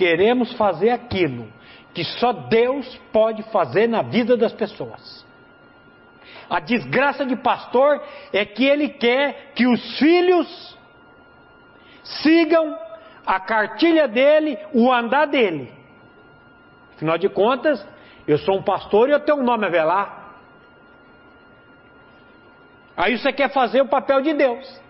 queremos 0.00 0.50
fazer 0.54 0.88
aquilo 0.88 1.46
que 1.92 2.02
só 2.02 2.32
Deus 2.32 2.98
pode 3.12 3.42
fazer 3.50 3.86
na 3.86 4.00
vida 4.00 4.34
das 4.34 4.50
pessoas. 4.50 5.26
A 6.48 6.58
desgraça 6.58 7.26
de 7.26 7.36
pastor 7.36 8.02
é 8.32 8.46
que 8.46 8.64
ele 8.64 8.88
quer 8.88 9.52
que 9.54 9.66
os 9.66 9.98
filhos 9.98 10.78
sigam 12.02 12.74
a 13.26 13.38
cartilha 13.38 14.08
dele, 14.08 14.58
o 14.72 14.90
andar 14.90 15.26
dele. 15.26 15.70
Afinal 16.96 17.18
de 17.18 17.28
contas, 17.28 17.86
eu 18.26 18.38
sou 18.38 18.56
um 18.56 18.62
pastor 18.62 19.10
e 19.10 19.12
eu 19.12 19.20
tenho 19.20 19.38
um 19.38 19.44
nome 19.44 19.66
a 19.66 19.68
velar. 19.68 20.34
Aí 22.96 23.18
você 23.18 23.34
quer 23.34 23.52
fazer 23.52 23.82
o 23.82 23.88
papel 23.88 24.22
de 24.22 24.32
Deus. 24.32 24.80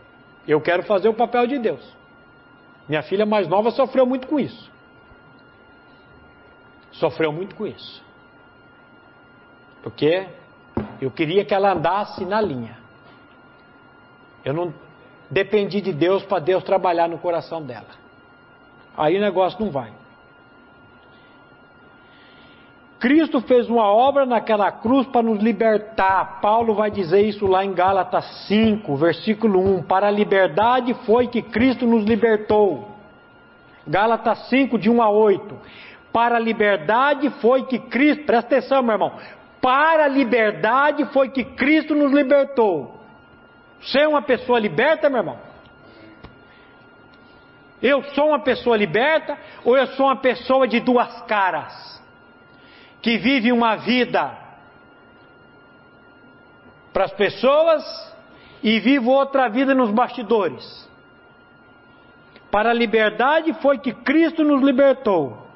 Eu 0.47 0.61
quero 0.61 0.85
fazer 0.85 1.09
o 1.09 1.15
papel 1.15 1.49
de 1.49 1.59
Deus. 1.59 1.97
Minha 2.89 3.03
filha 3.03 3.27
mais 3.27 3.49
nova 3.49 3.73
sofreu 3.73 4.07
muito 4.07 4.29
com 4.29 4.39
isso. 4.39 4.70
Sofreu 6.93 7.33
muito 7.33 7.55
com 7.55 7.67
isso. 7.67 8.03
Porque 9.83 10.27
eu 11.01 11.11
queria 11.11 11.45
que 11.45 11.55
ela 11.55 11.73
andasse 11.73 12.25
na 12.25 12.41
linha. 12.41 12.77
Eu 14.45 14.53
não 14.53 14.75
dependi 15.31 15.81
de 15.81 15.93
Deus 15.93 16.23
para 16.25 16.39
Deus 16.39 16.63
trabalhar 16.65 17.09
no 17.09 17.19
coração 17.19 17.63
dela. 17.63 18.01
aí 18.97 19.17
o 19.17 19.21
negócio 19.21 19.59
não 19.65 19.71
vai. 19.71 19.93
Cristo 22.99 23.41
fez 23.41 23.67
uma 23.71 23.91
obra 23.91 24.27
naquela 24.27 24.71
cruz 24.71 25.07
para 25.07 25.23
nos 25.23 25.43
libertar. 25.43 26.39
Paulo 26.43 26.75
vai 26.75 26.91
dizer 26.91 27.23
isso 27.23 27.47
lá 27.47 27.65
em 27.65 27.73
Gálatas 27.73 28.47
5, 28.47 28.95
versículo 28.95 29.59
1. 29.77 29.85
Para 29.85 30.09
a 30.09 30.11
liberdade 30.11 30.93
foi 31.07 31.27
que 31.27 31.41
Cristo 31.41 31.87
nos 31.87 32.05
libertou. 32.05 32.91
Gálatas 33.87 34.51
5, 34.51 34.79
de 34.79 34.91
1 34.91 35.03
a 35.03 35.09
8. 35.09 35.57
Para 36.13 36.37
a 36.37 36.41
liberdade 36.41 37.31
foi 37.41 37.65
que 37.67 37.79
Cristo, 37.79 38.25
presta 38.25 38.57
atenção, 38.57 38.83
meu 38.83 38.95
irmão. 38.95 39.19
Para 39.61 40.05
a 40.05 40.09
liberdade 40.09 41.05
foi 41.07 41.29
que 41.29 41.45
Cristo 41.45 41.95
nos 41.95 42.13
libertou. 42.13 43.01
Você 43.81 44.01
é 44.01 44.09
uma 44.09 44.23
pessoa 44.23 44.59
liberta, 44.59 45.09
meu 45.09 45.19
irmão? 45.19 45.39
Eu 47.83 48.03
sou 48.15 48.29
uma 48.29 48.41
pessoa 48.41 48.77
liberta 48.77 49.39
ou 49.65 49.77
eu 49.77 49.87
sou 49.89 50.07
uma 50.07 50.17
pessoa 50.17 50.67
de 50.69 50.81
duas 50.81 51.23
caras? 51.23 51.91
que 53.03 53.17
vive 53.19 53.51
uma 53.53 53.77
vida 53.77 54.37
para 56.93 57.05
as 57.05 57.13
pessoas 57.13 57.83
e 58.63 58.79
vivo 58.81 59.11
outra 59.11 59.49
vida 59.49 59.75
nos 59.75 59.91
bastidores. 59.91 60.89
Para 62.51 62.71
a 62.71 62.75
liberdade 62.75 63.53
foi 63.55 63.79
que 63.79 63.93
Cristo 63.93 64.45
nos 64.45 64.63
libertou. 64.63 65.47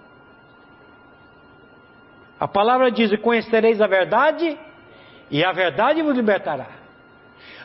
A 2.44 2.48
palavra 2.48 2.90
diz: 2.90 3.10
conhecereis 3.22 3.80
a 3.80 3.86
verdade, 3.86 4.58
e 5.30 5.42
a 5.42 5.50
verdade 5.50 6.02
vos 6.02 6.14
libertará. 6.14 6.66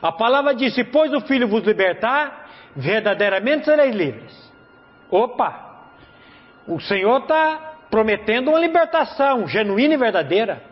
A 0.01 0.09
palavra 0.09 0.55
diz: 0.55 0.73
se 0.73 0.85
pois 0.85 1.13
o 1.13 1.19
Filho 1.19 1.49
vos 1.49 1.65
libertar, 1.65 2.49
verdadeiramente 2.77 3.65
sereis 3.65 3.93
livres. 3.93 4.53
Opa! 5.11 5.81
O 6.65 6.79
Senhor 6.79 7.23
está 7.23 7.73
prometendo 7.91 8.51
uma 8.51 8.59
libertação 8.59 9.49
genuína 9.49 9.95
e 9.95 9.97
verdadeira. 9.97 10.63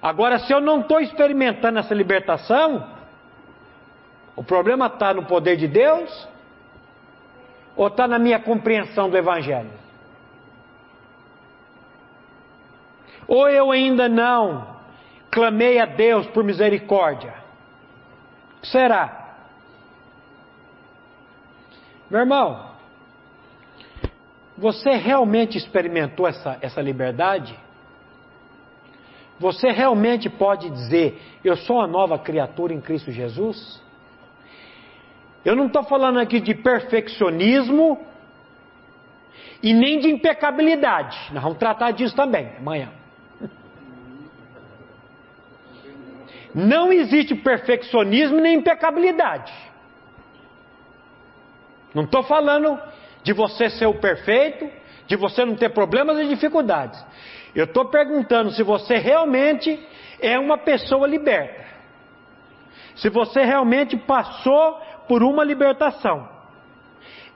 Agora, 0.00 0.38
se 0.38 0.52
eu 0.52 0.60
não 0.60 0.82
estou 0.82 1.00
experimentando 1.00 1.80
essa 1.80 1.94
libertação, 1.94 2.88
o 4.36 4.44
problema 4.44 4.86
está 4.86 5.12
no 5.12 5.24
poder 5.24 5.56
de 5.56 5.66
Deus 5.66 6.28
ou 7.74 7.88
está 7.88 8.06
na 8.06 8.20
minha 8.20 8.38
compreensão 8.38 9.10
do 9.10 9.18
Evangelho? 9.18 9.87
Ou 13.28 13.46
eu 13.50 13.70
ainda 13.70 14.08
não 14.08 14.78
clamei 15.30 15.78
a 15.78 15.84
Deus 15.84 16.26
por 16.28 16.42
misericórdia? 16.42 17.34
Será? 18.62 19.36
Meu 22.10 22.20
irmão, 22.20 22.70
você 24.56 24.92
realmente 24.92 25.58
experimentou 25.58 26.26
essa, 26.26 26.56
essa 26.62 26.80
liberdade? 26.80 27.54
Você 29.38 29.70
realmente 29.70 30.30
pode 30.30 30.70
dizer: 30.70 31.20
Eu 31.44 31.56
sou 31.56 31.76
uma 31.76 31.86
nova 31.86 32.18
criatura 32.18 32.72
em 32.72 32.80
Cristo 32.80 33.12
Jesus? 33.12 33.80
Eu 35.44 35.54
não 35.54 35.66
estou 35.66 35.84
falando 35.84 36.18
aqui 36.18 36.40
de 36.40 36.54
perfeccionismo 36.54 38.04
e 39.62 39.72
nem 39.72 40.00
de 40.00 40.08
impecabilidade. 40.08 41.16
Nós 41.32 41.42
vamos 41.42 41.58
tratar 41.58 41.92
disso 41.92 42.16
também 42.16 42.56
amanhã. 42.58 42.97
Não 46.54 46.92
existe 46.92 47.34
perfeccionismo 47.34 48.40
nem 48.40 48.56
impecabilidade. 48.56 49.52
Não 51.94 52.04
estou 52.04 52.22
falando 52.22 52.78
de 53.22 53.32
você 53.32 53.68
ser 53.70 53.86
o 53.86 53.94
perfeito, 53.94 54.70
de 55.06 55.16
você 55.16 55.44
não 55.44 55.54
ter 55.54 55.70
problemas 55.70 56.18
e 56.18 56.28
dificuldades. 56.28 57.02
Eu 57.54 57.64
estou 57.64 57.86
perguntando 57.86 58.50
se 58.52 58.62
você 58.62 58.96
realmente 58.98 59.78
é 60.20 60.38
uma 60.38 60.58
pessoa 60.58 61.06
liberta. 61.06 61.66
Se 62.96 63.08
você 63.08 63.42
realmente 63.44 63.96
passou 63.96 64.80
por 65.06 65.22
uma 65.22 65.44
libertação. 65.44 66.28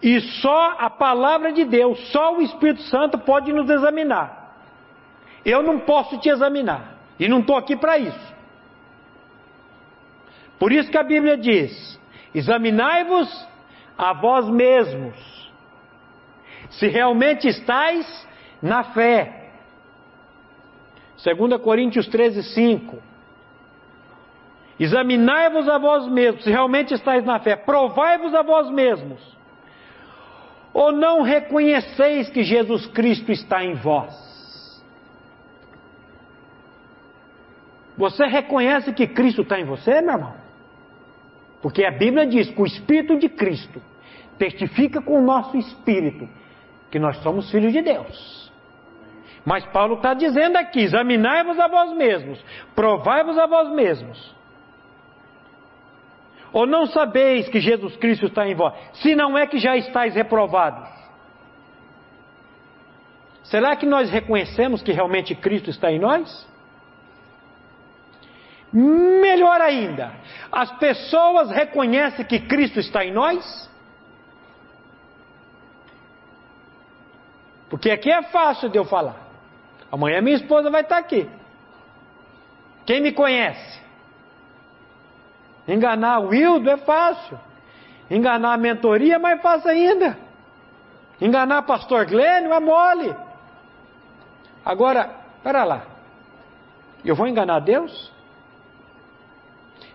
E 0.03 0.21
só 0.21 0.75
a 0.79 0.91
palavra 0.91 1.53
de 1.53 1.65
Deus, 1.65 1.99
só 2.11 2.37
o 2.37 2.43
Espírito 2.43 2.83
Santo 2.83 3.19
pode 3.19 3.53
nos 3.53 3.71
examinar. 3.71 4.57
Eu 5.45 5.63
não 5.63 5.79
posso 5.79 6.19
te 6.19 6.29
examinar. 6.29 6.99
E 7.19 7.29
não 7.29 7.41
estou 7.41 7.57
aqui 7.57 7.77
para 7.77 7.99
isso. 7.99 8.32
Por 10.63 10.71
isso 10.71 10.93
que 10.93 10.97
a 10.97 11.03
Bíblia 11.03 11.37
diz: 11.37 11.99
examinai-vos 12.33 13.49
a 13.99 14.13
vós 14.13 14.49
mesmos 14.49 15.53
se 16.71 16.87
realmente 16.87 17.49
estáis 17.49 18.07
na 18.63 18.85
fé. 18.85 19.51
2 21.21 21.61
Coríntios 21.61 22.07
13, 22.07 22.45
5. 22.55 22.97
Examinai-vos 24.79 25.69
a 25.69 25.79
vós 25.79 26.07
mesmos, 26.07 26.45
se 26.45 26.51
realmente 26.51 26.95
estáis 26.95 27.25
na 27.25 27.41
fé, 27.41 27.57
provai-vos 27.57 28.33
a 28.33 28.43
vós 28.43 28.71
mesmos. 28.71 29.21
Ou 30.73 30.93
não 30.93 31.23
reconheceis 31.23 32.31
que 32.31 32.45
Jesus 32.45 32.87
Cristo 32.87 33.33
está 33.33 33.65
em 33.65 33.75
vós? 33.75 34.15
Você 37.99 38.25
reconhece 38.27 38.93
que 38.93 39.09
Cristo 39.09 39.43
está 39.43 39.59
em 39.59 39.65
você, 39.65 40.01
meu 40.01 40.15
irmão? 40.15 40.42
Porque 41.63 41.85
a 41.85 41.93
Bíblia 41.93 42.27
diz 42.27 42.51
que 42.51 42.61
o 42.61 42.67
Espírito 42.67 43.17
de 43.17 43.29
Cristo 43.29 43.81
testifica 44.37 45.01
com 45.01 45.19
o 45.19 45.25
nosso 45.25 45.57
espírito 45.57 46.29
que 46.91 46.99
nós 46.99 47.17
somos 47.19 47.51
filhos 47.51 47.73
de 47.73 47.81
Deus. 47.81 48.53
Mas 49.45 49.65
Paulo 49.67 49.95
está 49.95 50.13
dizendo 50.13 50.57
aqui: 50.57 50.81
examinai-vos 50.81 51.59
a 51.59 51.69
vós 51.69 51.93
mesmos, 51.97 52.45
provai-vos 52.75 53.39
a 53.39 53.47
vós 53.47 53.71
mesmos. 53.71 54.35
Ou 56.53 56.67
não 56.67 56.85
sabeis 56.87 57.49
que 57.49 57.61
Jesus 57.61 57.97
Cristo 57.97 58.27
está 58.27 58.47
em 58.47 58.55
vós, 58.55 58.75
se 58.95 59.15
não 59.15 59.39
é 59.39 59.47
que 59.47 59.59
já 59.59 59.77
estáis 59.77 60.15
reprovados? 60.15 60.89
Será 63.45 63.75
que 63.75 63.87
nós 63.87 64.11
reconhecemos 64.11 64.83
que 64.83 64.93
realmente 64.93 65.35
Cristo 65.35 65.71
está 65.71 65.91
em 65.91 65.99
nós? 65.99 66.52
Melhor 68.73 69.61
ainda, 69.61 70.13
as 70.51 70.71
pessoas 70.79 71.51
reconhecem 71.51 72.25
que 72.25 72.41
Cristo 72.41 72.81
está 72.81 73.05
em 73.05 73.13
nós? 73.13 73.71
Porque 77.69 77.91
aqui 77.91 78.11
é 78.11 78.23
fácil 78.23 78.69
de 78.69 78.79
eu 78.79 78.85
falar. 78.85 79.17
Amanhã 79.91 80.21
minha 80.23 80.37
esposa 80.37 80.71
vai 80.71 80.83
estar 80.83 80.99
aqui. 80.99 81.29
Quem 82.87 83.01
me 83.01 83.13
conhece? 83.13 83.81
Enganar 85.67 86.21
o 86.21 86.29
Wildo 86.29 86.69
é 86.69 86.77
fácil. 86.79 87.39
Enganar 88.11 88.55
a 88.55 88.59
mentoria 88.59 89.15
é 89.15 89.19
mais 89.19 89.41
fácil 89.41 89.71
ainda. 89.71 90.19
Enganar 91.21 91.63
pastor 91.63 92.05
Glênio 92.07 92.53
é 92.53 92.61
mole. 92.61 93.15
Agora, 94.65 95.11
para 95.43 95.65
lá. 95.65 95.83
Eu 97.05 97.15
vou 97.15 97.27
enganar 97.27 97.61
Deus? 97.61 98.12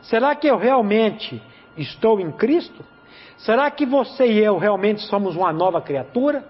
Será 0.09 0.35
que 0.35 0.47
eu 0.47 0.57
realmente 0.57 1.41
estou 1.77 2.19
em 2.19 2.31
Cristo? 2.31 2.83
Será 3.37 3.69
que 3.69 3.85
você 3.85 4.25
e 4.25 4.39
eu 4.39 4.57
realmente 4.57 5.01
somos 5.01 5.35
uma 5.35 5.51
nova 5.53 5.81
criatura? 5.81 6.45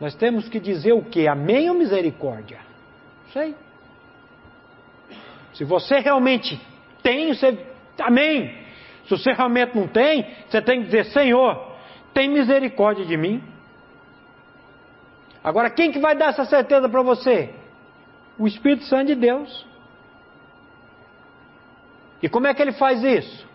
Nós 0.00 0.14
temos 0.14 0.48
que 0.48 0.60
dizer 0.60 0.92
o 0.92 1.04
que? 1.04 1.26
Amém 1.26 1.68
ou 1.68 1.76
misericórdia? 1.76 2.60
Sei. 3.32 3.54
Se 5.54 5.64
você 5.64 5.98
realmente 5.98 6.60
tem, 7.02 7.34
você. 7.34 7.66
Amém. 7.98 8.56
Se 9.04 9.10
você 9.10 9.32
realmente 9.32 9.76
não 9.76 9.88
tem, 9.88 10.26
você 10.48 10.62
tem 10.62 10.80
que 10.80 10.86
dizer: 10.86 11.06
Senhor, 11.06 11.72
tem 12.14 12.28
misericórdia 12.28 13.04
de 13.04 13.16
mim. 13.16 13.42
Agora, 15.42 15.70
quem 15.70 15.90
que 15.90 15.98
vai 15.98 16.14
dar 16.14 16.28
essa 16.28 16.44
certeza 16.44 16.88
para 16.88 17.02
você? 17.02 17.52
O 18.38 18.46
Espírito 18.46 18.84
Santo 18.84 19.08
de 19.08 19.16
Deus. 19.16 19.67
E 22.22 22.28
como 22.28 22.46
é 22.46 22.54
que 22.54 22.62
ele 22.62 22.72
faz 22.72 23.02
isso? 23.02 23.46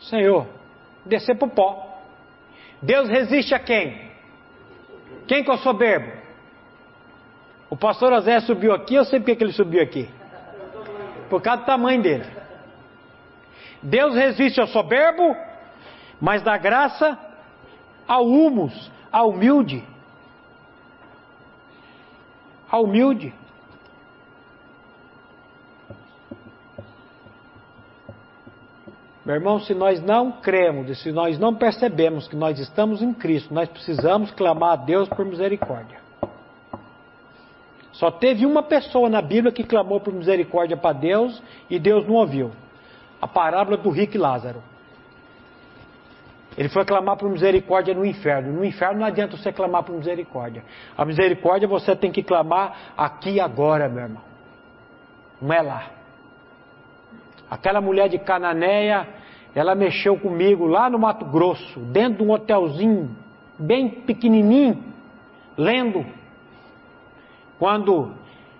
Senhor, 0.00 0.46
descer 1.04 1.36
para 1.36 1.48
o 1.48 1.50
pó. 1.50 2.00
Deus 2.82 3.08
resiste 3.08 3.54
a 3.54 3.58
quem? 3.58 4.10
Quem 5.26 5.44
que 5.44 5.50
é 5.50 5.54
o 5.54 5.58
soberbo? 5.58 6.20
O 7.68 7.76
pastor 7.76 8.12
José 8.14 8.40
subiu 8.40 8.72
aqui, 8.72 8.94
eu 8.94 9.04
sei 9.04 9.20
porque 9.20 9.36
que 9.36 9.44
ele 9.44 9.52
subiu 9.52 9.82
aqui. 9.82 10.08
Por 11.28 11.40
causa 11.40 11.62
do 11.62 11.66
tamanho 11.66 12.02
dele. 12.02 12.26
Deus 13.82 14.14
resiste 14.14 14.60
ao 14.60 14.66
soberbo, 14.66 15.36
mas 16.20 16.42
dá 16.42 16.58
graça 16.58 17.16
ao 18.08 18.26
humus, 18.26 18.90
ao 19.12 19.30
humilde. 19.30 19.84
Ao 22.68 22.82
humilde. 22.82 23.32
Meu 29.30 29.36
irmão, 29.36 29.60
se 29.60 29.72
nós 29.74 30.02
não 30.02 30.32
cremos, 30.32 31.00
se 31.00 31.12
nós 31.12 31.38
não 31.38 31.54
percebemos 31.54 32.26
que 32.26 32.34
nós 32.34 32.58
estamos 32.58 33.00
em 33.00 33.14
Cristo, 33.14 33.54
nós 33.54 33.68
precisamos 33.68 34.32
clamar 34.32 34.72
a 34.72 34.76
Deus 34.76 35.08
por 35.08 35.24
misericórdia. 35.24 36.00
Só 37.92 38.10
teve 38.10 38.44
uma 38.44 38.60
pessoa 38.60 39.08
na 39.08 39.22
Bíblia 39.22 39.52
que 39.52 39.62
clamou 39.62 40.00
por 40.00 40.12
misericórdia 40.12 40.76
para 40.76 40.98
Deus 40.98 41.40
e 41.70 41.78
Deus 41.78 42.04
não 42.08 42.14
ouviu. 42.16 42.50
A 43.22 43.28
parábola 43.28 43.76
do 43.76 43.88
rico 43.88 44.18
Lázaro. 44.18 44.64
Ele 46.58 46.68
foi 46.68 46.84
clamar 46.84 47.16
por 47.16 47.30
misericórdia 47.30 47.94
no 47.94 48.04
inferno. 48.04 48.52
No 48.52 48.64
inferno 48.64 48.98
não 48.98 49.06
adianta 49.06 49.36
você 49.36 49.52
clamar 49.52 49.84
por 49.84 49.94
misericórdia. 49.94 50.64
A 50.98 51.04
misericórdia 51.04 51.68
você 51.68 51.94
tem 51.94 52.10
que 52.10 52.24
clamar 52.24 52.94
aqui 52.96 53.34
e 53.34 53.40
agora, 53.40 53.88
meu 53.88 54.02
irmão. 54.02 54.22
Não 55.40 55.52
é 55.54 55.62
lá. 55.62 55.90
Aquela 57.48 57.80
mulher 57.80 58.08
de 58.08 58.18
Cananéia, 58.18 59.19
ela 59.54 59.74
mexeu 59.74 60.18
comigo 60.18 60.66
lá 60.66 60.88
no 60.88 60.98
Mato 60.98 61.24
Grosso, 61.24 61.80
dentro 61.80 62.18
de 62.18 62.22
um 62.22 62.32
hotelzinho 62.32 63.16
bem 63.58 63.88
pequenininho, 63.88 64.82
lendo. 65.56 66.04
Quando 67.58 68.14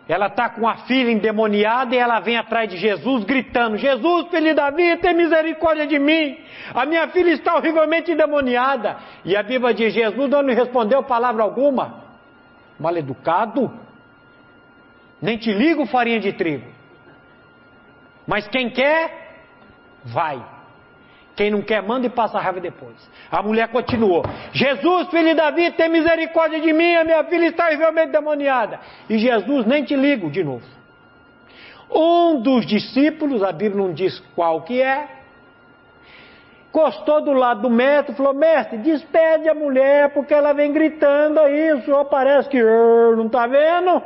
ela 0.08 0.26
está 0.26 0.48
com 0.48 0.68
a 0.68 0.74
filha 0.78 1.12
endemoniada 1.12 1.94
e 1.94 1.98
ela 1.98 2.18
vem 2.18 2.36
atrás 2.36 2.68
de 2.68 2.76
Jesus 2.76 3.22
gritando: 3.22 3.76
Jesus, 3.76 4.26
filho 4.28 4.46
de 4.46 4.54
Davi, 4.54 4.96
tem 4.96 5.14
misericórdia 5.14 5.86
de 5.86 5.98
mim. 6.00 6.36
A 6.74 6.84
minha 6.84 7.06
filha 7.08 7.30
está 7.30 7.54
horrivelmente 7.54 8.10
endemoniada. 8.10 8.98
E 9.24 9.36
a 9.36 9.42
Bíblia 9.42 9.72
diz: 9.72 9.94
Jesus 9.94 10.28
não 10.28 10.42
lhe 10.42 10.52
respondeu 10.52 11.04
palavra 11.04 11.44
alguma. 11.44 12.02
Mal 12.78 12.96
educado. 12.96 13.70
Nem 15.22 15.38
te 15.38 15.52
ligo 15.52 15.86
farinha 15.86 16.18
de 16.18 16.32
trigo. 16.32 16.66
Mas 18.26 18.48
quem 18.48 18.68
quer, 18.70 19.44
vai. 20.04 20.42
Quem 21.40 21.50
não 21.50 21.62
quer, 21.62 21.82
manda 21.82 22.06
e 22.06 22.10
passa 22.10 22.36
a 22.36 22.40
raiva 22.42 22.60
depois. 22.60 22.94
A 23.32 23.42
mulher 23.42 23.68
continuou: 23.68 24.22
Jesus, 24.52 25.08
filho 25.08 25.30
de 25.30 25.34
Davi, 25.36 25.70
tem 25.70 25.88
misericórdia 25.88 26.60
de 26.60 26.70
mim, 26.70 26.94
a 26.96 27.02
minha 27.02 27.24
filha 27.24 27.46
está 27.46 27.68
horrivelmente 27.68 28.12
demoniada. 28.12 28.78
E 29.08 29.16
Jesus, 29.16 29.64
nem 29.64 29.82
te 29.82 29.96
ligo 29.96 30.30
de 30.30 30.44
novo. 30.44 30.66
Um 31.90 32.42
dos 32.42 32.66
discípulos, 32.66 33.42
a 33.42 33.52
Bíblia 33.52 33.82
não 33.82 33.90
diz 33.90 34.20
qual 34.36 34.60
que 34.60 34.82
é, 34.82 35.08
encostou 36.68 37.22
do 37.22 37.32
lado 37.32 37.62
do 37.62 37.70
mestre 37.70 38.12
e 38.12 38.16
falou: 38.16 38.34
Mestre, 38.34 38.76
despede 38.76 39.48
a 39.48 39.54
mulher, 39.54 40.10
porque 40.10 40.34
ela 40.34 40.52
vem 40.52 40.70
gritando 40.70 41.40
aí, 41.40 41.72
o 41.72 41.82
senhor 41.82 42.04
parece 42.04 42.50
que 42.50 42.62
não 42.62 43.24
está 43.24 43.46
vendo. 43.46 44.02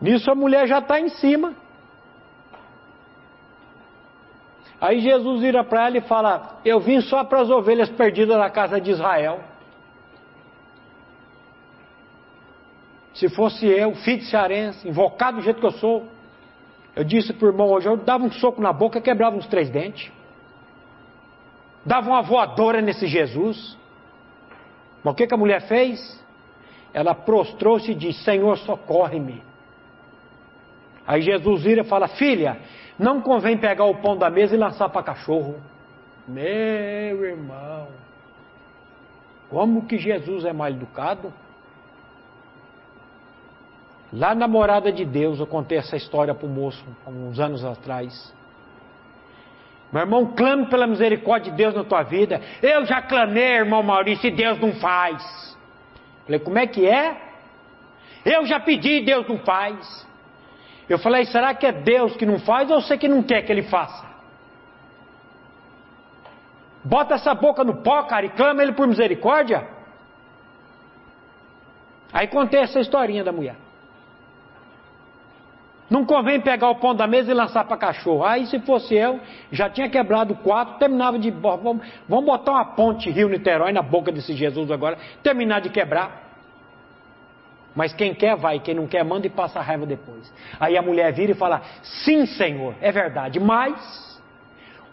Nisso 0.00 0.30
a 0.30 0.34
mulher 0.34 0.66
já 0.66 0.78
está 0.78 0.98
em 0.98 1.08
cima. 1.08 1.54
Aí 4.80 5.00
Jesus 5.00 5.42
vira 5.42 5.62
para 5.62 5.86
ela 5.86 5.98
e 5.98 6.00
fala: 6.00 6.60
Eu 6.64 6.80
vim 6.80 7.00
só 7.02 7.22
para 7.22 7.42
as 7.42 7.50
ovelhas 7.50 7.90
perdidas 7.90 8.38
na 8.38 8.48
casa 8.48 8.80
de 8.80 8.90
Israel. 8.90 9.40
Se 13.12 13.28
fosse 13.28 13.66
eu, 13.66 13.94
filho 13.96 14.18
de 14.18 14.24
cearense, 14.26 14.88
invocado 14.88 15.36
do 15.36 15.42
jeito 15.42 15.60
que 15.60 15.66
eu 15.66 15.72
sou, 15.72 16.08
eu 16.96 17.04
disse 17.04 17.34
para 17.34 17.46
o 17.46 17.50
irmão 17.50 17.68
hoje: 17.68 17.86
eu 17.86 17.98
dava 17.98 18.24
um 18.24 18.32
soco 18.32 18.62
na 18.62 18.72
boca, 18.72 19.02
quebrava 19.02 19.36
uns 19.36 19.46
três 19.46 19.68
dentes, 19.68 20.10
dava 21.84 22.08
uma 22.08 22.22
voadora 22.22 22.80
nesse 22.80 23.06
Jesus. 23.06 23.76
Mas 25.04 25.12
o 25.12 25.16
que, 25.16 25.26
que 25.26 25.34
a 25.34 25.36
mulher 25.36 25.62
fez? 25.68 26.18
Ela 26.94 27.14
prostrou-se 27.14 27.92
e 27.92 27.94
disse: 27.94 28.24
Senhor, 28.24 28.56
socorre-me. 28.58 29.49
Aí 31.10 31.22
Jesus 31.22 31.64
vira 31.64 31.80
e 31.80 31.84
fala: 31.84 32.06
Filha, 32.06 32.56
não 32.96 33.20
convém 33.20 33.58
pegar 33.58 33.84
o 33.84 33.96
pão 33.96 34.16
da 34.16 34.30
mesa 34.30 34.54
e 34.54 34.56
lançar 34.56 34.88
para 34.90 35.02
cachorro. 35.02 35.60
Meu 36.28 37.24
irmão, 37.24 37.88
como 39.48 39.86
que 39.86 39.98
Jesus 39.98 40.44
é 40.44 40.52
mal 40.52 40.68
educado? 40.68 41.34
Lá 44.12 44.36
na 44.36 44.46
morada 44.46 44.92
de 44.92 45.04
Deus, 45.04 45.40
eu 45.40 45.48
contei 45.48 45.78
essa 45.78 45.96
história 45.96 46.32
para 46.32 46.46
o 46.46 46.48
moço, 46.48 46.84
há 47.04 47.10
uns 47.10 47.40
anos 47.40 47.64
atrás. 47.64 48.32
Meu 49.92 50.02
irmão, 50.02 50.26
clame 50.26 50.66
pela 50.66 50.86
misericórdia 50.86 51.50
de 51.50 51.56
Deus 51.56 51.74
na 51.74 51.82
tua 51.82 52.04
vida. 52.04 52.40
Eu 52.62 52.86
já 52.86 53.02
clamei, 53.02 53.56
irmão 53.56 53.82
Maurício, 53.82 54.28
e 54.28 54.30
Deus 54.30 54.60
não 54.60 54.74
faz. 54.74 55.58
Falei, 56.24 56.38
como 56.38 56.56
é 56.56 56.68
que 56.68 56.86
é? 56.86 57.20
Eu 58.24 58.46
já 58.46 58.60
pedi 58.60 58.98
e 58.98 59.04
Deus 59.04 59.26
não 59.26 59.38
faz. 59.38 60.08
Eu 60.90 60.98
falei, 60.98 61.24
será 61.24 61.54
que 61.54 61.64
é 61.64 61.70
Deus 61.70 62.16
que 62.16 62.26
não 62.26 62.40
faz 62.40 62.68
ou 62.68 62.80
você 62.80 62.98
que 62.98 63.06
não 63.06 63.22
quer 63.22 63.42
que 63.42 63.52
ele 63.52 63.62
faça? 63.62 64.04
Bota 66.82 67.14
essa 67.14 67.32
boca 67.32 67.62
no 67.62 67.76
pó, 67.76 68.02
cara, 68.02 68.26
e 68.26 68.30
clama 68.30 68.60
ele 68.60 68.72
por 68.72 68.88
misericórdia. 68.88 69.68
Aí 72.12 72.26
contei 72.26 72.58
essa 72.58 72.80
historinha 72.80 73.22
da 73.22 73.30
mulher. 73.30 73.54
Não 75.88 76.04
convém 76.04 76.40
pegar 76.40 76.70
o 76.70 76.76
pão 76.76 76.92
da 76.92 77.06
mesa 77.06 77.30
e 77.30 77.34
lançar 77.34 77.64
para 77.64 77.76
cachorro. 77.76 78.24
Aí, 78.24 78.46
se 78.46 78.58
fosse 78.60 78.94
eu, 78.94 79.20
já 79.52 79.70
tinha 79.70 79.88
quebrado 79.88 80.34
quatro, 80.36 80.78
terminava 80.78 81.20
de. 81.20 81.30
Vamos, 81.30 81.86
vamos 82.08 82.24
botar 82.24 82.52
uma 82.52 82.64
ponte 82.64 83.10
Rio-Niterói 83.10 83.72
na 83.72 83.82
boca 83.82 84.10
desse 84.10 84.34
Jesus 84.34 84.72
agora, 84.72 84.98
terminar 85.22 85.60
de 85.60 85.68
quebrar. 85.68 86.29
Mas 87.74 87.92
quem 87.92 88.14
quer 88.14 88.36
vai, 88.36 88.58
quem 88.58 88.74
não 88.74 88.86
quer 88.86 89.04
manda 89.04 89.26
e 89.26 89.30
passa 89.30 89.60
raiva 89.60 89.86
depois. 89.86 90.32
Aí 90.58 90.76
a 90.76 90.82
mulher 90.82 91.12
vira 91.12 91.32
e 91.32 91.34
fala: 91.34 91.62
Sim, 91.82 92.26
Senhor, 92.26 92.74
é 92.80 92.90
verdade, 92.90 93.38
mas 93.38 94.20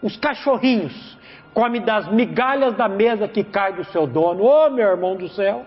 os 0.02 0.16
cachorrinhos 0.16 1.18
comem 1.52 1.82
das 1.82 2.06
migalhas 2.08 2.74
da 2.76 2.88
mesa 2.88 3.26
que 3.26 3.42
cai 3.42 3.72
do 3.72 3.84
seu 3.86 4.06
dono. 4.06 4.44
Ô 4.44 4.66
oh, 4.66 4.70
meu 4.70 4.88
irmão 4.88 5.16
do 5.16 5.28
céu, 5.28 5.66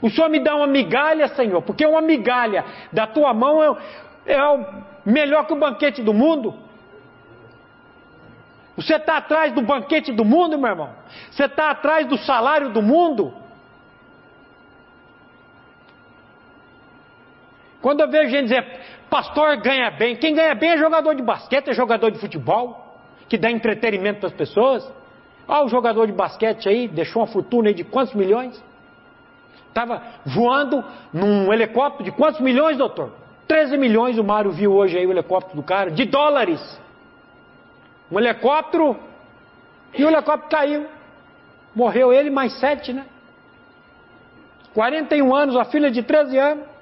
o 0.00 0.08
Senhor 0.08 0.28
me 0.28 0.38
dá 0.38 0.54
uma 0.54 0.66
migalha, 0.66 1.26
Senhor, 1.28 1.62
porque 1.62 1.84
uma 1.84 2.00
migalha 2.00 2.64
da 2.92 3.06
tua 3.06 3.34
mão 3.34 3.62
é, 3.62 4.34
é 4.34 4.44
o 4.44 4.64
melhor 5.04 5.46
que 5.46 5.52
o 5.52 5.58
banquete 5.58 6.02
do 6.02 6.14
mundo. 6.14 6.54
Você 8.76 8.96
está 8.96 9.16
atrás 9.16 9.52
do 9.52 9.62
banquete 9.62 10.12
do 10.12 10.24
mundo, 10.24 10.58
meu 10.58 10.70
irmão? 10.70 10.90
Você 11.30 11.44
está 11.44 11.70
atrás 11.70 12.06
do 12.06 12.18
salário 12.18 12.70
do 12.70 12.82
mundo? 12.82 13.32
Quando 17.84 18.00
eu 18.00 18.08
vejo 18.08 18.30
gente 18.30 18.44
dizer, 18.44 18.66
pastor 19.10 19.58
ganha 19.58 19.90
bem, 19.90 20.16
quem 20.16 20.34
ganha 20.34 20.54
bem 20.54 20.70
é 20.70 20.78
jogador 20.78 21.14
de 21.14 21.22
basquete, 21.22 21.68
é 21.68 21.74
jogador 21.74 22.10
de 22.10 22.18
futebol, 22.18 22.96
que 23.28 23.36
dá 23.36 23.50
entretenimento 23.50 24.20
para 24.20 24.30
as 24.30 24.34
pessoas. 24.34 24.90
Olha 25.46 25.66
o 25.66 25.68
jogador 25.68 26.06
de 26.06 26.14
basquete 26.14 26.66
aí, 26.66 26.88
deixou 26.88 27.20
uma 27.20 27.28
fortuna 27.28 27.68
aí 27.68 27.74
de 27.74 27.84
quantos 27.84 28.14
milhões? 28.14 28.64
Estava 29.68 30.02
voando 30.24 30.82
num 31.12 31.52
helicóptero 31.52 32.04
de 32.04 32.12
quantos 32.12 32.40
milhões, 32.40 32.78
doutor? 32.78 33.12
13 33.46 33.76
milhões 33.76 34.18
o 34.18 34.24
Mário 34.24 34.50
viu 34.50 34.72
hoje 34.72 34.96
aí 34.96 35.06
o 35.06 35.12
helicóptero 35.12 35.54
do 35.54 35.62
cara, 35.62 35.90
de 35.90 36.06
dólares. 36.06 36.80
Um 38.10 38.18
helicóptero, 38.18 38.98
e 39.92 40.02
o 40.02 40.08
helicóptero 40.08 40.48
caiu. 40.48 40.86
Morreu 41.74 42.14
ele 42.14 42.30
mais 42.30 42.58
sete, 42.58 42.94
né? 42.94 43.04
41 44.72 45.34
anos, 45.34 45.54
a 45.54 45.66
filha 45.66 45.90
de 45.90 46.02
13 46.02 46.38
anos. 46.38 46.73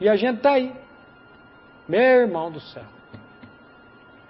E 0.00 0.08
a 0.08 0.16
gente 0.16 0.38
está 0.38 0.52
aí. 0.52 0.74
Meu 1.88 2.00
irmão 2.00 2.50
do 2.50 2.60
céu. 2.60 2.84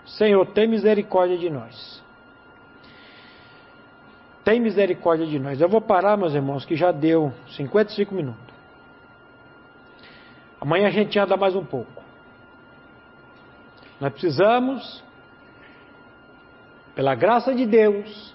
Senhor, 0.05 0.47
tem 0.47 0.69
misericórdia 0.69 1.37
de 1.37 1.51
nós. 1.51 2.03
Tem 4.45 4.61
misericórdia 4.61 5.27
de 5.27 5.39
nós. 5.39 5.61
Eu 5.61 5.69
vou 5.69 5.81
parar, 5.81 6.17
meus 6.17 6.33
irmãos, 6.33 6.65
que 6.65 6.77
já 6.77 6.93
deu 6.93 7.33
55 7.49 8.15
minutos. 8.15 8.55
Amanhã 10.61 10.87
a 10.87 10.91
gente 10.91 11.19
anda 11.19 11.37
mais 11.37 11.57
um 11.57 11.65
pouco. 11.65 12.03
Nós 14.01 14.13
precisamos, 14.13 15.03
pela 16.95 17.15
graça 17.15 17.55
de 17.55 17.67
Deus, 17.67 18.35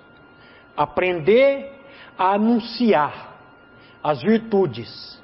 aprender 0.75 1.79
a 2.17 2.33
anunciar 2.33 3.37
as 4.03 4.21
virtudes 4.21 5.21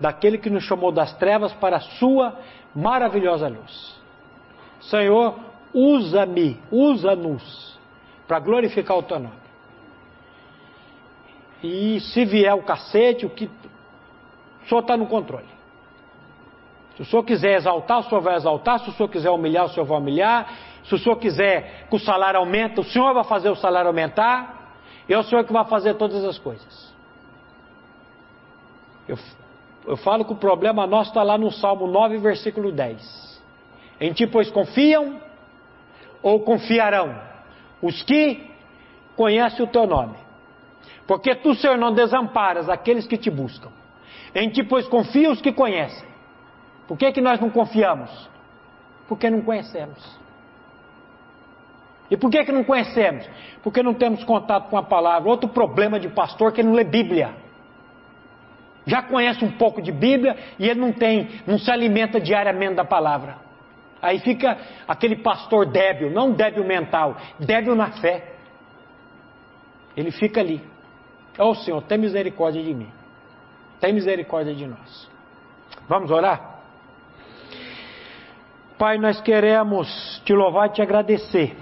daquele 0.00 0.38
que 0.38 0.48
nos 0.48 0.64
chamou 0.64 0.90
das 0.90 1.12
trevas 1.14 1.52
para 1.54 1.76
a 1.76 1.80
sua 1.80 2.38
maravilhosa 2.74 3.48
luz. 3.48 4.00
Senhor, 4.80 5.38
usa-me, 5.74 6.58
usa-nos 6.72 7.78
para 8.26 8.40
glorificar 8.40 8.96
o 8.96 9.02
teu 9.02 9.18
nome. 9.18 9.40
E 11.62 12.00
se 12.00 12.24
vier 12.24 12.54
o 12.54 12.62
cacete, 12.62 13.26
o 13.26 13.30
que. 13.30 13.44
O 13.44 14.68
Senhor 14.68 14.80
está 14.80 14.96
no 14.96 15.06
controle. 15.06 15.48
Se 16.96 17.02
o 17.02 17.04
Senhor 17.04 17.22
quiser 17.24 17.56
exaltar, 17.56 17.98
o 17.98 18.02
Senhor 18.04 18.20
vai 18.20 18.36
exaltar. 18.36 18.78
Se 18.80 18.88
o 18.88 18.92
Senhor 18.92 19.08
quiser 19.08 19.30
humilhar, 19.30 19.66
o 19.66 19.68
Senhor 19.68 19.84
vai 19.84 19.98
humilhar. 19.98 20.48
Se 20.84 20.94
o 20.94 20.98
Senhor 20.98 21.16
quiser 21.16 21.86
que 21.88 21.96
o 21.96 21.98
salário 21.98 22.40
aumente, 22.40 22.80
o 22.80 22.84
Senhor 22.84 23.12
vai 23.12 23.24
fazer 23.24 23.50
o 23.50 23.56
salário 23.56 23.88
aumentar. 23.88 24.74
E 25.06 25.12
é 25.12 25.18
o 25.18 25.22
Senhor 25.22 25.44
que 25.44 25.52
vai 25.52 25.64
fazer 25.66 25.94
todas 25.94 26.24
as 26.24 26.38
coisas. 26.38 26.94
Eu 29.06 29.18
eu 29.90 29.96
falo 29.96 30.24
que 30.24 30.32
o 30.32 30.36
problema 30.36 30.86
nosso 30.86 31.10
está 31.10 31.20
lá 31.20 31.36
no 31.36 31.50
Salmo 31.50 31.88
9, 31.88 32.18
versículo 32.18 32.70
10. 32.70 33.42
Em 34.00 34.12
ti, 34.12 34.24
pois, 34.24 34.48
confiam 34.48 35.20
ou 36.22 36.38
confiarão 36.44 37.20
os 37.82 38.00
que 38.04 38.48
conhecem 39.16 39.64
o 39.64 39.68
teu 39.68 39.88
nome. 39.88 40.16
Porque 41.08 41.34
tu, 41.34 41.56
Senhor, 41.56 41.76
não 41.76 41.92
desamparas 41.92 42.68
aqueles 42.68 43.04
que 43.04 43.18
te 43.18 43.28
buscam. 43.32 43.68
Em 44.32 44.48
ti, 44.50 44.62
pois, 44.62 44.86
confiam 44.86 45.32
os 45.32 45.40
que 45.40 45.52
conhecem. 45.52 46.08
Por 46.86 46.96
que, 46.96 47.10
que 47.10 47.20
nós 47.20 47.40
não 47.40 47.50
confiamos? 47.50 48.30
Porque 49.08 49.28
não 49.28 49.42
conhecemos. 49.42 49.98
E 52.08 52.16
por 52.16 52.30
que, 52.30 52.44
que 52.44 52.52
não 52.52 52.62
conhecemos? 52.62 53.28
Porque 53.60 53.82
não 53.82 53.94
temos 53.94 54.22
contato 54.22 54.70
com 54.70 54.78
a 54.78 54.84
palavra. 54.84 55.28
Outro 55.28 55.48
problema 55.48 55.98
de 55.98 56.08
pastor 56.10 56.52
que 56.52 56.62
não 56.62 56.74
lê 56.74 56.84
Bíblia. 56.84 57.49
Já 58.90 59.02
conhece 59.02 59.44
um 59.44 59.52
pouco 59.52 59.80
de 59.80 59.92
Bíblia 59.92 60.36
e 60.58 60.68
ele 60.68 60.80
não 60.80 60.92
tem, 60.92 61.28
não 61.46 61.56
se 61.56 61.70
alimenta 61.70 62.18
diariamente 62.18 62.74
da 62.74 62.84
palavra. 62.84 63.36
Aí 64.02 64.18
fica 64.18 64.58
aquele 64.88 65.14
pastor 65.14 65.64
débil, 65.66 66.10
não 66.10 66.32
débil 66.32 66.64
mental, 66.64 67.16
débil 67.38 67.76
na 67.76 67.92
fé. 67.92 68.34
Ele 69.96 70.10
fica 70.10 70.40
ali. 70.40 70.60
Ó 71.38 71.50
oh, 71.50 71.54
Senhor, 71.54 71.80
tem 71.82 71.98
misericórdia 71.98 72.60
de 72.60 72.74
mim. 72.74 72.88
Tem 73.78 73.92
misericórdia 73.92 74.56
de 74.56 74.66
nós. 74.66 75.08
Vamos 75.88 76.10
orar? 76.10 76.58
Pai, 78.76 78.98
nós 78.98 79.20
queremos 79.20 80.20
te 80.24 80.34
louvar 80.34 80.68
e 80.68 80.72
te 80.72 80.82
agradecer 80.82 81.56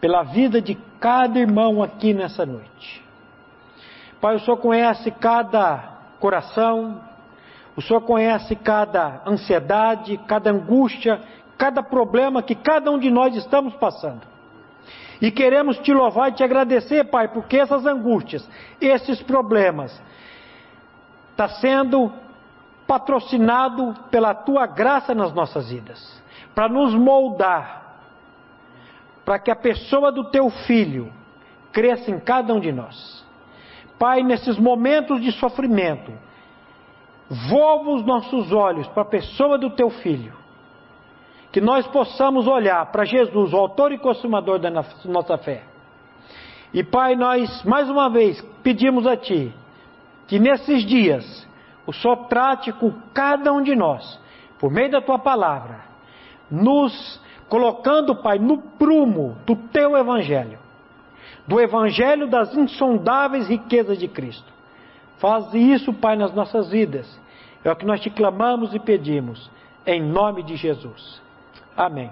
pela 0.00 0.22
vida 0.22 0.62
de 0.62 0.74
cada 0.98 1.38
irmão 1.38 1.82
aqui 1.82 2.14
nessa 2.14 2.46
noite. 2.46 3.09
Pai, 4.20 4.36
o 4.36 4.40
Senhor 4.40 4.58
conhece 4.58 5.10
cada 5.10 5.98
coração, 6.18 7.00
o 7.74 7.80
Senhor 7.80 8.02
conhece 8.02 8.54
cada 8.54 9.22
ansiedade, 9.26 10.18
cada 10.26 10.50
angústia, 10.50 11.20
cada 11.56 11.82
problema 11.82 12.42
que 12.42 12.54
cada 12.54 12.90
um 12.90 12.98
de 12.98 13.10
nós 13.10 13.34
estamos 13.34 13.74
passando. 13.76 14.20
E 15.20 15.30
queremos 15.30 15.78
te 15.78 15.92
louvar 15.92 16.30
e 16.30 16.34
te 16.34 16.42
agradecer, 16.42 17.04
Pai, 17.04 17.28
porque 17.28 17.58
essas 17.58 17.84
angústias, 17.86 18.48
esses 18.80 19.22
problemas, 19.22 20.00
está 21.30 21.48
sendo 21.48 22.12
patrocinado 22.86 23.94
pela 24.10 24.34
tua 24.34 24.66
graça 24.66 25.14
nas 25.14 25.32
nossas 25.32 25.70
vidas, 25.70 26.22
para 26.54 26.68
nos 26.68 26.94
moldar, 26.94 27.98
para 29.24 29.38
que 29.38 29.50
a 29.50 29.56
pessoa 29.56 30.10
do 30.10 30.24
teu 30.30 30.50
filho 30.50 31.12
cresça 31.72 32.10
em 32.10 32.18
cada 32.18 32.52
um 32.52 32.60
de 32.60 32.72
nós. 32.72 33.19
Pai, 34.00 34.22
nesses 34.22 34.58
momentos 34.58 35.20
de 35.20 35.30
sofrimento, 35.32 36.10
volva 37.50 37.90
os 37.90 38.02
nossos 38.02 38.50
olhos 38.50 38.88
para 38.88 39.02
a 39.02 39.04
pessoa 39.06 39.58
do 39.58 39.68
teu 39.68 39.90
filho, 39.90 40.32
que 41.52 41.60
nós 41.60 41.86
possamos 41.88 42.46
olhar 42.46 42.90
para 42.90 43.04
Jesus, 43.04 43.52
o 43.52 43.56
autor 43.58 43.92
e 43.92 43.98
consumador 43.98 44.58
da 44.58 44.70
nossa 44.70 45.36
fé. 45.36 45.64
E 46.72 46.82
Pai, 46.82 47.14
nós 47.14 47.62
mais 47.64 47.90
uma 47.90 48.08
vez 48.08 48.40
pedimos 48.62 49.06
a 49.06 49.18
Ti 49.18 49.52
que 50.26 50.38
nesses 50.38 50.86
dias 50.86 51.46
o 51.86 51.92
Senhor 51.92 52.26
trate 52.28 52.72
com 52.72 52.90
cada 53.12 53.52
um 53.52 53.60
de 53.60 53.76
nós, 53.76 54.18
por 54.58 54.70
meio 54.70 54.90
da 54.90 55.02
Tua 55.02 55.18
palavra, 55.18 55.80
nos 56.50 57.20
colocando, 57.50 58.16
Pai, 58.22 58.38
no 58.38 58.56
prumo 58.78 59.36
do 59.44 59.56
Teu 59.56 59.94
Evangelho, 59.94 60.58
do 61.50 61.60
Evangelho 61.60 62.28
das 62.28 62.56
insondáveis 62.56 63.48
riquezas 63.48 63.98
de 63.98 64.06
Cristo. 64.06 64.46
Faz 65.18 65.52
isso, 65.52 65.92
Pai, 65.92 66.14
nas 66.16 66.32
nossas 66.32 66.70
vidas. 66.70 67.20
É 67.64 67.72
o 67.72 67.74
que 67.74 67.84
nós 67.84 68.00
te 68.00 68.08
clamamos 68.08 68.72
e 68.72 68.78
pedimos, 68.78 69.50
em 69.84 70.00
nome 70.00 70.44
de 70.44 70.54
Jesus. 70.54 71.20
Amém. 71.76 72.08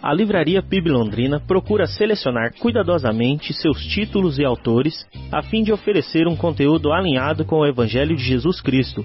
A 0.00 0.14
Livraria 0.14 0.62
PIB 0.62 0.90
Londrina 0.90 1.40
procura 1.40 1.86
selecionar 1.86 2.54
cuidadosamente 2.56 3.52
seus 3.52 3.84
títulos 3.86 4.38
e 4.38 4.44
autores 4.44 5.04
a 5.32 5.42
fim 5.42 5.64
de 5.64 5.72
oferecer 5.72 6.28
um 6.28 6.36
conteúdo 6.36 6.92
alinhado 6.92 7.44
com 7.44 7.56
o 7.56 7.66
Evangelho 7.66 8.14
de 8.14 8.22
Jesus 8.22 8.60
Cristo. 8.60 9.04